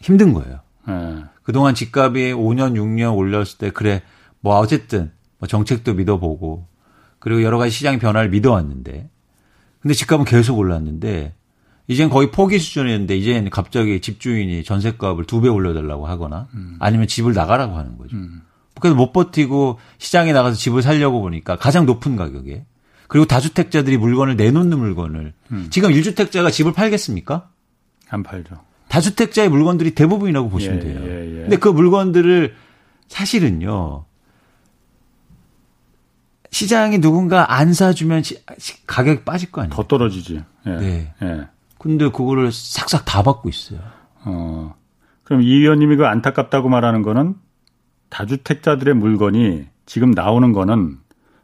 힘든 0.00 0.32
거예요. 0.32 0.60
예. 0.88 1.24
그동안 1.42 1.74
집값이 1.74 2.32
5년, 2.32 2.74
6년 2.74 3.16
올렸을 3.16 3.58
때 3.58 3.70
그래 3.70 4.02
뭐 4.40 4.56
어쨌든 4.58 5.10
뭐 5.38 5.46
정책도 5.48 5.94
믿어보고 5.94 6.66
그리고 7.18 7.42
여러 7.42 7.58
가지 7.58 7.70
시장 7.72 7.98
변화를 7.98 8.30
믿어왔는데 8.30 9.10
근데 9.80 9.94
집값은 9.94 10.24
계속 10.24 10.56
올랐는데 10.58 11.34
이젠 11.88 12.08
거의 12.08 12.30
포기 12.30 12.58
수준이었는데 12.60 13.16
이제는 13.16 13.50
갑자기 13.50 14.00
집주인이 14.00 14.62
전세값을 14.64 15.24
두 15.26 15.40
배 15.40 15.48
올려달라고 15.48 16.06
하거나 16.06 16.46
음. 16.54 16.76
아니면 16.78 17.08
집을 17.08 17.34
나가라고 17.34 17.76
하는 17.76 17.98
거죠. 17.98 18.16
음. 18.16 18.42
그래서 18.82 18.96
못 18.96 19.12
버티고 19.12 19.78
시장에 19.98 20.32
나가서 20.32 20.56
집을 20.56 20.82
살려고 20.82 21.22
보니까 21.22 21.56
가장 21.56 21.86
높은 21.86 22.16
가격에 22.16 22.66
그리고 23.08 23.26
다주택자들이 23.26 23.96
물건을 23.96 24.36
내놓는 24.36 24.78
물건을 24.78 25.32
음. 25.52 25.66
지금 25.70 25.90
1주택자가 25.90 26.50
집을 26.50 26.72
팔겠습니까? 26.72 27.48
안 28.10 28.22
팔죠. 28.22 28.56
다주택자의 28.88 29.48
물건들이 29.48 29.94
대부분이라고 29.94 30.50
보시면 30.50 30.78
예, 30.78 30.80
돼요. 30.80 31.00
예, 31.04 31.36
예. 31.36 31.40
근데 31.42 31.56
그 31.56 31.68
물건들을 31.68 32.54
사실은요. 33.08 34.04
시장에 36.50 36.98
누군가 36.98 37.54
안 37.54 37.72
사주면 37.72 38.22
가격이 38.86 39.24
빠질 39.24 39.50
거 39.50 39.62
아니에요. 39.62 39.74
더 39.74 39.86
떨어지지. 39.86 40.42
예. 40.66 40.70
네. 40.70 41.14
예. 41.22 41.48
근데 41.78 42.10
그거를 42.10 42.52
싹싹 42.52 43.04
다 43.04 43.22
받고 43.22 43.48
있어요. 43.48 43.80
어. 44.24 44.74
그럼 45.24 45.42
이 45.42 45.54
의원님이 45.54 45.96
그 45.96 46.06
안타깝다고 46.06 46.68
말하는 46.68 47.02
거는 47.02 47.34
다주택자들의 48.12 48.94
물건이 48.94 49.64
지금 49.86 50.10
나오는 50.10 50.52
거는 50.52 50.98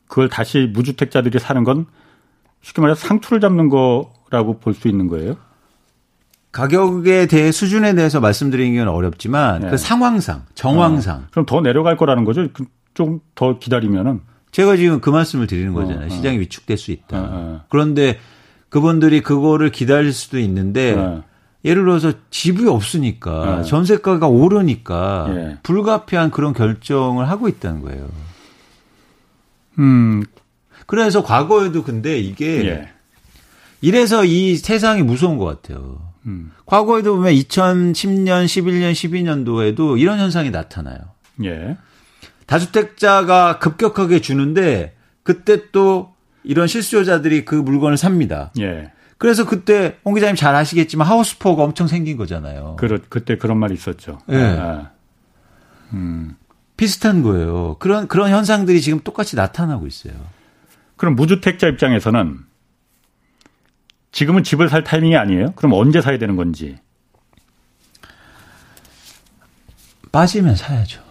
그걸 0.07 0.29
다시 0.29 0.71
무주택자들이 0.73 1.39
사는 1.39 1.65
건 1.65 1.87
쉽게 2.61 2.83
말해서 2.83 3.01
상투를 3.07 3.41
잡는 3.41 3.71
거라고 3.71 4.59
볼 4.61 4.75
수 4.75 4.87
있는 4.89 5.09
거예요? 5.09 5.37
가격에 6.53 7.27
대해 7.27 7.53
수준에 7.53 7.95
대해서 7.95 8.21
말씀드리기는 8.21 8.87
어렵지만 8.87 9.63
네. 9.63 9.71
그 9.71 9.77
상황상 9.77 10.45
정황상 10.55 11.17
어. 11.17 11.27
그럼 11.31 11.47
더 11.47 11.61
내려갈 11.61 11.97
거라는 11.97 12.25
거죠. 12.25 12.49
그좀더 12.53 13.59
기다리면은 13.59 14.21
제가 14.51 14.77
지금 14.77 15.01
그 15.01 15.11
말씀을 15.11 15.47
드리는 15.47 15.73
거잖아요. 15.73 16.05
어, 16.05 16.07
어. 16.07 16.09
시장이 16.09 16.39
위축될 16.39 16.77
수 16.77 16.91
있다. 16.91 17.19
어, 17.19 17.29
어. 17.31 17.61
그런데 17.69 18.19
그분들이 18.69 19.23
그거를 19.23 19.71
기다릴 19.71 20.13
수도 20.13 20.39
있는데 20.39 20.97
네. 20.97 21.23
예를 21.65 21.85
들어서 21.85 22.13
집이 22.31 22.67
없으니까 22.67 23.57
네. 23.59 23.65
전세가가 23.65 24.29
오르니까 24.29 25.27
예. 25.31 25.59
불가피한 25.63 26.31
그런 26.31 26.53
결정을 26.53 27.29
하고 27.29 27.49
있다는 27.49 27.81
거예요. 27.81 28.09
음. 29.79 30.25
그래서 30.87 31.23
과거에도 31.23 31.83
근데 31.83 32.19
이게 32.19 32.67
예. 32.67 32.89
이래서 33.81 34.25
이 34.25 34.57
세상이 34.57 35.03
무서운 35.03 35.37
것 35.37 35.45
같아요. 35.45 36.01
음. 36.27 36.53
과거에도 36.67 37.17
보면 37.17 37.33
2010년, 37.33 38.45
11년, 38.45 38.93
12년도에도 38.93 40.01
이런 40.01 40.19
현상이 40.19 40.51
나타나요. 40.51 40.99
예. 41.45 41.77
다주택자가 42.47 43.59
급격하게 43.59 44.21
주는데 44.21 44.97
그때 45.23 45.71
또 45.71 46.15
이런 46.45 46.67
실수요자들이 46.67 47.45
그 47.45 47.55
물건을 47.55 47.97
삽니다. 47.97 48.53
예. 48.59 48.91
그래서 49.19 49.45
그때 49.45 49.99
홍 50.05 50.15
기자님 50.15 50.37
잘 50.37 50.55
아시겠지만 50.55 51.07
하우스포가 51.07 51.65
엄청 51.65 51.89
생긴 51.89 52.17
거잖아요. 52.17 52.77
그렇 52.79 53.01
그때 53.09 53.37
그런 53.37 53.59
말이 53.59 53.75
있었죠. 53.75 54.21
예. 54.31 54.37
아. 54.37 54.91
음. 55.93 56.37
비슷한 56.77 57.23
거예요. 57.23 57.77
그런 57.81 58.07
그런 58.07 58.31
현상들이 58.31 58.81
지금 58.81 59.01
똑같이 59.01 59.35
나타나고 59.35 59.89
있어요. 59.89 60.15
그럼 60.97 61.17
무주택자 61.17 61.67
입장에서는 61.67 62.39
지금은 64.13 64.45
집을 64.45 64.69
살 64.69 64.85
타이밍이 64.85 65.17
아니에요? 65.17 65.53
그럼 65.53 65.73
언제 65.73 66.01
사야 66.01 66.19
되는 66.19 66.37
건지? 66.37 66.79
빠지면 70.13 70.55
사야죠. 70.55 71.03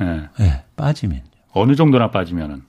네. 0.00 0.28
네 0.38 0.64
빠지면. 0.76 1.22
어느 1.52 1.76
정도나 1.76 2.10
빠지면은? 2.10 2.62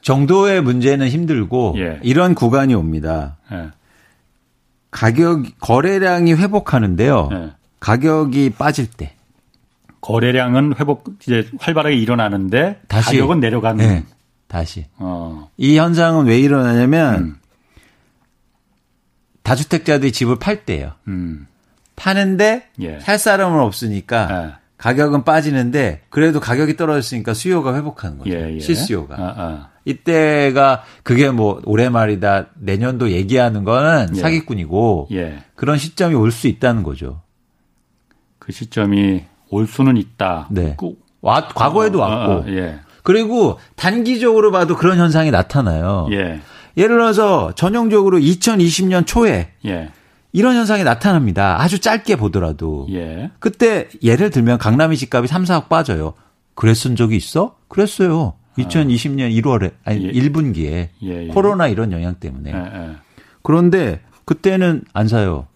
정도의 0.00 0.62
문제는 0.62 1.08
힘들고 1.08 1.74
예. 1.78 2.00
이런 2.02 2.34
구간이 2.34 2.74
옵니다. 2.74 3.36
예. 3.52 3.70
가격 4.90 5.44
거래량이 5.60 6.34
회복하는데요. 6.34 7.28
예. 7.32 7.50
가격이 7.80 8.50
빠질 8.50 8.88
때 8.88 9.14
거래량은 10.00 10.74
회복 10.78 11.04
이제 11.22 11.48
활발하게 11.58 11.96
일어나는데 11.96 12.80
다시 12.88 13.16
가격은 13.16 13.40
내려가는. 13.40 13.86
네, 13.86 14.04
다시. 14.48 14.86
어. 14.96 15.48
이 15.56 15.78
현상은 15.78 16.26
왜 16.26 16.38
일어나냐면 16.38 17.14
음. 17.14 17.36
다주택자들이 19.42 20.12
집을 20.12 20.36
팔 20.38 20.64
때요. 20.64 20.92
음. 21.08 21.46
파는데 21.96 22.68
예. 22.80 23.00
살 23.00 23.18
사람은 23.18 23.60
없으니까 23.60 24.28
예. 24.58 24.62
가격은 24.76 25.22
빠지는데 25.22 26.02
그래도 26.10 26.40
가격이 26.40 26.76
떨어졌으니까 26.76 27.34
수요가 27.34 27.76
회복하는 27.76 28.18
거죠. 28.18 28.30
예, 28.30 28.54
예. 28.54 28.60
실수요가. 28.60 29.14
아, 29.14 29.34
아. 29.36 29.71
이때가 29.84 30.82
그게 31.02 31.30
뭐 31.30 31.60
올해 31.64 31.88
말이다 31.88 32.46
내년도 32.54 33.10
얘기하는 33.10 33.64
거는 33.64 34.08
예. 34.16 34.20
사기꾼이고 34.20 35.08
예. 35.12 35.38
그런 35.54 35.78
시점이 35.78 36.14
올 36.14 36.30
수 36.30 36.46
있다는 36.48 36.82
거죠. 36.82 37.20
그 38.38 38.52
시점이 38.52 39.24
올 39.50 39.66
수는 39.66 39.96
있다. 39.96 40.48
네. 40.50 40.74
그, 40.78 40.94
와, 41.20 41.46
과거에도 41.48 42.02
어, 42.02 42.06
왔고. 42.06 42.32
어, 42.32 42.36
어, 42.38 42.44
예. 42.48 42.80
그리고 43.02 43.58
단기적으로 43.76 44.50
봐도 44.50 44.76
그런 44.76 44.98
현상이 44.98 45.30
나타나요. 45.30 46.08
예. 46.12 46.40
예를 46.76 46.96
들어서 46.96 47.52
전형적으로 47.54 48.18
2020년 48.18 49.06
초에 49.06 49.52
예. 49.66 49.90
이런 50.32 50.56
현상이 50.56 50.82
나타납니다. 50.84 51.60
아주 51.60 51.78
짧게 51.78 52.16
보더라도. 52.16 52.86
예. 52.90 53.30
그때 53.38 53.88
예를 54.02 54.30
들면 54.30 54.58
강남의 54.58 54.96
집값이 54.96 55.28
3, 55.28 55.44
4억 55.44 55.68
빠져요. 55.68 56.14
그랬은 56.54 56.96
적이 56.96 57.16
있어? 57.16 57.56
그랬어요. 57.68 58.34
2020년 58.58 59.32
1월에 59.42 59.72
아니 59.84 60.04
예. 60.04 60.12
1분기에 60.12 60.88
예, 61.02 61.24
예. 61.24 61.28
코로나 61.28 61.68
이런 61.68 61.92
영향 61.92 62.14
때문에. 62.14 62.52
예, 62.52 62.56
예. 62.56 62.96
그런데 63.42 64.00
그때는 64.24 64.84
안 64.92 65.08
사요. 65.08 65.46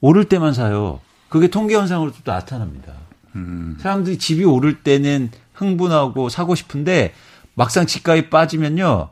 오를 0.00 0.24
때만 0.24 0.52
사요. 0.52 1.00
그게 1.28 1.48
통계 1.48 1.74
현상으로 1.74 2.12
또 2.12 2.18
나타납니다. 2.30 2.92
음. 3.34 3.76
사람들이 3.80 4.18
집이 4.18 4.44
오를 4.44 4.82
때는 4.82 5.30
흥분하고 5.54 6.28
사고 6.28 6.54
싶은데 6.54 7.12
막상 7.54 7.86
집값이 7.86 8.30
빠지면요. 8.30 9.08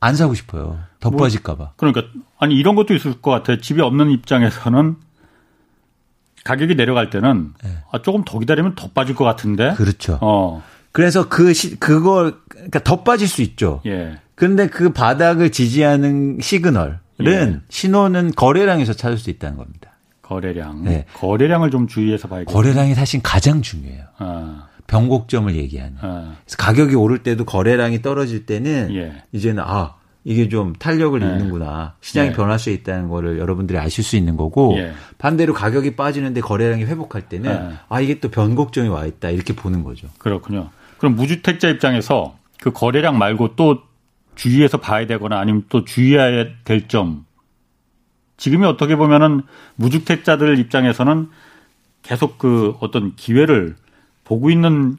안 0.00 0.16
사고 0.16 0.34
싶어요. 0.34 0.78
더 1.00 1.10
뭐, 1.10 1.20
빠질까봐. 1.20 1.72
그러니까 1.76 2.02
아니 2.38 2.54
이런 2.54 2.74
것도 2.74 2.94
있을 2.94 3.20
것 3.20 3.30
같아요. 3.30 3.58
집이 3.58 3.80
없는 3.80 4.10
입장에서는 4.10 4.96
가격이 6.44 6.76
내려갈 6.76 7.10
때는 7.10 7.54
네. 7.62 7.78
아, 7.90 8.02
조금 8.02 8.22
더 8.24 8.38
기다리면 8.38 8.74
더 8.74 8.90
빠질 8.90 9.14
것 9.14 9.24
같은데. 9.24 9.74
그렇죠. 9.74 10.18
어. 10.20 10.62
그래서 10.94 11.28
그 11.28 11.52
시, 11.52 11.74
그걸 11.80 12.36
그러니까 12.48 12.78
더 12.84 13.02
빠질 13.02 13.26
수 13.26 13.42
있죠. 13.42 13.82
예. 13.84 14.16
그런데 14.36 14.68
그 14.68 14.92
바닥을 14.92 15.50
지지하는 15.50 16.38
시그널은 16.40 16.98
예. 17.26 17.58
신호는 17.68 18.30
거래량에서 18.30 18.92
찾을 18.92 19.18
수 19.18 19.28
있다는 19.28 19.56
겁니다. 19.56 19.90
거래량. 20.22 20.84
네. 20.84 21.04
거래량을 21.14 21.72
좀 21.72 21.88
주의해서 21.88 22.28
봐야겠죠. 22.28 22.54
거래량이 22.54 22.94
사실 22.94 23.20
가장 23.24 23.60
중요해요. 23.60 24.04
아. 24.18 24.68
변곡점을 24.86 25.56
얘기하는. 25.56 25.96
아. 26.00 26.36
그래서 26.44 26.56
가격이 26.58 26.94
오를 26.94 27.24
때도 27.24 27.44
거래량이 27.44 28.00
떨어질 28.00 28.46
때는 28.46 28.94
예. 28.94 29.24
이제는 29.32 29.64
아 29.66 29.96
이게 30.22 30.48
좀 30.48 30.74
탄력을 30.74 31.18
네. 31.18 31.26
잃는구나. 31.26 31.96
시장이 32.02 32.28
네. 32.28 32.34
변할 32.36 32.60
수 32.60 32.70
있다는 32.70 33.08
거를 33.08 33.40
여러분들이 33.40 33.80
아실 33.80 34.04
수 34.04 34.14
있는 34.14 34.36
거고 34.36 34.76
예. 34.76 34.92
반대로 35.18 35.54
가격이 35.54 35.96
빠지는데 35.96 36.40
거래량이 36.40 36.84
회복할 36.84 37.22
때는 37.22 37.50
네. 37.50 37.74
아 37.88 38.00
이게 38.00 38.20
또 38.20 38.30
변곡점이 38.30 38.88
와 38.88 39.06
있다 39.06 39.30
이렇게 39.30 39.56
보는 39.56 39.82
거죠. 39.82 40.06
그렇군요. 40.18 40.70
그럼 41.04 41.16
무주택자 41.16 41.68
입장에서 41.68 42.38
그 42.58 42.72
거래량 42.72 43.18
말고 43.18 43.56
또 43.56 43.82
주의해서 44.36 44.78
봐야 44.78 45.06
되거나 45.06 45.38
아니면 45.38 45.64
또 45.68 45.84
주의해야 45.84 46.46
될 46.64 46.88
점. 46.88 47.26
지금이 48.38 48.64
어떻게 48.64 48.96
보면은 48.96 49.42
무주택자들 49.76 50.58
입장에서는 50.58 51.28
계속 52.00 52.38
그 52.38 52.74
어떤 52.80 53.14
기회를 53.16 53.76
보고 54.24 54.48
있는 54.48 54.96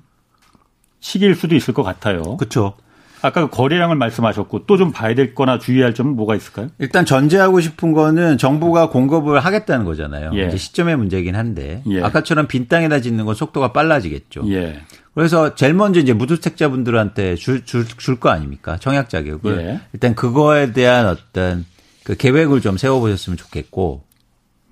시기일 0.99 1.33
수도 1.33 1.55
있을 1.55 1.73
것 1.73 1.81
같아요. 1.81 2.37
그렇죠. 2.37 2.77
아까 3.25 3.41
그 3.41 3.49
거래량을 3.49 3.95
말씀하셨고 3.95 4.65
또 4.65 4.75
좀 4.77 4.91
봐야 4.91 5.15
될 5.15 5.33
거나 5.33 5.57
주의할 5.59 5.93
점은 5.93 6.15
뭐가 6.15 6.35
있을까요? 6.35 6.67
일단 6.79 7.05
전제하고 7.05 7.61
싶은 7.61 7.93
거는 7.93 8.37
정부가 8.37 8.89
공급을 8.89 9.39
하겠다는 9.39 9.85
거잖아요. 9.85 10.31
예. 10.35 10.47
이제 10.47 10.57
시점의 10.57 10.97
문제긴 10.97 11.35
한데 11.35 11.81
예. 11.89 12.01
아까처럼 12.03 12.47
빈 12.47 12.67
땅에다 12.67 12.99
짓는 12.99 13.25
건 13.25 13.35
속도가 13.35 13.71
빨라지겠죠. 13.71 14.43
예. 14.51 14.81
그래서 15.13 15.55
제일 15.55 15.73
먼저 15.73 16.01
이제 16.01 16.11
무주택자분들한테 16.11 17.35
줄줄거 17.35 18.29
아닙니까? 18.29 18.77
청약 18.79 19.09
자격을 19.09 19.59
예. 19.61 19.79
일단 19.93 20.13
그거에 20.13 20.73
대한 20.73 21.07
어떤 21.07 21.65
그 22.03 22.15
계획을 22.17 22.59
좀 22.61 22.77
세워 22.77 22.99
보셨으면 22.99 23.37
좋겠고 23.37 24.03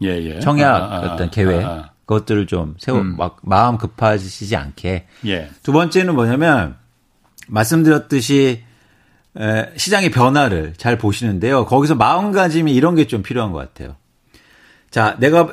예, 0.01 0.39
청약 0.41 0.75
아, 0.75 0.77
아, 0.77 0.95
아, 0.97 1.13
어떤 1.13 1.31
계획 1.31 1.63
아, 1.63 1.69
아. 1.69 1.89
그것들을 2.05 2.47
좀 2.47 2.75
세워 2.77 2.99
음. 2.99 3.15
막 3.17 3.37
마음 3.43 3.77
급하시지 3.77 4.53
않게 4.55 5.07
예. 5.27 5.49
두 5.63 5.71
번째는 5.71 6.13
뭐냐면 6.13 6.75
말씀드렸듯이 7.47 8.63
시장의 9.77 10.11
변화를 10.11 10.73
잘 10.77 10.97
보시는데요. 10.97 11.65
거기서 11.65 11.95
마음가짐이 11.95 12.73
이런 12.73 12.95
게 12.95 13.05
좀 13.05 13.23
필요한 13.23 13.51
것 13.51 13.57
같아요. 13.59 13.95
자, 14.91 15.17
내가 15.19 15.49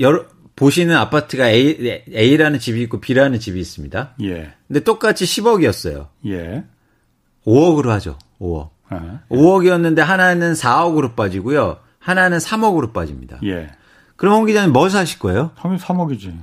여러, 0.00 0.26
보시는 0.54 0.94
아파트가 0.96 1.48
A, 1.48 2.02
A라는 2.14 2.58
집이 2.58 2.82
있고 2.82 3.00
B라는 3.00 3.40
집이 3.40 3.58
있습니다. 3.58 4.14
예. 4.22 4.52
근데 4.68 4.80
똑같이 4.80 5.24
10억이었어요. 5.24 6.08
예. 6.26 6.64
5억으로 7.46 7.88
하죠. 7.88 8.18
5억. 8.40 8.68
아, 8.90 9.20
예. 9.30 9.34
5억이었는데 9.34 10.00
하나는 10.00 10.52
4억으로 10.52 11.16
빠지고요. 11.16 11.78
하나는 11.98 12.36
3억으로 12.38 12.92
빠집니다. 12.92 13.38
예. 13.44 13.70
그럼 14.16 14.34
홍 14.34 14.44
기자님 14.46 14.72
뭐 14.72 14.88
사실 14.90 15.18
거예요? 15.18 15.52
당연히 15.58 15.80
3억이지. 15.80 16.38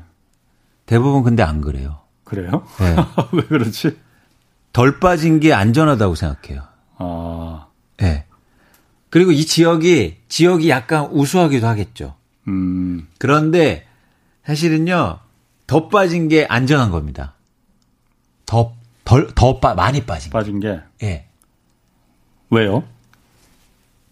대부분 0.88 1.22
근데 1.24 1.44
안 1.44 1.62
그래요. 1.62 2.00
그래요? 2.24 2.66
네. 2.80 2.96
왜 3.32 3.42
그렇지? 3.44 3.96
덜 4.74 5.00
빠진 5.00 5.40
게 5.40 5.54
안전하다고 5.54 6.16
생각해요. 6.16 6.64
아. 6.98 7.68
예. 8.02 8.06
네. 8.06 8.26
그리고 9.10 9.32
이 9.32 9.46
지역이 9.46 10.18
지역이 10.28 10.70
약간 10.70 11.08
우수하기도 11.12 11.66
하겠죠. 11.66 12.16
음. 12.48 13.08
그런데 13.18 13.88
사실은요 14.46 15.20
더 15.68 15.88
빠진 15.90 16.28
게 16.28 16.46
안전한 16.48 16.92
겁니다. 16.92 17.34
더덜더빠 18.46 19.74
많이 19.76 20.06
빠진 20.06 20.32
빠진 20.32 20.60
게. 20.60 20.80
예. 21.02 21.06
네. 21.06 21.28
왜요? 22.52 22.84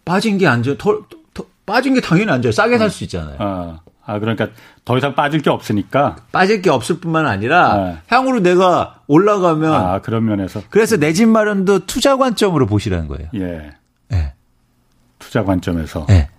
빠진 0.05 0.37
게 0.37 0.47
안전 0.47 0.77
더, 0.77 1.03
더 1.33 1.45
빠진 1.65 1.93
게 1.93 2.01
당연히 2.01 2.31
안전 2.31 2.51
싸게 2.51 2.77
살 2.77 2.89
수 2.89 3.03
있잖아요. 3.03 3.37
아. 3.39 3.79
아, 4.07 4.19
그러니까 4.19 4.47
더 4.85 4.97
이상 4.97 5.13
빠질 5.15 5.41
게 5.41 5.49
없으니까. 5.49 6.15
빠질 6.31 6.61
게 6.61 6.69
없을 6.69 6.99
뿐만 7.01 7.27
아니라 7.27 7.75
네. 7.75 7.97
향후로 8.07 8.39
내가 8.39 9.01
올라가면. 9.07 9.73
아, 9.73 9.99
그런 10.01 10.25
면에서. 10.25 10.61
그래서 10.69 10.95
내 10.97 11.11
집 11.13 11.27
마련도 11.27 11.85
투자 11.85 12.15
관점으로 12.17 12.65
보시라는 12.67 13.07
거예요. 13.07 13.27
예. 13.35 13.71
예. 14.13 14.33
투자 15.19 15.43
관점에서. 15.43 16.07
예. 16.09 16.29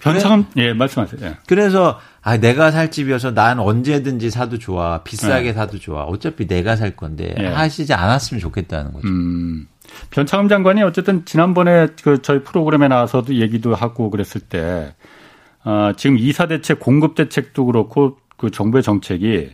변창은, 0.00 0.46
그래, 0.52 0.66
예, 0.68 0.72
말씀하세요. 0.74 1.20
예. 1.22 1.36
그래서, 1.46 1.98
아, 2.22 2.36
내가 2.36 2.70
살 2.70 2.90
집이어서 2.90 3.32
난 3.32 3.58
언제든지 3.58 4.30
사도 4.30 4.58
좋아. 4.58 4.98
비싸게 5.02 5.48
예. 5.48 5.52
사도 5.52 5.78
좋아. 5.78 6.02
어차피 6.04 6.46
내가 6.46 6.76
살 6.76 6.94
건데 6.94 7.34
예. 7.38 7.46
하시지 7.46 7.92
않았으면 7.94 8.40
좋겠다는 8.40 8.92
거죠. 8.92 9.08
음. 9.08 9.66
변창흠 10.10 10.48
장관이 10.48 10.82
어쨌든 10.82 11.24
지난번에 11.24 11.88
그 12.02 12.20
저희 12.20 12.42
프로그램에 12.42 12.88
나와서도 12.88 13.36
얘기도 13.36 13.74
하고 13.74 14.10
그랬을 14.10 14.40
때 14.42 14.94
어, 15.66 15.92
지금 15.96 16.16
이사 16.16 16.46
대책, 16.46 16.78
공급 16.78 17.16
대책도 17.16 17.66
그렇고 17.66 18.18
그 18.36 18.52
정부의 18.52 18.84
정책이 18.84 19.50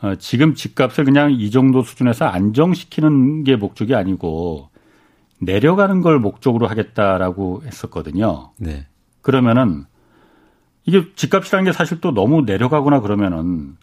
어, 0.00 0.14
지금 0.16 0.54
집값을 0.54 1.04
그냥 1.04 1.32
이 1.32 1.50
정도 1.50 1.82
수준에서 1.82 2.24
안정시키는 2.24 3.44
게 3.44 3.56
목적이 3.56 3.94
아니고 3.94 4.70
내려가는 5.38 6.00
걸 6.00 6.18
목적으로 6.18 6.66
하겠다라고 6.66 7.62
했었거든요. 7.66 8.52
네. 8.58 8.86
그러면은 9.20 9.84
이게 10.86 11.04
집값이라는 11.14 11.66
게 11.66 11.72
사실 11.72 12.00
또 12.00 12.14
너무 12.14 12.42
내려가거나 12.42 13.00
그러면은 13.00 13.76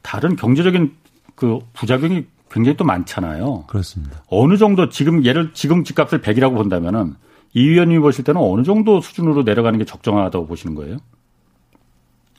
다른 0.00 0.36
경제적인 0.36 0.94
그 1.34 1.58
부작용이 1.74 2.24
굉장히 2.50 2.78
또 2.78 2.84
많잖아요. 2.84 3.64
그렇습니다. 3.66 4.22
어느 4.28 4.56
정도 4.56 4.88
지금 4.88 5.22
예를 5.26 5.52
지금 5.52 5.84
집값을 5.84 6.22
100이라고 6.22 6.54
본다면은 6.54 7.16
이 7.54 7.68
위원님이 7.68 8.00
보실 8.00 8.24
때는 8.24 8.40
어느 8.40 8.62
정도 8.62 9.00
수준으로 9.00 9.42
내려가는 9.42 9.78
게 9.78 9.84
적정하다고 9.84 10.46
보시는 10.46 10.74
거예요? 10.74 10.98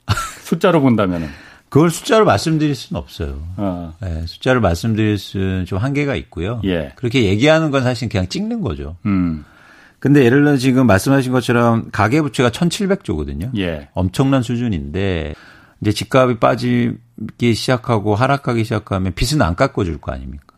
숫자로 0.42 0.80
본다면은. 0.80 1.28
그걸 1.68 1.90
숫자로 1.90 2.24
말씀드릴 2.24 2.74
수는 2.74 3.00
없어요. 3.00 3.40
어. 3.56 3.94
네, 4.00 4.26
숫자를 4.26 4.60
말씀드릴 4.60 5.18
수는 5.18 5.66
좀 5.66 5.78
한계가 5.78 6.16
있고요. 6.16 6.60
예. 6.64 6.92
그렇게 6.96 7.24
얘기하는 7.24 7.70
건 7.70 7.84
사실 7.84 8.08
그냥 8.08 8.26
찍는 8.26 8.60
거죠. 8.60 8.96
음. 9.06 9.44
근데 10.00 10.24
예를 10.24 10.42
들어 10.44 10.56
지금 10.56 10.86
말씀하신 10.86 11.30
것처럼 11.30 11.90
가계부채가 11.92 12.50
1,700조거든요. 12.50 13.56
예. 13.58 13.88
엄청난 13.92 14.42
수준인데 14.42 15.34
이제 15.80 15.92
집값이 15.92 16.38
빠지기 16.40 17.54
시작하고 17.54 18.14
하락하기 18.16 18.64
시작하면 18.64 19.12
빚은 19.14 19.40
안 19.40 19.54
깎아줄 19.54 19.98
거 19.98 20.12
아닙니까? 20.12 20.49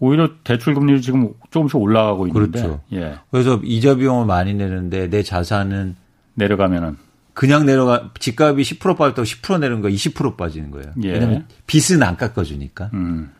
오히려 0.00 0.28
대출 0.44 0.74
금리를 0.74 1.00
지금 1.00 1.32
조금씩 1.50 1.76
올라가고 1.76 2.26
있는데. 2.26 2.60
그렇죠. 2.60 2.80
예. 2.92 3.14
그래서 3.30 3.60
이자 3.64 3.94
비용을 3.94 4.26
많이 4.26 4.54
내는데 4.54 5.08
내 5.08 5.22
자산은 5.22 5.96
내려가면은 6.34 6.96
그냥 7.32 7.66
내려가 7.66 8.10
집값이 8.18 8.78
10% 8.78 8.96
빠졌다고 8.96 9.22
10% 9.22 9.60
내는 9.60 9.80
거 9.80 9.88
20% 9.88 10.36
빠지는 10.36 10.70
거예요. 10.70 10.92
예. 11.04 11.12
왜냐면 11.12 11.46
빚은 11.66 12.02
안 12.02 12.16
깎아 12.16 12.42
주니까. 12.44 12.90
음. 12.94 13.30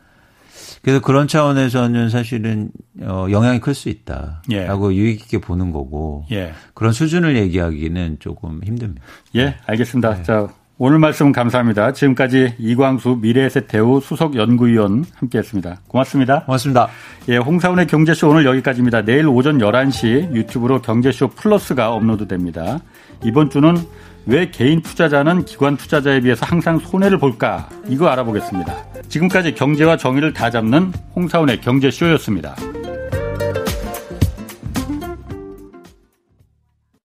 그래서 0.81 1.01
그런 1.01 1.27
차원에서는 1.27 2.09
사실은 2.09 2.69
어, 3.01 3.27
영향이 3.31 3.59
클 3.59 3.73
수 3.73 3.89
있다라고 3.89 4.93
예. 4.93 4.97
유익 4.97 5.21
있게 5.21 5.39
보는 5.39 5.71
거고 5.71 6.25
예. 6.31 6.53
그런 6.73 6.93
수준을 6.93 7.35
얘기하기는 7.37 8.17
조금 8.19 8.61
힘듭니다. 8.63 9.01
예, 9.35 9.55
알겠습니다. 9.65 10.15
네. 10.17 10.23
자 10.23 10.47
오늘 10.77 10.99
말씀 10.99 11.31
감사합니다. 11.31 11.93
지금까지 11.93 12.55
이광수 12.59 13.19
미래에셋 13.21 13.69
대우 13.69 14.01
수석 14.01 14.35
연구위원 14.35 15.05
함께했습니다. 15.15 15.77
고맙습니다. 15.87 16.43
고맙습니다. 16.43 16.89
예, 17.29 17.37
홍사원의 17.37 17.87
경제쇼 17.87 18.29
오늘 18.29 18.45
여기까지입니다. 18.45 19.03
내일 19.03 19.27
오전 19.27 19.59
11시 19.59 20.33
유튜브로 20.33 20.81
경제쇼 20.81 21.29
플러스가 21.29 21.93
업로드됩니다. 21.93 22.79
이번 23.23 23.49
주는 23.49 23.77
왜 24.25 24.49
개인 24.49 24.81
투자자는 24.81 25.45
기관 25.45 25.77
투자자에 25.77 26.19
비해서 26.19 26.45
항상 26.45 26.77
손해를 26.79 27.19
볼까? 27.19 27.69
이거 27.87 28.07
알아보겠습니다. 28.07 28.75
지금까지 29.07 29.55
경제와 29.55 29.95
정의를 29.95 30.33
다 30.33 30.49
잡는 30.49 30.91
홍사원의 31.15 31.61
경제쇼였습니다. 31.61 32.53